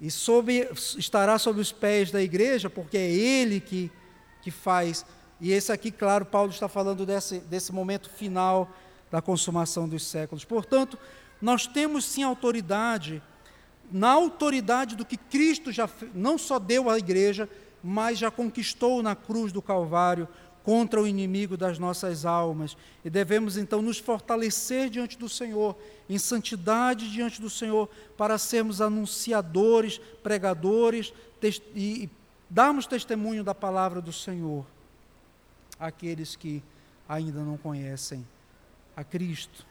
E 0.00 0.08
estará 0.08 1.38
sobre 1.38 1.62
os 1.62 1.72
pés 1.72 2.10
da 2.10 2.20
igreja, 2.20 2.68
porque 2.68 2.98
é 2.98 3.10
Ele 3.10 3.60
que, 3.60 3.90
que 4.42 4.50
faz. 4.50 5.06
E 5.40 5.52
esse 5.52 5.70
aqui, 5.70 5.90
claro, 5.90 6.24
Paulo 6.24 6.50
está 6.50 6.68
falando 6.68 7.04
desse, 7.04 7.40
desse 7.40 7.72
momento 7.72 8.08
final 8.08 8.70
da 9.10 9.20
consumação 9.20 9.88
dos 9.88 10.04
séculos. 10.04 10.44
Portanto, 10.44 10.98
nós 11.40 11.66
temos 11.66 12.04
sim 12.04 12.22
autoridade, 12.22 13.22
na 13.92 14.10
autoridade 14.10 14.96
do 14.96 15.04
que 15.04 15.16
Cristo 15.16 15.70
já 15.70 15.88
não 16.14 16.38
só 16.38 16.58
deu 16.58 16.88
à 16.88 16.98
igreja, 16.98 17.48
mas 17.82 18.18
já 18.18 18.30
conquistou 18.30 19.02
na 19.02 19.14
cruz 19.14 19.52
do 19.52 19.60
Calvário 19.60 20.26
contra 20.64 21.00
o 21.00 21.06
inimigo 21.06 21.56
das 21.56 21.78
nossas 21.78 22.24
almas. 22.24 22.76
E 23.04 23.10
devemos 23.10 23.56
então 23.56 23.80
nos 23.80 23.98
fortalecer 23.98 24.88
diante 24.88 25.16
do 25.16 25.28
Senhor, 25.28 25.76
em 26.08 26.18
santidade 26.18 27.12
diante 27.12 27.40
do 27.40 27.50
Senhor, 27.50 27.88
para 28.16 28.38
sermos 28.38 28.80
anunciadores, 28.80 30.00
pregadores 30.22 31.12
e 31.74 32.08
darmos 32.48 32.86
testemunho 32.86 33.44
da 33.44 33.54
palavra 33.54 34.00
do 34.00 34.12
Senhor 34.12 34.64
àqueles 35.78 36.36
que 36.36 36.62
ainda 37.08 37.40
não 37.40 37.56
conhecem 37.56 38.26
a 38.96 39.04
Cristo. 39.04 39.66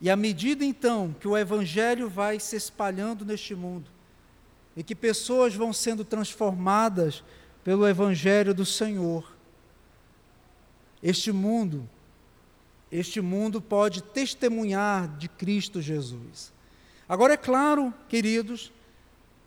E 0.00 0.08
à 0.08 0.16
medida 0.16 0.64
então 0.64 1.14
que 1.18 1.26
o 1.26 1.36
Evangelho 1.36 2.08
vai 2.08 2.38
se 2.38 2.56
espalhando 2.56 3.24
neste 3.24 3.54
mundo, 3.54 3.90
e 4.76 4.82
que 4.82 4.94
pessoas 4.94 5.54
vão 5.54 5.72
sendo 5.72 6.04
transformadas 6.04 7.24
pelo 7.64 7.86
Evangelho 7.86 8.54
do 8.54 8.64
Senhor, 8.64 9.36
este 11.02 11.32
mundo, 11.32 11.88
este 12.90 13.20
mundo 13.20 13.60
pode 13.60 14.02
testemunhar 14.02 15.08
de 15.16 15.28
Cristo 15.28 15.82
Jesus. 15.82 16.52
Agora 17.08 17.34
é 17.34 17.36
claro, 17.36 17.92
queridos, 18.08 18.72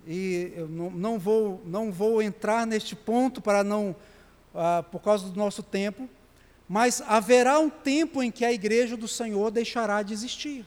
e 0.08 0.52
eu 0.56 0.68
não, 0.68 0.90
não 0.92 1.20
vou, 1.20 1.62
não 1.66 1.92
vou 1.92 2.22
entrar 2.22 2.66
neste 2.66 2.96
ponto 2.96 3.42
para 3.42 3.64
não, 3.64 3.96
ah, 4.54 4.84
por 4.92 5.02
causa 5.02 5.30
do 5.30 5.38
nosso 5.38 5.62
tempo, 5.62 6.10
mas 6.68 7.02
haverá 7.06 7.60
um 7.60 7.70
tempo 7.70 8.24
em 8.24 8.32
que 8.32 8.46
a 8.46 8.52
igreja 8.52 8.96
do 8.96 9.08
Senhor 9.08 9.52
deixará 9.52 10.02
de 10.02 10.14
existir. 10.14 10.66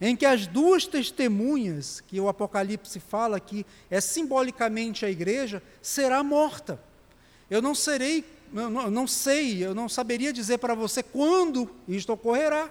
Em 0.00 0.16
que 0.16 0.24
as 0.24 0.46
duas 0.46 0.86
testemunhas, 0.86 2.00
que 2.00 2.18
o 2.20 2.28
Apocalipse 2.28 2.98
fala 3.00 3.38
que 3.38 3.66
é 3.90 4.00
simbolicamente 4.00 5.04
a 5.04 5.10
igreja, 5.10 5.62
será 5.82 6.22
morta. 6.22 6.80
Eu 7.50 7.60
não 7.60 7.74
serei, 7.74 8.24
eu 8.54 8.70
não, 8.70 8.90
não 8.90 9.06
sei, 9.06 9.64
eu 9.64 9.74
não 9.74 9.88
saberia 9.88 10.32
dizer 10.32 10.58
para 10.58 10.74
você 10.74 11.02
quando 11.02 11.68
isto 11.86 12.12
ocorrerá. 12.12 12.70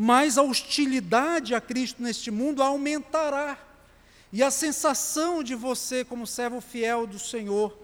Mas 0.00 0.38
a 0.38 0.42
hostilidade 0.42 1.56
a 1.56 1.60
Cristo 1.60 2.00
neste 2.00 2.30
mundo 2.30 2.62
aumentará. 2.62 3.58
E 4.32 4.44
a 4.44 4.48
sensação 4.48 5.42
de 5.42 5.56
você, 5.56 6.04
como 6.04 6.24
servo 6.24 6.60
fiel 6.60 7.04
do 7.04 7.18
Senhor, 7.18 7.76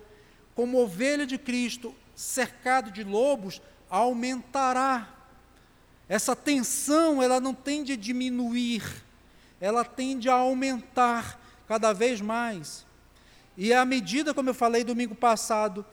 como 0.54 0.80
ovelha 0.80 1.26
de 1.26 1.36
Cristo, 1.36 1.92
cercado 2.14 2.92
de 2.92 3.02
lobos, 3.02 3.60
aumentará. 3.90 5.12
Essa 6.08 6.36
tensão, 6.36 7.20
ela 7.20 7.40
não 7.40 7.52
tende 7.52 7.94
a 7.94 7.96
diminuir, 7.96 8.84
ela 9.60 9.84
tende 9.84 10.28
a 10.28 10.34
aumentar 10.34 11.40
cada 11.66 11.92
vez 11.92 12.20
mais. 12.20 12.86
E 13.56 13.72
à 13.72 13.84
medida, 13.84 14.32
como 14.32 14.50
eu 14.50 14.54
falei 14.54 14.84
domingo 14.84 15.16
passado, 15.16 15.84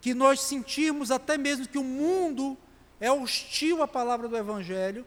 que 0.00 0.14
nós 0.14 0.40
sentirmos 0.40 1.10
até 1.10 1.36
mesmo 1.36 1.68
que 1.68 1.76
o 1.76 1.84
mundo 1.84 2.56
é 2.98 3.12
hostil 3.12 3.82
à 3.82 3.86
palavra 3.86 4.26
do 4.26 4.38
Evangelho, 4.38 5.04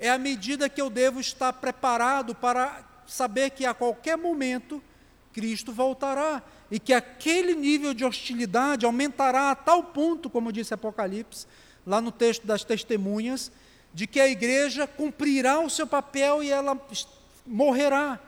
é 0.00 0.08
à 0.08 0.16
medida 0.16 0.68
que 0.68 0.80
eu 0.80 0.88
devo 0.88 1.20
estar 1.20 1.52
preparado 1.52 2.34
para 2.34 2.82
saber 3.06 3.50
que 3.50 3.66
a 3.66 3.74
qualquer 3.74 4.16
momento 4.16 4.82
Cristo 5.30 5.72
voltará 5.72 6.42
e 6.70 6.80
que 6.80 6.94
aquele 6.94 7.54
nível 7.54 7.92
de 7.92 8.02
hostilidade 8.02 8.86
aumentará 8.86 9.50
a 9.50 9.54
tal 9.54 9.84
ponto, 9.84 10.30
como 10.30 10.50
disse 10.50 10.72
Apocalipse, 10.72 11.46
lá 11.86 12.00
no 12.00 12.10
texto 12.10 12.46
das 12.46 12.64
testemunhas, 12.64 13.52
de 13.92 14.06
que 14.06 14.18
a 14.18 14.26
igreja 14.26 14.86
cumprirá 14.86 15.60
o 15.60 15.68
seu 15.68 15.86
papel 15.86 16.42
e 16.42 16.50
ela 16.50 16.80
morrerá, 17.46 18.18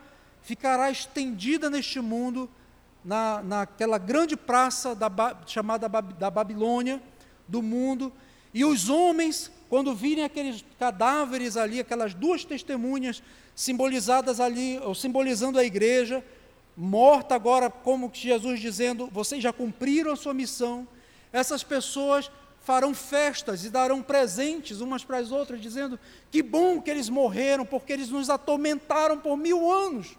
ficará 0.43 0.91
estendida 0.91 1.71
neste 1.71 2.01
mundo, 2.01 2.51
na, 3.03 3.43
naquela 3.43 3.97
grande 3.97 4.37
praça 4.37 4.95
da, 4.95 5.11
chamada 5.47 5.89
da 5.89 6.31
Babilônia, 6.31 7.03
do 7.49 7.63
mundo, 7.63 8.13
e 8.53 8.65
os 8.65 8.89
homens, 8.89 9.51
quando 9.73 9.95
virem 9.95 10.23
aqueles 10.23 10.63
cadáveres 10.79 11.57
ali, 11.57 11.81
aquelas 11.81 12.13
duas 12.13 12.45
testemunhas 12.45 13.23
simbolizadas 13.57 14.39
ali, 14.39 14.79
ou 14.81 14.95
simbolizando 14.95 15.59
a 15.59 15.65
igreja, 15.65 16.23
morta 16.77 17.35
agora, 17.35 17.71
como 17.71 18.11
Jesus 18.13 18.61
dizendo: 18.61 19.07
vocês 19.11 19.43
já 19.43 19.51
cumpriram 19.51 20.13
a 20.13 20.17
sua 20.17 20.35
missão. 20.35 20.87
Essas 21.33 21.65
pessoas 21.65 22.31
farão 22.61 22.93
festas 22.93 23.65
e 23.65 23.71
darão 23.71 24.03
presentes 24.03 24.83
umas 24.83 25.05
para 25.05 25.17
as 25.17 25.33
outras, 25.33 25.59
dizendo: 25.59 25.99
que 26.31 26.43
bom 26.43 26.79
que 26.79 26.91
eles 26.91 27.09
morreram, 27.09 27.65
porque 27.65 27.95
eles 27.95 28.11
nos 28.11 28.29
atormentaram 28.29 29.19
por 29.19 29.39
mil 29.39 29.73
anos. 29.73 30.19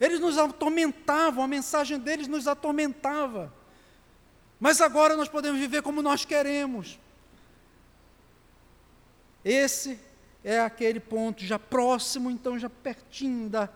Eles 0.00 0.18
nos 0.18 0.38
atormentavam, 0.38 1.44
a 1.44 1.46
mensagem 1.46 1.98
deles 1.98 2.26
nos 2.26 2.48
atormentava. 2.48 3.52
Mas 4.58 4.80
agora 4.80 5.14
nós 5.14 5.28
podemos 5.28 5.60
viver 5.60 5.82
como 5.82 6.00
nós 6.00 6.24
queremos. 6.24 6.98
Esse 9.44 9.98
é 10.44 10.60
aquele 10.60 11.00
ponto 11.00 11.44
já 11.44 11.58
próximo, 11.58 12.30
então 12.30 12.58
já 12.58 12.68
pertinho 12.68 13.48
da, 13.48 13.68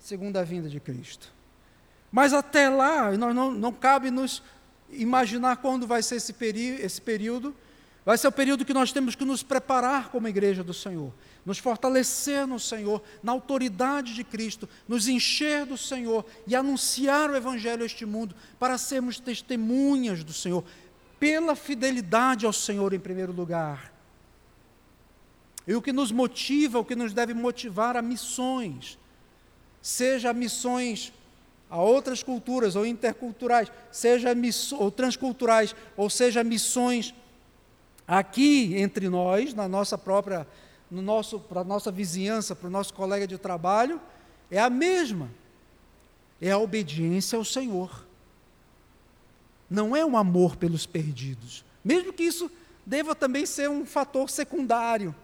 segunda 0.00 0.42
vinda 0.42 0.68
de 0.68 0.80
Cristo. 0.80 1.32
Mas 2.10 2.32
até 2.32 2.68
lá, 2.68 3.12
nós 3.12 3.34
não, 3.34 3.52
não 3.52 3.72
cabe 3.72 4.10
nos 4.10 4.42
imaginar 4.90 5.58
quando 5.58 5.86
vai 5.86 6.02
ser 6.02 6.16
esse, 6.16 6.34
esse 6.80 7.00
período. 7.00 7.54
Vai 8.04 8.16
ser 8.16 8.26
o 8.26 8.32
período 8.32 8.64
que 8.64 8.72
nós 8.72 8.90
temos 8.90 9.14
que 9.14 9.24
nos 9.24 9.42
preparar 9.42 10.08
como 10.08 10.26
igreja 10.26 10.64
do 10.64 10.72
Senhor, 10.72 11.12
nos 11.44 11.58
fortalecer 11.58 12.46
no 12.46 12.58
Senhor, 12.58 13.02
na 13.22 13.30
autoridade 13.30 14.14
de 14.14 14.24
Cristo, 14.24 14.68
nos 14.88 15.06
encher 15.06 15.66
do 15.66 15.76
Senhor 15.76 16.24
e 16.46 16.56
anunciar 16.56 17.30
o 17.30 17.36
Evangelho 17.36 17.82
a 17.82 17.86
este 17.86 18.06
mundo 18.06 18.34
para 18.58 18.78
sermos 18.78 19.20
testemunhas 19.20 20.24
do 20.24 20.32
Senhor, 20.32 20.64
pela 21.20 21.54
fidelidade 21.54 22.46
ao 22.46 22.52
Senhor 22.54 22.94
em 22.94 22.98
primeiro 22.98 23.32
lugar. 23.32 23.92
E 25.70 25.74
o 25.76 25.80
que 25.80 25.92
nos 25.92 26.10
motiva, 26.10 26.80
o 26.80 26.84
que 26.84 26.96
nos 26.96 27.12
deve 27.12 27.32
motivar 27.32 27.96
a 27.96 28.02
missões, 28.02 28.98
seja 29.80 30.32
missões 30.32 31.12
a 31.70 31.80
outras 31.80 32.24
culturas 32.24 32.74
ou 32.74 32.84
interculturais, 32.84 33.70
seja 33.92 34.30
ou 34.76 34.90
transculturais, 34.90 35.76
ou 35.96 36.10
seja 36.10 36.42
missões 36.42 37.14
aqui 38.04 38.74
entre 38.78 39.08
nós, 39.08 39.54
na 39.54 39.68
nossa 39.68 39.96
própria, 39.96 40.44
no 40.90 41.00
nosso, 41.00 41.38
para 41.38 41.62
nossa 41.62 41.92
vizinhança, 41.92 42.56
para 42.56 42.66
o 42.66 42.70
nosso 42.70 42.92
colega 42.92 43.24
de 43.24 43.38
trabalho, 43.38 44.00
é 44.50 44.58
a 44.58 44.68
mesma. 44.68 45.30
É 46.40 46.50
a 46.50 46.58
obediência 46.58 47.36
ao 47.36 47.44
Senhor. 47.44 48.04
Não 49.70 49.94
é 49.94 50.04
um 50.04 50.16
amor 50.16 50.56
pelos 50.56 50.84
perdidos. 50.84 51.64
Mesmo 51.84 52.12
que 52.12 52.24
isso 52.24 52.50
deva 52.84 53.14
também 53.14 53.46
ser 53.46 53.70
um 53.70 53.86
fator 53.86 54.28
secundário. 54.28 55.14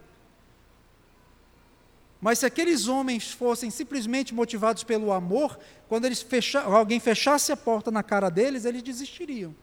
Mas 2.21 2.39
se 2.39 2.47
aqueles 2.47 2.89
homens 2.89 3.31
fossem 3.31 3.71
simplesmente 3.71 4.35
motivados 4.35 4.83
pelo 4.83 5.13
amor, 5.13 5.59
quando 5.89 6.07
eles 6.07 6.23
fecha, 6.23 6.61
alguém 6.61 6.99
fechasse 6.99 7.53
a 7.53 7.57
porta 7.57 7.91
na 7.91 8.03
cara 8.03 8.31
deles, 8.31 8.65
eles 8.65 8.83
desistiriam. 8.83 9.55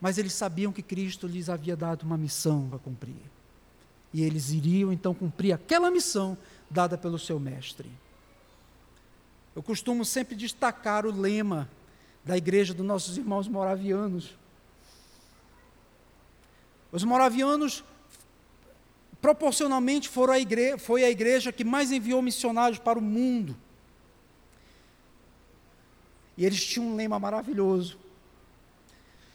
Mas 0.00 0.18
eles 0.18 0.32
sabiam 0.32 0.72
que 0.72 0.82
Cristo 0.82 1.26
lhes 1.26 1.48
havia 1.48 1.76
dado 1.76 2.04
uma 2.04 2.16
missão 2.16 2.70
a 2.72 2.78
cumprir. 2.78 3.16
E 4.12 4.22
eles 4.22 4.50
iriam 4.50 4.92
então 4.92 5.12
cumprir 5.12 5.52
aquela 5.52 5.90
missão 5.90 6.38
dada 6.70 6.96
pelo 6.96 7.18
seu 7.18 7.40
mestre. 7.40 7.90
Eu 9.54 9.62
costumo 9.62 10.04
sempre 10.04 10.36
destacar 10.36 11.06
o 11.06 11.10
lema 11.10 11.68
da 12.24 12.36
igreja 12.36 12.74
dos 12.74 12.84
nossos 12.84 13.16
irmãos 13.16 13.48
moravianos. 13.48 14.36
Os 16.92 17.04
moravianos 17.04 17.82
proporcionalmente 19.26 20.08
a 20.30 20.38
igreja, 20.38 20.78
foi 20.78 21.02
a 21.02 21.10
igreja 21.10 21.50
que 21.50 21.64
mais 21.64 21.90
enviou 21.90 22.22
missionários 22.22 22.78
para 22.78 22.96
o 22.96 23.02
mundo. 23.02 23.56
E 26.36 26.46
eles 26.46 26.64
tinham 26.64 26.86
um 26.86 26.94
lema 26.94 27.18
maravilhoso. 27.18 27.98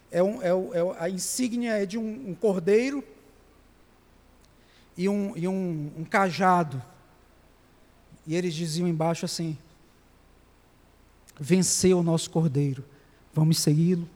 É 0.09 0.23
um, 0.23 0.41
é, 0.41 0.47
é 0.47 0.95
a 0.97 1.09
insígnia 1.09 1.73
é 1.73 1.85
de 1.85 1.97
um, 1.97 2.29
um 2.29 2.33
cordeiro 2.33 3.03
e 4.95 5.09
um, 5.09 5.35
e 5.35 5.45
um, 5.45 6.05
cajado. 6.09 6.81
E 8.25 8.33
eles 8.33 8.53
diziam 8.53 8.87
embaixo 8.87 9.25
assim: 9.25 9.57
Venceu 11.37 11.99
o 11.99 12.03
nosso 12.03 12.29
cordeiro, 12.29 12.85
vamos 13.33 13.59
segui-lo. 13.59 14.07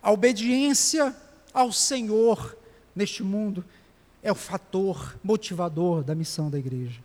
A 0.00 0.12
obediência 0.12 1.16
ao 1.54 1.72
Senhor 1.72 2.58
neste 2.94 3.22
mundo 3.22 3.64
é 4.22 4.32
o 4.32 4.34
fator 4.34 5.16
motivador 5.22 6.02
da 6.02 6.14
missão 6.14 6.50
da 6.50 6.58
igreja. 6.58 7.00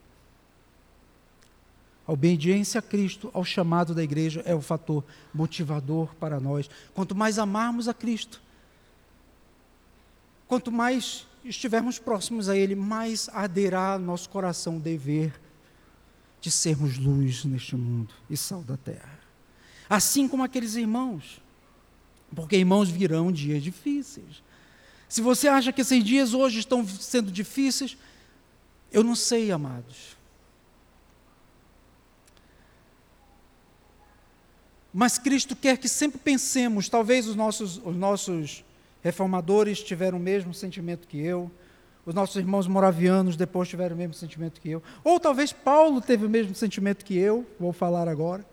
A 2.08 2.12
obediência 2.12 2.80
a 2.80 2.82
Cristo, 2.82 3.30
ao 3.34 3.46
chamado 3.46 3.94
da 3.94 4.04
igreja, 4.04 4.42
é 4.44 4.56
o 4.56 4.62
fator 4.62 5.04
motivador 5.32 6.16
para 6.16 6.40
nós. 6.40 6.68
Quanto 6.96 7.14
mais 7.14 7.38
amarmos 7.38 7.88
a 7.88 7.94
Cristo, 7.94 8.42
quanto 10.48 10.72
mais 10.72 11.28
estivermos 11.46 12.00
próximos 12.00 12.50
a 12.50 12.58
Ele, 12.58 12.74
mais 12.74 13.30
arderá 13.30 14.00
nosso 14.00 14.28
coração 14.30 14.78
o 14.78 14.80
dever 14.80 15.40
de 16.42 16.50
sermos 16.50 16.98
luz 16.98 17.46
neste 17.46 17.76
mundo 17.76 18.14
e 18.28 18.36
sal 18.36 18.64
da 18.64 18.78
terra. 18.78 19.20
Assim 19.88 20.28
como 20.28 20.44
aqueles 20.44 20.76
irmãos, 20.76 21.40
porque 22.36 22.58
irmãos 22.58 22.90
virão 22.90 23.32
dias 23.32 23.64
difíceis. 23.64 24.44
Se 25.08 25.22
você 25.22 25.48
acha 25.48 25.74
que 25.74 25.82
esses 25.82 26.04
dias 26.04 26.34
hoje 26.34 26.60
estão 26.60 26.88
sendo 26.88 27.32
difíceis, 27.32 27.98
eu 28.92 29.04
não 29.04 29.16
sei, 29.16 29.52
amados. 29.52 30.18
Mas 34.94 35.18
Cristo 35.18 35.56
quer 35.56 35.78
que 35.78 35.88
sempre 35.88 36.20
pensemos, 36.20 36.90
talvez 36.90 37.28
os 37.28 37.36
nossos, 37.36 37.78
os 37.84 37.96
nossos 37.96 38.64
reformadores 39.04 39.82
tiveram 39.82 40.18
o 40.18 40.22
mesmo 40.22 40.54
sentimento 40.54 41.08
que 41.08 41.20
eu, 41.20 41.52
os 42.06 42.16
nossos 42.16 42.38
irmãos 42.38 42.68
moravianos 42.68 43.36
depois 43.36 43.70
tiveram 43.70 43.96
o 43.96 44.00
mesmo 44.00 44.16
sentimento 44.16 44.60
que 44.60 44.70
eu, 44.70 44.82
ou 45.04 45.20
talvez 45.20 45.54
Paulo 45.54 46.02
teve 46.02 46.26
o 46.26 46.30
mesmo 46.30 46.56
sentimento 46.56 47.06
que 47.06 47.16
eu, 47.16 47.46
vou 47.60 47.72
falar 47.72 48.08
agora. 48.08 48.44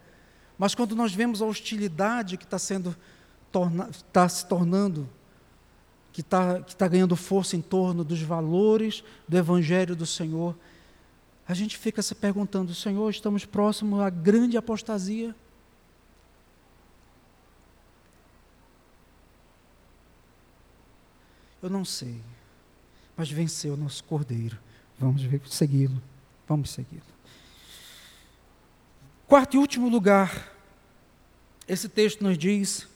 Mas 0.59 0.75
quando 0.75 0.95
nós 0.95 1.15
vemos 1.15 1.41
a 1.41 1.47
hostilidade 1.47 2.37
que 2.37 2.45
está 2.45 2.59
sendo 2.59 2.95
está 3.91 4.29
se 4.29 4.47
tornando 4.47 5.09
que 6.13 6.23
está 6.23 6.63
que 6.63 6.75
tá 6.75 6.89
ganhando 6.89 7.15
força 7.15 7.57
em 7.57 7.61
torno 7.61 8.03
dos 8.03 8.23
valores 8.23 9.05
do 9.29 9.37
Evangelho 9.37 9.95
do 9.95 10.07
Senhor, 10.07 10.57
a 11.47 11.53
gente 11.53 11.77
fica 11.77 12.01
se 12.01 12.15
perguntando: 12.15 12.75
Senhor, 12.75 13.11
estamos 13.11 13.45
próximos 13.45 14.01
à 14.01 14.09
grande 14.09 14.57
apostasia? 14.57 15.35
Eu 21.63 21.69
não 21.69 21.85
sei, 21.85 22.21
mas 23.17 23.31
venceu 23.31 23.75
o 23.75 23.77
nosso 23.77 24.03
cordeiro. 24.05 24.59
Vamos 24.99 25.23
segui-lo. 25.51 26.01
Vamos 26.49 26.71
segui-lo. 26.71 27.03
Quarto 29.27 29.55
e 29.55 29.59
último 29.59 29.89
lugar, 29.89 30.53
esse 31.67 31.89
texto 31.89 32.23
nos 32.23 32.39
diz 32.39 32.89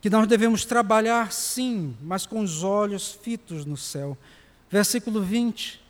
que 0.00 0.08
nós 0.08 0.26
devemos 0.26 0.64
trabalhar 0.64 1.32
sim, 1.32 1.96
mas 2.02 2.26
com 2.26 2.40
os 2.40 2.62
olhos 2.62 3.12
fitos 3.12 3.64
no 3.64 3.76
céu. 3.76 4.16
Versículo 4.70 5.22
20, 5.22 5.80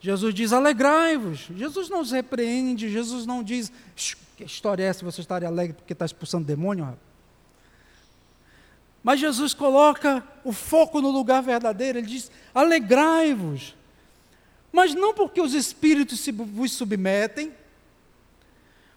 Jesus 0.00 0.34
diz: 0.34 0.52
Alegrai-vos. 0.52 1.48
Jesus 1.54 1.88
não 1.88 2.00
os 2.00 2.10
repreende, 2.10 2.88
Jesus 2.88 3.26
não 3.26 3.42
diz: 3.42 3.70
Que 4.36 4.44
história 4.44 4.82
é 4.84 4.86
essa? 4.86 5.04
Você 5.04 5.20
estaria 5.20 5.48
alegre 5.48 5.74
porque 5.74 5.92
está 5.92 6.06
expulsando 6.06 6.44
demônio? 6.44 6.98
Mas 9.02 9.20
Jesus 9.20 9.54
coloca 9.54 10.22
o 10.44 10.52
foco 10.52 11.00
no 11.00 11.10
lugar 11.10 11.42
verdadeiro, 11.42 11.98
ele 11.98 12.06
diz: 12.06 12.30
Alegrai-vos. 12.54 13.76
Mas 14.72 14.94
não 14.94 15.14
porque 15.14 15.40
os 15.40 15.54
espíritos 15.54 16.20
se 16.20 16.30
vos 16.30 16.72
submetem, 16.72 17.52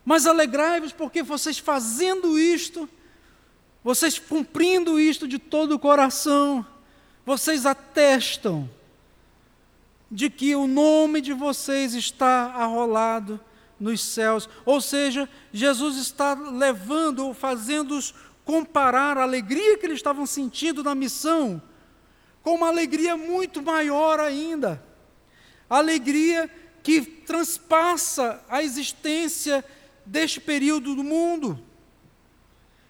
mas 0.04 0.26
alegrai-vos 0.26 0.92
porque 0.92 1.24
vocês 1.24 1.58
fazendo 1.58 2.38
isto, 2.38 2.90
vocês 3.84 4.20
cumprindo 4.20 5.00
isto 5.00 5.28
de 5.28 5.40
todo 5.40 5.74
o 5.74 5.80
coração, 5.80 6.66
vocês 7.26 7.66
atestam 7.66 8.70
de 10.10 10.30
que 10.30 10.56
o 10.56 10.68
nome 10.68 11.22
de 11.22 11.34
vocês 11.34 11.94
está 11.94 12.54
arrolado 12.56 13.40
nos 13.80 14.02
céus. 14.02 14.48
Ou 14.66 14.80
seja, 14.82 15.28
Jesus 15.52 15.98
está 15.98 16.34
levando, 16.34 17.34
fazendo-os 17.34 18.14
comparar 18.46 19.18
a 19.18 19.24
alegria 19.24 19.78
que 19.78 19.86
eles 19.86 19.98
estavam 19.98 20.26
sentindo 20.26 20.84
na 20.84 20.94
missão 20.94 21.62
com 22.44 22.56
uma 22.56 22.68
alegria 22.68 23.16
muito 23.16 23.62
maior 23.62 24.20
ainda. 24.20 24.84
Alegria 25.70 26.50
que 26.84 27.02
transpassa 27.02 28.44
a 28.50 28.64
existência 28.64 29.64
deste 30.06 30.42
período 30.42 30.96
do 30.96 31.04
mundo 31.04 31.71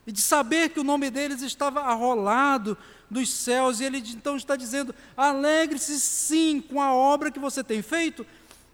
e 0.05 0.11
de 0.11 0.21
saber 0.21 0.69
que 0.69 0.79
o 0.79 0.83
nome 0.83 1.09
deles 1.09 1.41
estava 1.41 1.81
arrolado 1.81 2.77
dos 3.09 3.29
céus, 3.29 3.79
e 3.79 3.83
ele 3.83 3.97
então 3.97 4.35
está 4.35 4.55
dizendo: 4.55 4.95
alegre-se 5.15 5.99
sim 5.99 6.61
com 6.61 6.81
a 6.81 6.93
obra 6.93 7.31
que 7.31 7.39
você 7.39 7.63
tem 7.63 7.81
feito, 7.81 8.25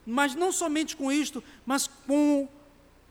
mas 0.06 0.36
não 0.36 0.52
somente 0.52 0.96
com 0.96 1.12
isto, 1.12 1.44
mas 1.66 1.88
com. 2.08 2.48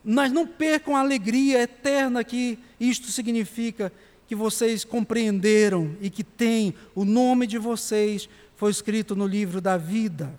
Mas 0.08 0.30
não 0.30 0.46
percam 0.46 0.94
a 0.94 1.00
alegria 1.00 1.62
eterna 1.62 2.22
que 2.22 2.60
isto 2.78 3.10
significa, 3.10 3.92
que 4.28 4.36
vocês 4.36 4.84
compreenderam 4.84 5.96
e 6.00 6.08
que 6.08 6.22
tem 6.22 6.74
o 6.94 7.04
nome 7.04 7.44
de 7.44 7.58
vocês 7.58 8.28
foi 8.54 8.70
escrito 8.70 9.16
no 9.16 9.26
livro 9.26 9.60
da 9.60 9.76
vida. 9.76 10.32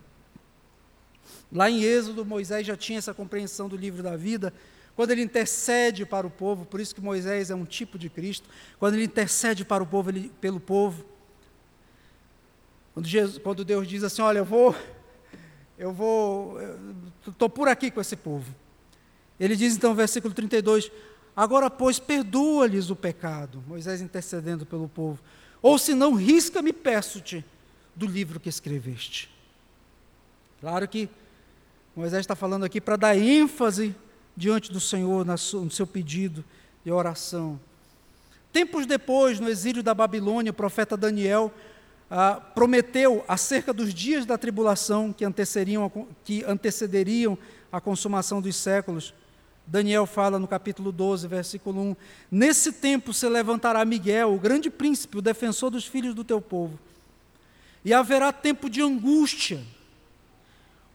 Lá 1.51 1.69
em 1.69 1.83
Êxodo, 1.83 2.25
Moisés 2.25 2.65
já 2.65 2.75
tinha 2.75 2.97
essa 2.97 3.13
compreensão 3.13 3.67
do 3.69 3.77
livro 3.77 4.01
da 4.01 4.15
vida, 4.15 4.53
quando 4.97 5.11
ele 5.11 5.21
intercede 5.21 6.07
para 6.07 6.25
o 6.25 6.29
povo, 6.29 6.65
por 6.65 6.79
isso 6.79 6.95
que 6.95 6.99
Moisés 6.99 7.51
é 7.51 7.55
um 7.55 7.65
tipo 7.65 7.99
de 7.99 8.09
Cristo, 8.09 8.49
quando 8.79 8.95
ele 8.95 9.03
intercede 9.03 9.63
para 9.63 9.83
o 9.83 9.85
povo, 9.85 10.09
ele, 10.09 10.31
pelo 10.41 10.59
povo, 10.59 11.05
quando, 12.95 13.05
Jesus, 13.05 13.37
quando 13.37 13.63
Deus 13.63 13.87
diz 13.87 14.03
assim, 14.03 14.23
olha, 14.23 14.39
eu 14.39 14.45
vou, 14.45 14.75
eu 15.77 15.93
vou, 15.93 16.57
estou 17.27 17.47
por 17.47 17.67
aqui 17.67 17.91
com 17.91 18.01
esse 18.01 18.15
povo. 18.15 18.51
Ele 19.39 19.55
diz 19.55 19.75
então, 19.75 19.93
versículo 19.93 20.33
32, 20.33 20.91
agora 21.35 21.69
pois 21.69 21.99
perdoa-lhes 21.99 22.89
o 22.89 22.95
pecado, 22.95 23.63
Moisés 23.67 24.01
intercedendo 24.01 24.65
pelo 24.65 24.89
povo, 24.89 25.21
ou 25.61 25.77
se 25.77 25.93
não, 25.93 26.15
risca-me, 26.15 26.73
peço-te, 26.73 27.45
do 27.95 28.07
livro 28.07 28.39
que 28.39 28.49
escreveste. 28.49 29.29
Claro 30.59 30.87
que 30.87 31.07
Moisés 31.95 32.21
está 32.21 32.35
falando 32.35 32.65
aqui 32.65 32.81
para 32.81 32.95
dar 32.95 33.15
ênfase 33.15 33.95
diante 34.37 34.71
do 34.71 34.79
Senhor 34.79 35.25
no 35.25 35.71
seu 35.71 35.87
pedido 35.87 36.45
de 36.85 36.91
oração. 36.91 37.59
Tempos 38.53 38.85
depois, 38.85 39.39
no 39.39 39.49
exílio 39.49 39.81
da 39.81 39.95
Babilônia, 39.95 40.51
o 40.51 40.53
profeta 40.53 40.95
Daniel 40.95 41.51
ah, 42.09 42.39
prometeu 42.53 43.25
acerca 43.27 43.73
dos 43.73 43.91
dias 43.93 44.27
da 44.27 44.37
tribulação 44.37 45.11
que 45.11 45.25
que 46.23 46.43
antecederiam 46.45 47.35
a 47.71 47.81
consumação 47.81 48.39
dos 48.39 48.55
séculos. 48.55 49.11
Daniel 49.65 50.05
fala 50.05 50.39
no 50.39 50.47
capítulo 50.47 50.91
12, 50.91 51.27
versículo 51.27 51.81
1: 51.81 51.95
Nesse 52.31 52.71
tempo 52.71 53.11
se 53.13 53.27
levantará 53.27 53.83
Miguel, 53.83 54.33
o 54.33 54.39
grande 54.39 54.69
príncipe, 54.69 55.17
o 55.17 55.21
defensor 55.21 55.71
dos 55.71 55.85
filhos 55.85 56.13
do 56.13 56.23
teu 56.23 56.39
povo, 56.39 56.79
e 57.83 57.93
haverá 57.93 58.31
tempo 58.31 58.69
de 58.69 58.81
angústia 58.81 59.61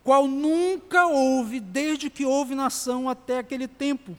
qual 0.04 0.26
nunca 0.26 1.06
houve 1.06 1.60
desde 1.60 2.10
que 2.10 2.24
houve 2.24 2.54
nação 2.54 3.08
até 3.08 3.38
aquele 3.38 3.68
tempo. 3.68 4.16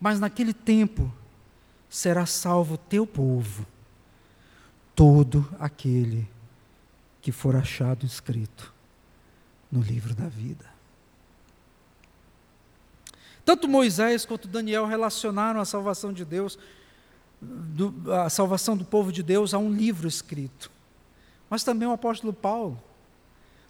Mas 0.00 0.18
naquele 0.18 0.52
tempo 0.52 1.12
será 1.88 2.26
salvo 2.26 2.76
teu 2.76 3.06
povo, 3.06 3.64
todo 4.94 5.48
aquele 5.58 6.28
que 7.22 7.32
for 7.32 7.56
achado 7.56 8.04
escrito 8.04 8.74
no 9.70 9.80
livro 9.80 10.14
da 10.14 10.28
vida. 10.28 10.66
Tanto 13.44 13.68
Moisés 13.68 14.26
quanto 14.26 14.48
Daniel 14.48 14.86
relacionaram 14.86 15.60
a 15.60 15.64
salvação 15.64 16.12
de 16.12 16.24
Deus, 16.24 16.58
do, 17.40 18.12
a 18.12 18.28
salvação 18.28 18.76
do 18.76 18.84
povo 18.84 19.12
de 19.12 19.22
Deus, 19.22 19.54
a 19.54 19.58
um 19.58 19.72
livro 19.72 20.08
escrito. 20.08 20.70
Mas 21.48 21.62
também 21.62 21.86
o 21.86 21.92
apóstolo 21.92 22.32
Paulo 22.32 22.82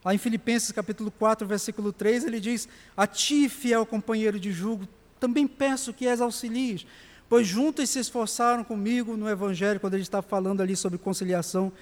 Lá 0.06 0.14
em 0.14 0.18
Filipenses 0.18 0.70
capítulo 0.70 1.10
4, 1.10 1.44
versículo 1.48 1.92
3, 1.92 2.26
ele 2.26 2.38
diz: 2.38 2.68
A 2.96 3.08
ti, 3.08 3.48
fiel 3.48 3.84
companheiro 3.84 4.38
de 4.38 4.52
julgo, 4.52 4.86
também 5.18 5.48
peço 5.48 5.92
que 5.92 6.06
és 6.06 6.20
auxilies, 6.20 6.86
pois 7.28 7.44
juntos 7.44 7.90
se 7.90 7.98
esforçaram 7.98 8.62
comigo 8.62 9.16
no 9.16 9.28
Evangelho, 9.28 9.80
quando 9.80 9.94
ele 9.94 10.04
está 10.04 10.22
falando 10.22 10.60
ali 10.60 10.76
sobre 10.76 10.96
conciliação, 10.96 11.72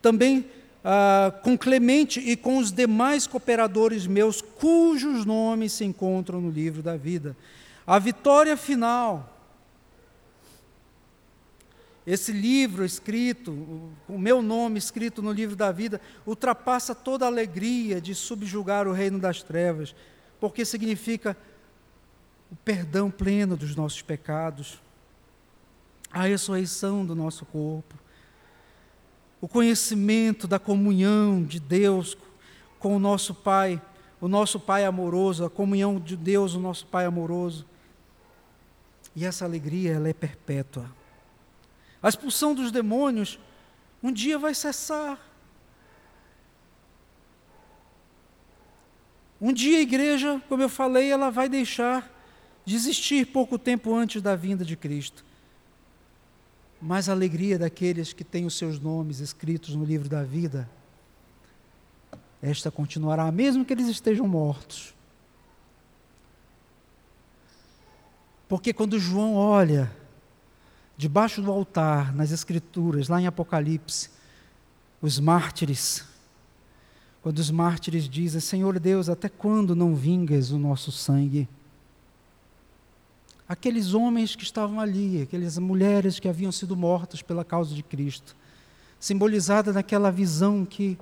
também 0.00 0.46
ah, 0.82 1.30
com 1.42 1.58
Clemente 1.58 2.20
e 2.20 2.36
com 2.36 2.56
os 2.56 2.72
demais 2.72 3.26
cooperadores 3.26 4.06
meus, 4.06 4.40
cujos 4.40 5.26
nomes 5.26 5.74
se 5.74 5.84
encontram 5.84 6.40
no 6.40 6.48
livro 6.48 6.82
da 6.82 6.96
vida. 6.96 7.36
A 7.86 7.98
vitória 7.98 8.56
final 8.56 9.33
esse 12.06 12.32
livro 12.32 12.84
escrito, 12.84 13.50
o 14.06 14.18
meu 14.18 14.42
nome 14.42 14.78
escrito 14.78 15.22
no 15.22 15.32
livro 15.32 15.56
da 15.56 15.72
vida, 15.72 16.00
ultrapassa 16.26 16.94
toda 16.94 17.24
a 17.24 17.28
alegria 17.28 17.98
de 17.98 18.14
subjugar 18.14 18.86
o 18.86 18.92
reino 18.92 19.18
das 19.18 19.42
trevas, 19.42 19.94
porque 20.38 20.66
significa 20.66 21.34
o 22.52 22.56
perdão 22.56 23.10
pleno 23.10 23.56
dos 23.56 23.74
nossos 23.74 24.02
pecados, 24.02 24.78
a 26.12 26.24
ressurreição 26.24 27.06
do 27.06 27.14
nosso 27.14 27.46
corpo, 27.46 27.94
o 29.40 29.48
conhecimento 29.48 30.46
da 30.46 30.58
comunhão 30.58 31.42
de 31.42 31.58
Deus 31.58 32.16
com 32.78 32.96
o 32.96 32.98
nosso 32.98 33.34
Pai, 33.34 33.80
o 34.20 34.28
nosso 34.28 34.60
Pai 34.60 34.84
amoroso, 34.84 35.44
a 35.44 35.50
comunhão 35.50 35.98
de 35.98 36.16
Deus, 36.16 36.54
o 36.54 36.60
nosso 36.60 36.86
Pai 36.86 37.06
amoroso. 37.06 37.66
E 39.16 39.24
essa 39.24 39.44
alegria, 39.44 39.92
ela 39.92 40.08
é 40.08 40.12
perpétua. 40.12 40.90
A 42.04 42.08
expulsão 42.10 42.54
dos 42.54 42.70
demônios 42.70 43.38
um 44.02 44.12
dia 44.12 44.38
vai 44.38 44.54
cessar. 44.54 45.18
Um 49.40 49.50
dia 49.50 49.78
a 49.78 49.80
igreja, 49.80 50.38
como 50.46 50.62
eu 50.62 50.68
falei, 50.68 51.10
ela 51.10 51.30
vai 51.30 51.48
deixar 51.48 52.12
de 52.62 52.76
existir 52.76 53.28
pouco 53.28 53.58
tempo 53.58 53.94
antes 53.94 54.20
da 54.20 54.36
vinda 54.36 54.66
de 54.66 54.76
Cristo. 54.76 55.24
Mas 56.78 57.08
a 57.08 57.12
alegria 57.12 57.58
daqueles 57.58 58.12
que 58.12 58.22
têm 58.22 58.44
os 58.44 58.58
seus 58.58 58.78
nomes 58.78 59.20
escritos 59.20 59.74
no 59.74 59.82
livro 59.82 60.06
da 60.06 60.22
vida, 60.22 60.68
esta 62.42 62.70
continuará, 62.70 63.32
mesmo 63.32 63.64
que 63.64 63.72
eles 63.72 63.88
estejam 63.88 64.28
mortos. 64.28 64.94
Porque 68.46 68.74
quando 68.74 68.98
João 68.98 69.36
olha 69.36 70.03
debaixo 70.96 71.42
do 71.42 71.50
altar, 71.50 72.14
nas 72.14 72.30
Escrituras, 72.30 73.08
lá 73.08 73.20
em 73.20 73.26
Apocalipse, 73.26 74.10
os 75.00 75.18
mártires, 75.18 76.04
quando 77.22 77.38
os 77.38 77.50
mártires 77.50 78.08
dizem: 78.08 78.40
Senhor 78.40 78.78
Deus, 78.78 79.08
até 79.08 79.28
quando 79.28 79.74
não 79.74 79.94
vingas 79.94 80.50
o 80.50 80.58
nosso 80.58 80.92
sangue? 80.92 81.48
Aqueles 83.46 83.92
homens 83.92 84.34
que 84.34 84.42
estavam 84.42 84.80
ali, 84.80 85.22
aquelas 85.22 85.58
mulheres 85.58 86.18
que 86.18 86.28
haviam 86.28 86.50
sido 86.50 86.74
mortas 86.74 87.20
pela 87.20 87.44
causa 87.44 87.74
de 87.74 87.82
Cristo, 87.82 88.34
simbolizada 88.98 89.72
naquela 89.72 90.10
visão 90.10 90.64
que, 90.64 90.98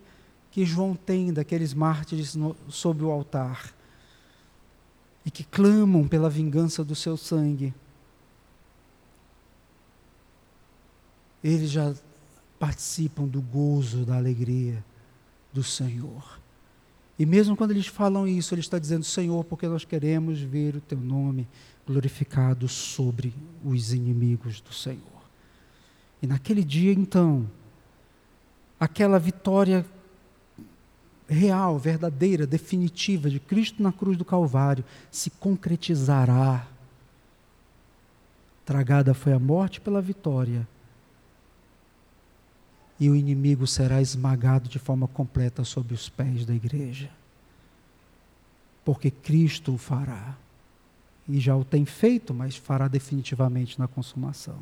que 0.51 0.65
João 0.65 0.97
tem 0.97 1.33
daqueles 1.33 1.73
mártires 1.73 2.35
no, 2.35 2.57
sob 2.69 3.05
o 3.05 3.11
altar 3.11 3.73
e 5.25 5.31
que 5.31 5.45
clamam 5.45 6.09
pela 6.09 6.29
vingança 6.29 6.83
do 6.83 6.97
seu 6.97 7.17
sangue. 7.17 7.73
Eles 11.43 11.71
já 11.71 11.95
participam 12.59 13.27
do 13.27 13.41
gozo, 13.41 14.05
da 14.05 14.17
alegria 14.17 14.85
do 15.53 15.63
Senhor. 15.63 16.41
E 17.19 17.27
mesmo 17.27 17.57
quando 17.57 17.73
eles 17.73 17.87
falam 17.87 18.27
isso, 18.27 18.55
ele 18.55 18.61
está 18.61 18.79
dizendo: 18.79 19.05
Senhor, 19.05 19.45
porque 19.45 19.67
nós 19.69 19.85
queremos 19.85 20.41
ver 20.41 20.77
o 20.77 20.81
teu 20.81 20.99
nome 20.99 21.47
glorificado 21.87 22.69
sobre 22.69 23.35
os 23.65 23.93
inimigos 23.93 24.61
do 24.61 24.73
Senhor. 24.73 25.01
E 26.23 26.27
naquele 26.27 26.63
dia, 26.63 26.93
então, 26.93 27.49
aquela 28.79 29.19
vitória 29.19 29.85
real, 31.29 31.79
verdadeira, 31.79 32.47
definitiva 32.47 33.29
de 33.29 33.41
Cristo 33.41 33.83
na 33.83 33.93
cruz 33.93 34.17
do 34.17 34.25
Calvário 34.25 34.85
se 35.11 35.31
concretizará. 35.31 36.67
Tragada 38.65 39.15
foi 39.15 39.33
a 39.33 39.39
morte 39.39 39.81
pela 39.81 40.01
vitória, 40.01 40.67
e 43.03 43.11
o 43.11 43.17
inimigo 43.17 43.67
será 43.67 44.01
esmagado 44.01 44.69
de 44.69 44.79
forma 44.79 45.09
completa 45.09 45.65
sob 45.65 45.93
os 45.93 46.09
pés 46.09 46.47
da 46.47 46.55
igreja. 46.55 47.11
Porque 48.85 49.11
Cristo 49.11 49.75
o 49.75 49.77
fará. 49.77 50.37
E 51.29 51.41
já 51.41 51.57
o 51.57 51.65
tem 51.65 51.85
feito, 51.85 52.33
mas 52.33 52.55
fará 52.55 52.87
definitivamente 52.87 53.77
na 53.77 53.89
consumação. 53.89 54.57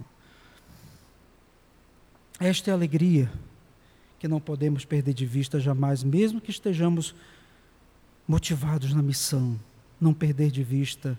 Esta 2.38 2.70
é 2.70 2.72
a 2.72 2.76
alegria 2.76 3.30
que 4.18 4.26
não 4.26 4.40
podemos 4.40 4.86
perder 4.86 5.12
de 5.12 5.26
vista 5.26 5.60
jamais, 5.60 6.02
mesmo 6.02 6.40
que 6.40 6.50
estejamos 6.50 7.14
motivados 8.26 8.94
na 8.94 9.02
missão, 9.02 9.60
não 10.00 10.14
perder 10.14 10.50
de 10.50 10.64
vista 10.64 11.18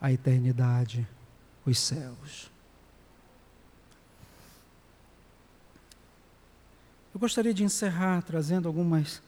a 0.00 0.10
eternidade, 0.10 1.06
os 1.66 1.78
céus. 1.78 2.49
Eu 7.12 7.18
gostaria 7.18 7.52
de 7.52 7.64
encerrar 7.64 8.22
trazendo 8.22 8.68
algumas, 8.68 9.20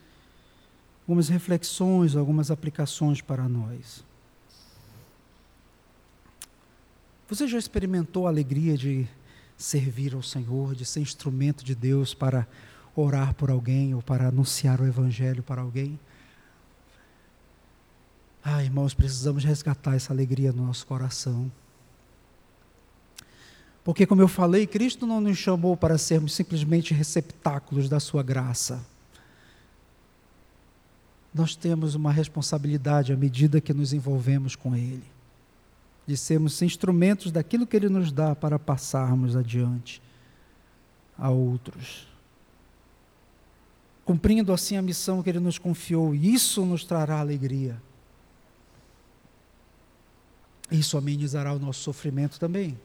algumas 1.03 1.28
reflexões, 1.28 2.14
algumas 2.14 2.51
aplicações 2.51 3.20
para 3.20 3.49
nós. 3.49 4.05
Você 7.28 7.49
já 7.49 7.59
experimentou 7.59 8.26
a 8.26 8.30
alegria 8.30 8.76
de 8.76 9.09
servir 9.57 10.14
ao 10.14 10.22
Senhor, 10.22 10.74
de 10.74 10.85
ser 10.85 11.01
instrumento 11.01 11.64
de 11.64 11.74
Deus 11.74 12.14
para 12.14 12.47
orar 12.95 13.35
por 13.35 13.51
alguém 13.51 13.95
ou 13.95 14.03
para 14.03 14.28
anunciar 14.28 14.80
o 14.80 14.87
Evangelho 14.87 15.43
para 15.43 15.62
alguém. 15.62 15.99
Ah, 18.45 18.62
irmãos, 18.62 18.93
precisamos 18.93 19.45
resgatar 19.45 19.95
essa 19.95 20.12
alegria 20.12 20.53
no 20.53 20.66
nosso 20.66 20.87
coração. 20.87 21.51
Porque, 23.85 24.07
como 24.07 24.22
eu 24.22 24.28
falei, 24.28 24.66
Cristo 24.66 25.07
não 25.07 25.20
nos 25.20 25.39
chamou 25.39 25.76
para 25.76 25.99
sermos 25.99 26.35
simplesmente 26.35 26.95
receptáculos 26.95 27.89
da 27.89 27.99
Sua 27.99 28.22
graça. 28.22 28.85
Nós 31.35 31.57
temos 31.57 31.95
uma 31.95 32.12
responsabilidade 32.12 33.12
à 33.12 33.16
medida 33.16 33.61
que 33.61 33.72
nos 33.72 33.93
envolvemos 33.93 34.55
com 34.55 34.76
Ele 34.76 35.12
de 36.07 36.16
sermos 36.16 36.61
instrumentos 36.62 37.30
daquilo 37.30 37.66
que 37.66 37.76
Ele 37.76 37.89
nos 37.89 38.11
dá 38.11 38.35
para 38.35 38.59
passarmos 38.59 39.37
adiante 39.37 40.03
a 41.16 41.30
outros. 41.30 42.09
Cumprindo 44.05 44.53
assim 44.53 44.76
a 44.76 44.83
missão 44.83 45.22
que 45.22 45.30
Ele 45.30 45.39
nos 45.39 45.59
confiou, 45.59 46.14
isso 46.14 46.66
nos 46.66 46.85
trará 46.85 47.20
alegria. 47.20 47.80
Isso 50.70 50.97
amenizará 50.99 51.53
o 51.53 51.59
nosso 51.59 51.80
sofrimento 51.80 52.41
também, 52.41 52.78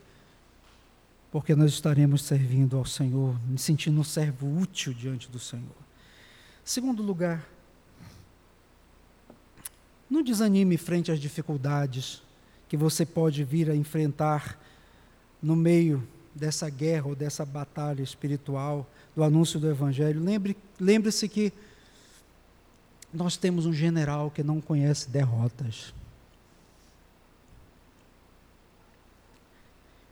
porque 1.32 1.56
nós 1.56 1.72
estaremos 1.72 2.22
servindo 2.22 2.78
ao 2.78 2.86
Senhor, 2.86 3.40
me 3.48 3.58
sentindo 3.58 4.00
um 4.00 4.04
servo 4.04 4.60
útil 4.60 4.94
diante 4.94 5.30
do 5.30 5.40
Senhor. 5.40 5.76
Segundo 6.64 7.04
lugar, 7.04 7.48
não 10.10 10.24
desanime 10.24 10.78
frente 10.78 11.12
às 11.12 11.20
dificuldades 11.20 12.22
que 12.68 12.78
você 12.78 13.06
pode 13.06 13.44
vir 13.44 13.70
a 13.70 13.76
enfrentar 13.76 14.60
no 15.42 15.56
meio 15.56 16.06
dessa 16.34 16.70
guerra 16.70 17.08
ou 17.08 17.16
dessa 17.16 17.46
batalha 17.46 18.02
espiritual, 18.02 18.90
do 19.16 19.24
anúncio 19.24 19.60
do 19.60 19.70
Evangelho. 19.70 20.24
Lembre-se 20.24 20.58
lembre 20.80 21.12
que 21.30 21.54
nós 23.14 23.36
temos 23.36 23.66
um 23.66 23.74
general 23.74 24.30
que 24.30 24.44
não 24.44 24.62
conhece 24.62 25.10
derrotas. 25.10 25.94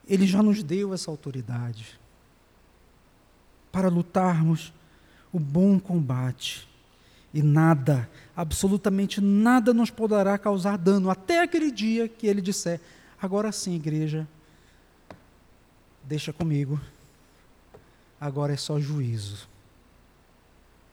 Ele 0.07 0.27
já 0.27 0.41
nos 0.43 0.61
deu 0.63 0.93
essa 0.93 1.09
autoridade 1.09 1.99
para 3.71 3.89
lutarmos 3.89 4.73
o 5.33 5.39
bom 5.39 5.79
combate 5.79 6.67
e 7.33 7.43
nada, 7.43 8.09
absolutamente 8.33 9.19
nada 9.19 9.73
nos 9.73 9.89
poderá 9.89 10.37
causar 10.37 10.77
dano, 10.77 11.09
até 11.09 11.41
aquele 11.41 11.69
dia 11.69 12.07
que 12.07 12.27
ele 12.27 12.39
disser: 12.39 12.79
agora 13.21 13.51
sim, 13.51 13.75
igreja, 13.75 14.25
deixa 16.01 16.31
comigo, 16.31 16.79
agora 18.21 18.53
é 18.53 18.57
só 18.57 18.79
juízo. 18.79 19.49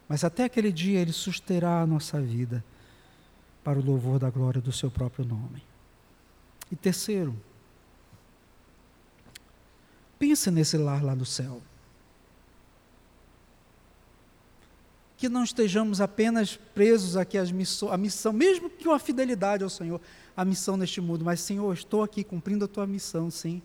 Mas 0.08 0.24
até 0.24 0.44
aquele 0.44 0.72
dia 0.72 0.98
ele 0.98 1.12
susterá 1.12 1.80
a 1.80 1.86
nossa 1.86 2.20
vida 2.20 2.64
para 3.62 3.78
o 3.78 3.84
louvor 3.84 4.18
da 4.18 4.28
glória 4.28 4.60
do 4.60 4.72
seu 4.72 4.90
próprio 4.90 5.24
nome. 5.24 5.62
E 6.72 6.74
terceiro, 6.74 7.36
pense 10.22 10.52
nesse 10.52 10.78
lar 10.78 11.02
lá 11.02 11.16
do 11.16 11.26
céu. 11.26 11.60
que 15.16 15.28
não 15.28 15.44
estejamos 15.44 16.00
apenas 16.00 16.56
presos 16.74 17.16
aqui 17.16 17.38
à 17.38 17.44
missão, 17.44 17.96
missão, 17.96 18.32
mesmo 18.32 18.68
que 18.68 18.88
uma 18.88 18.98
fidelidade 18.98 19.62
ao 19.62 19.70
Senhor, 19.70 20.00
a 20.36 20.44
missão 20.44 20.76
neste 20.76 21.00
mundo, 21.00 21.24
mas 21.24 21.38
Senhor, 21.38 21.72
estou 21.72 22.02
aqui 22.02 22.24
cumprindo 22.24 22.64
a 22.64 22.68
tua 22.68 22.88
missão, 22.88 23.30
sim. 23.30 23.62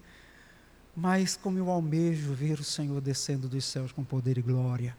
Mas 0.95 1.35
como 1.35 1.57
eu 1.57 1.71
almejo 1.71 2.31
ver 2.33 2.59
o 2.59 2.63
Senhor 2.63 3.01
descendo 3.01 3.47
dos 3.47 3.65
céus 3.65 3.91
com 3.91 4.03
poder 4.03 4.37
e 4.37 4.41
glória. 4.43 4.95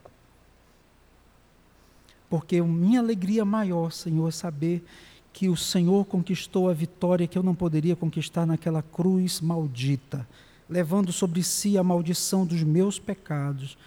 Porque 2.29 2.61
minha 2.61 2.99
alegria 2.99 3.45
maior, 3.45 3.93
Senhor, 3.93 4.27
é 4.27 4.33
saber 4.33 4.85
que 5.33 5.49
o 5.49 5.57
Senhor 5.57 6.05
conquistou 6.07 6.69
a 6.69 6.73
vitória 6.73 7.29
que 7.29 7.39
eu 7.39 7.43
não 7.45 7.55
poderia 7.55 7.95
conquistar 7.95 8.47
naquela 8.47 8.83
cruz 8.83 9.41
maldita 9.41 10.27
levando 10.69 11.13
sobre 11.13 11.43
si 11.43 11.79
a 11.79 11.83
maldição 11.83 12.45
dos 12.45 12.63
meus 12.63 12.99
pecados. 12.99 13.79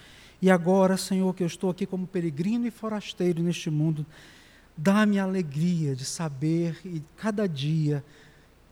E 0.42 0.50
agora, 0.50 0.98
Senhor, 0.98 1.34
que 1.36 1.44
eu 1.44 1.48
estou 1.48 1.70
aqui 1.70 1.86
como 1.86 2.08
peregrino 2.08 2.66
e 2.66 2.72
forasteiro 2.72 3.44
neste 3.44 3.70
mundo, 3.70 4.06
dá-me 4.76 5.20
a 5.20 5.24
alegria 5.24 5.96
de 5.96 6.04
saber 6.04 6.80
e 6.84 7.04
cada 7.18 7.48
dia 7.48 8.04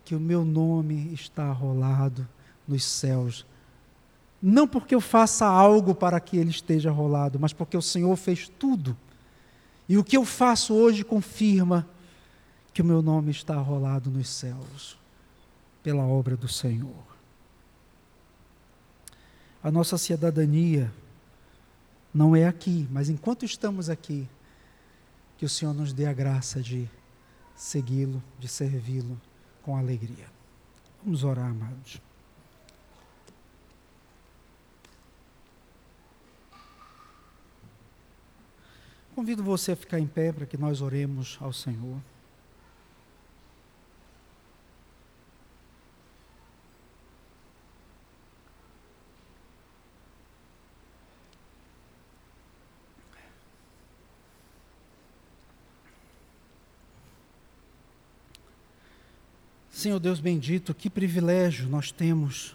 que 0.03 0.15
o 0.15 0.19
meu 0.19 0.43
nome 0.43 1.13
está 1.13 1.51
rolado 1.51 2.27
nos 2.67 2.83
céus. 2.83 3.45
Não 4.41 4.67
porque 4.67 4.95
eu 4.95 5.01
faça 5.01 5.45
algo 5.45 5.93
para 5.93 6.19
que 6.19 6.37
ele 6.37 6.49
esteja 6.49 6.89
rolado, 6.89 7.39
mas 7.39 7.53
porque 7.53 7.77
o 7.77 7.81
Senhor 7.81 8.15
fez 8.15 8.47
tudo. 8.47 8.97
E 9.87 9.97
o 9.97 10.03
que 10.03 10.17
eu 10.17 10.25
faço 10.25 10.73
hoje 10.73 11.03
confirma 11.03 11.87
que 12.73 12.81
o 12.81 12.85
meu 12.85 13.01
nome 13.01 13.31
está 13.31 13.55
rolado 13.55 14.09
nos 14.09 14.29
céus 14.29 14.97
pela 15.83 16.03
obra 16.03 16.37
do 16.37 16.47
Senhor. 16.47 17.08
A 19.61 19.69
nossa 19.69 19.97
cidadania 19.97 20.91
não 22.13 22.35
é 22.35 22.47
aqui, 22.47 22.87
mas 22.89 23.09
enquanto 23.09 23.45
estamos 23.45 23.89
aqui, 23.89 24.27
que 25.37 25.45
o 25.45 25.49
Senhor 25.49 25.73
nos 25.73 25.93
dê 25.93 26.05
a 26.05 26.13
graça 26.13 26.61
de 26.61 26.89
segui-lo, 27.55 28.23
de 28.39 28.47
servi-lo 28.47 29.19
com 29.61 29.75
alegria. 29.75 30.25
Vamos 31.03 31.23
orar, 31.23 31.49
amados. 31.49 32.01
Convido 39.13 39.43
você 39.43 39.73
a 39.73 39.75
ficar 39.75 39.99
em 39.99 40.07
pé 40.07 40.31
para 40.31 40.45
que 40.45 40.57
nós 40.57 40.81
oremos 40.81 41.37
ao 41.41 41.51
Senhor. 41.51 41.99
Senhor 59.79 59.97
Deus 59.97 60.19
bendito, 60.19 60.73
que 60.73 60.89
privilégio 60.89 61.69
nós 61.69 61.89
temos, 61.89 62.53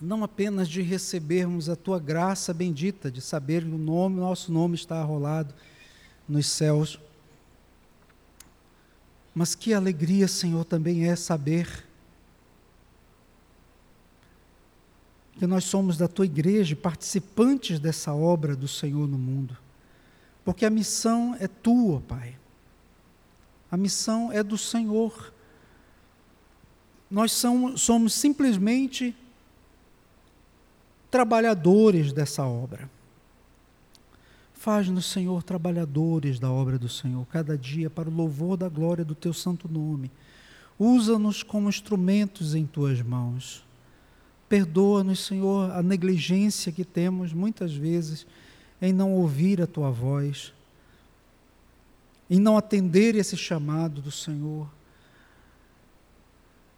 não 0.00 0.22
apenas 0.22 0.68
de 0.68 0.80
recebermos 0.80 1.68
a 1.68 1.74
tua 1.74 1.98
graça 1.98 2.54
bendita, 2.54 3.10
de 3.10 3.20
saber 3.20 3.64
que 3.64 3.70
o 3.70 3.76
nome, 3.76 4.20
nosso 4.20 4.52
nome 4.52 4.76
está 4.76 5.00
arrolado 5.00 5.52
nos 6.28 6.46
céus, 6.46 7.00
mas 9.34 9.56
que 9.56 9.74
alegria, 9.74 10.28
Senhor, 10.28 10.64
também 10.64 11.08
é 11.08 11.16
saber 11.16 11.88
que 15.40 15.44
nós 15.44 15.64
somos 15.64 15.98
da 15.98 16.06
tua 16.06 16.26
igreja, 16.26 16.76
participantes 16.76 17.80
dessa 17.80 18.14
obra 18.14 18.54
do 18.54 18.68
Senhor 18.68 19.08
no 19.08 19.18
mundo, 19.18 19.58
porque 20.44 20.64
a 20.64 20.70
missão 20.70 21.36
é 21.40 21.48
tua, 21.48 22.00
Pai. 22.00 22.38
A 23.68 23.76
missão 23.76 24.30
é 24.30 24.40
do 24.40 24.56
Senhor 24.56 25.32
nós 27.12 27.30
somos, 27.32 27.82
somos 27.82 28.14
simplesmente 28.14 29.14
trabalhadores 31.10 32.10
dessa 32.10 32.42
obra. 32.46 32.90
Faz-nos, 34.54 35.04
Senhor, 35.04 35.42
trabalhadores 35.42 36.38
da 36.38 36.50
obra 36.50 36.78
do 36.78 36.88
Senhor, 36.88 37.26
cada 37.26 37.58
dia 37.58 37.90
para 37.90 38.08
o 38.08 38.14
louvor 38.14 38.56
da 38.56 38.66
glória 38.66 39.04
do 39.04 39.14
teu 39.14 39.34
santo 39.34 39.68
nome. 39.68 40.10
Usa-nos 40.78 41.42
como 41.42 41.68
instrumentos 41.68 42.54
em 42.54 42.64
tuas 42.64 43.02
mãos. 43.02 43.62
Perdoa-nos, 44.48 45.20
Senhor, 45.20 45.70
a 45.70 45.82
negligência 45.82 46.72
que 46.72 46.84
temos 46.84 47.34
muitas 47.34 47.74
vezes 47.74 48.26
em 48.80 48.90
não 48.90 49.12
ouvir 49.12 49.60
a 49.60 49.66
tua 49.66 49.90
voz, 49.90 50.50
em 52.30 52.40
não 52.40 52.56
atender 52.56 53.16
esse 53.16 53.36
chamado 53.36 54.00
do 54.00 54.10
Senhor 54.10 54.66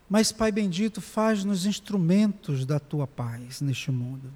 mas, 0.08 0.30
Pai 0.30 0.52
bendito, 0.52 1.00
faz-nos 1.00 1.66
instrumentos 1.66 2.66
da 2.66 2.78
tua 2.78 3.06
paz 3.06 3.60
neste 3.60 3.90
mundo. 3.90 4.32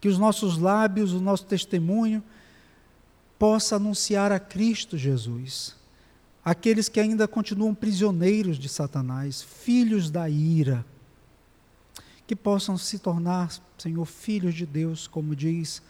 Que 0.00 0.08
os 0.08 0.18
nossos 0.18 0.58
lábios, 0.58 1.12
o 1.12 1.20
nosso 1.20 1.44
testemunho, 1.44 2.22
possa 3.38 3.76
anunciar 3.76 4.30
a 4.30 4.38
Cristo 4.38 4.96
Jesus. 4.96 5.76
Aqueles 6.44 6.88
que 6.88 7.00
ainda 7.00 7.26
continuam 7.26 7.74
prisioneiros 7.74 8.58
de 8.58 8.68
Satanás, 8.68 9.42
filhos 9.42 10.10
da 10.10 10.28
ira, 10.30 10.84
que 12.26 12.36
possam 12.36 12.78
se 12.78 12.98
tornar, 12.98 13.50
Senhor, 13.76 14.04
filhos 14.04 14.54
de 14.54 14.64
Deus, 14.64 15.06
como 15.06 15.34
diz, 15.34 15.82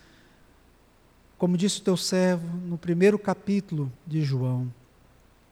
como 1.36 1.56
disse 1.56 1.80
o 1.80 1.84
teu 1.84 1.96
servo 1.96 2.46
no 2.66 2.78
primeiro 2.78 3.18
capítulo 3.18 3.92
de 4.06 4.22
João. 4.22 4.72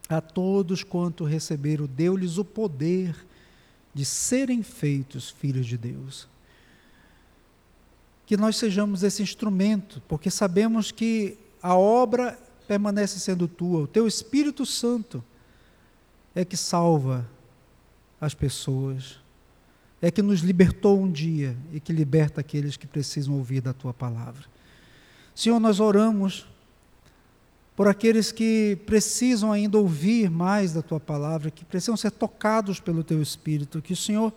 A 0.08 0.20
todos 0.20 0.82
quanto 0.82 1.24
receberam, 1.24 1.86
deu-lhes 1.86 2.38
o 2.38 2.44
poder 2.44 3.14
de 3.96 4.04
serem 4.04 4.62
feitos 4.62 5.30
filhos 5.30 5.66
de 5.66 5.78
Deus. 5.78 6.28
Que 8.26 8.36
nós 8.36 8.58
sejamos 8.58 9.02
esse 9.02 9.22
instrumento, 9.22 10.02
porque 10.06 10.30
sabemos 10.30 10.92
que 10.92 11.38
a 11.62 11.74
obra 11.74 12.38
permanece 12.68 13.18
sendo 13.18 13.48
tua, 13.48 13.80
o 13.80 13.86
teu 13.86 14.06
Espírito 14.06 14.66
Santo 14.66 15.24
é 16.34 16.44
que 16.44 16.58
salva 16.58 17.26
as 18.20 18.34
pessoas, 18.34 19.18
é 20.02 20.10
que 20.10 20.20
nos 20.20 20.40
libertou 20.40 21.00
um 21.00 21.10
dia 21.10 21.56
e 21.72 21.80
que 21.80 21.90
liberta 21.90 22.42
aqueles 22.42 22.76
que 22.76 22.86
precisam 22.86 23.34
ouvir 23.34 23.62
da 23.62 23.72
tua 23.72 23.94
palavra. 23.94 24.44
Senhor, 25.34 25.58
nós 25.58 25.80
oramos 25.80 26.46
por 27.76 27.86
aqueles 27.86 28.32
que 28.32 28.78
precisam 28.86 29.52
ainda 29.52 29.76
ouvir 29.76 30.30
mais 30.30 30.72
da 30.72 30.80
tua 30.80 30.98
palavra, 30.98 31.50
que 31.50 31.62
precisam 31.62 31.96
ser 31.96 32.10
tocados 32.10 32.80
pelo 32.80 33.04
teu 33.04 33.20
espírito, 33.20 33.82
que 33.82 33.92
o 33.92 33.96
Senhor 33.96 34.32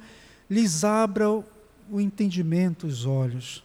lhes 0.50 0.84
abra 0.84 1.30
o 1.30 2.02
entendimento, 2.02 2.86
os 2.86 3.06
olhos. 3.06 3.64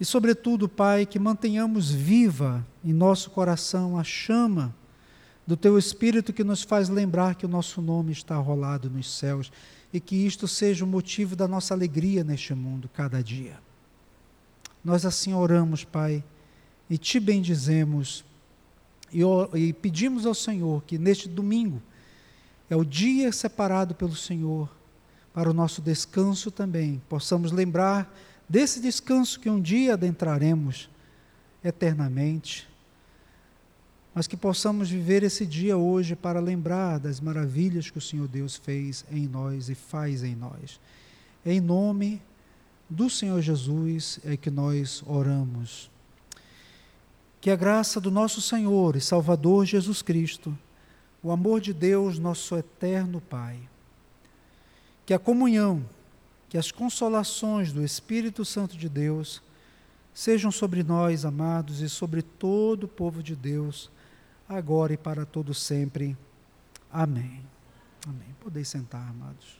E, 0.00 0.04
sobretudo, 0.04 0.66
Pai, 0.66 1.04
que 1.04 1.18
mantenhamos 1.18 1.90
viva 1.90 2.66
em 2.82 2.92
nosso 2.94 3.30
coração 3.30 3.98
a 3.98 4.04
chama 4.04 4.74
do 5.46 5.56
Teu 5.56 5.76
Espírito 5.76 6.32
que 6.32 6.44
nos 6.44 6.62
faz 6.62 6.88
lembrar 6.88 7.34
que 7.34 7.44
o 7.44 7.48
nosso 7.48 7.82
nome 7.82 8.12
está 8.12 8.36
rolado 8.36 8.88
nos 8.88 9.12
céus 9.12 9.52
e 9.92 10.00
que 10.00 10.14
isto 10.14 10.46
seja 10.48 10.84
o 10.84 10.88
motivo 10.88 11.34
da 11.34 11.48
nossa 11.48 11.74
alegria 11.74 12.22
neste 12.22 12.54
mundo, 12.54 12.88
cada 12.94 13.22
dia. 13.22 13.58
Nós 14.84 15.04
assim 15.04 15.34
oramos, 15.34 15.84
Pai 15.84 16.22
e 16.88 16.96
te 16.96 17.20
bendizemos 17.20 18.24
e, 19.12 19.22
e 19.54 19.72
pedimos 19.72 20.26
ao 20.26 20.34
Senhor 20.34 20.82
que 20.84 20.98
neste 20.98 21.28
domingo 21.28 21.82
é 22.68 22.76
o 22.76 22.84
dia 22.84 23.32
separado 23.32 23.94
pelo 23.94 24.14
Senhor 24.14 24.68
para 25.32 25.50
o 25.50 25.54
nosso 25.54 25.80
descanso 25.80 26.50
também, 26.50 27.00
possamos 27.08 27.52
lembrar 27.52 28.12
desse 28.48 28.80
descanso 28.80 29.38
que 29.38 29.48
um 29.48 29.60
dia 29.60 29.94
adentraremos 29.94 30.90
eternamente, 31.62 32.68
mas 34.14 34.26
que 34.26 34.36
possamos 34.36 34.90
viver 34.90 35.22
esse 35.22 35.46
dia 35.46 35.76
hoje 35.76 36.16
para 36.16 36.40
lembrar 36.40 36.98
das 36.98 37.20
maravilhas 37.20 37.90
que 37.90 37.98
o 37.98 38.00
Senhor 38.00 38.26
Deus 38.26 38.56
fez 38.56 39.04
em 39.10 39.28
nós 39.28 39.68
e 39.68 39.74
faz 39.74 40.24
em 40.24 40.34
nós. 40.34 40.80
Em 41.46 41.60
nome 41.60 42.20
do 42.90 43.08
Senhor 43.08 43.40
Jesus 43.40 44.18
é 44.24 44.36
que 44.36 44.50
nós 44.50 45.02
oramos. 45.06 45.90
Que 47.40 47.50
a 47.50 47.56
graça 47.56 48.00
do 48.00 48.10
nosso 48.10 48.40
Senhor 48.40 48.96
e 48.96 49.00
Salvador 49.00 49.64
Jesus 49.64 50.02
Cristo, 50.02 50.56
o 51.22 51.30
amor 51.30 51.60
de 51.60 51.72
Deus, 51.72 52.18
nosso 52.18 52.56
eterno 52.56 53.20
Pai, 53.20 53.58
que 55.06 55.14
a 55.14 55.18
comunhão, 55.18 55.84
que 56.48 56.58
as 56.58 56.70
consolações 56.70 57.72
do 57.72 57.84
Espírito 57.84 58.44
Santo 58.44 58.76
de 58.76 58.88
Deus 58.88 59.42
sejam 60.12 60.50
sobre 60.50 60.82
nós, 60.82 61.24
amados, 61.24 61.80
e 61.80 61.88
sobre 61.88 62.22
todo 62.22 62.84
o 62.84 62.88
povo 62.88 63.22
de 63.22 63.36
Deus, 63.36 63.90
agora 64.48 64.92
e 64.92 64.96
para 64.96 65.24
todo 65.24 65.54
sempre. 65.54 66.16
Amém. 66.90 67.40
Amém. 68.06 68.34
Podeis 68.40 68.68
sentar, 68.68 69.08
amados. 69.08 69.57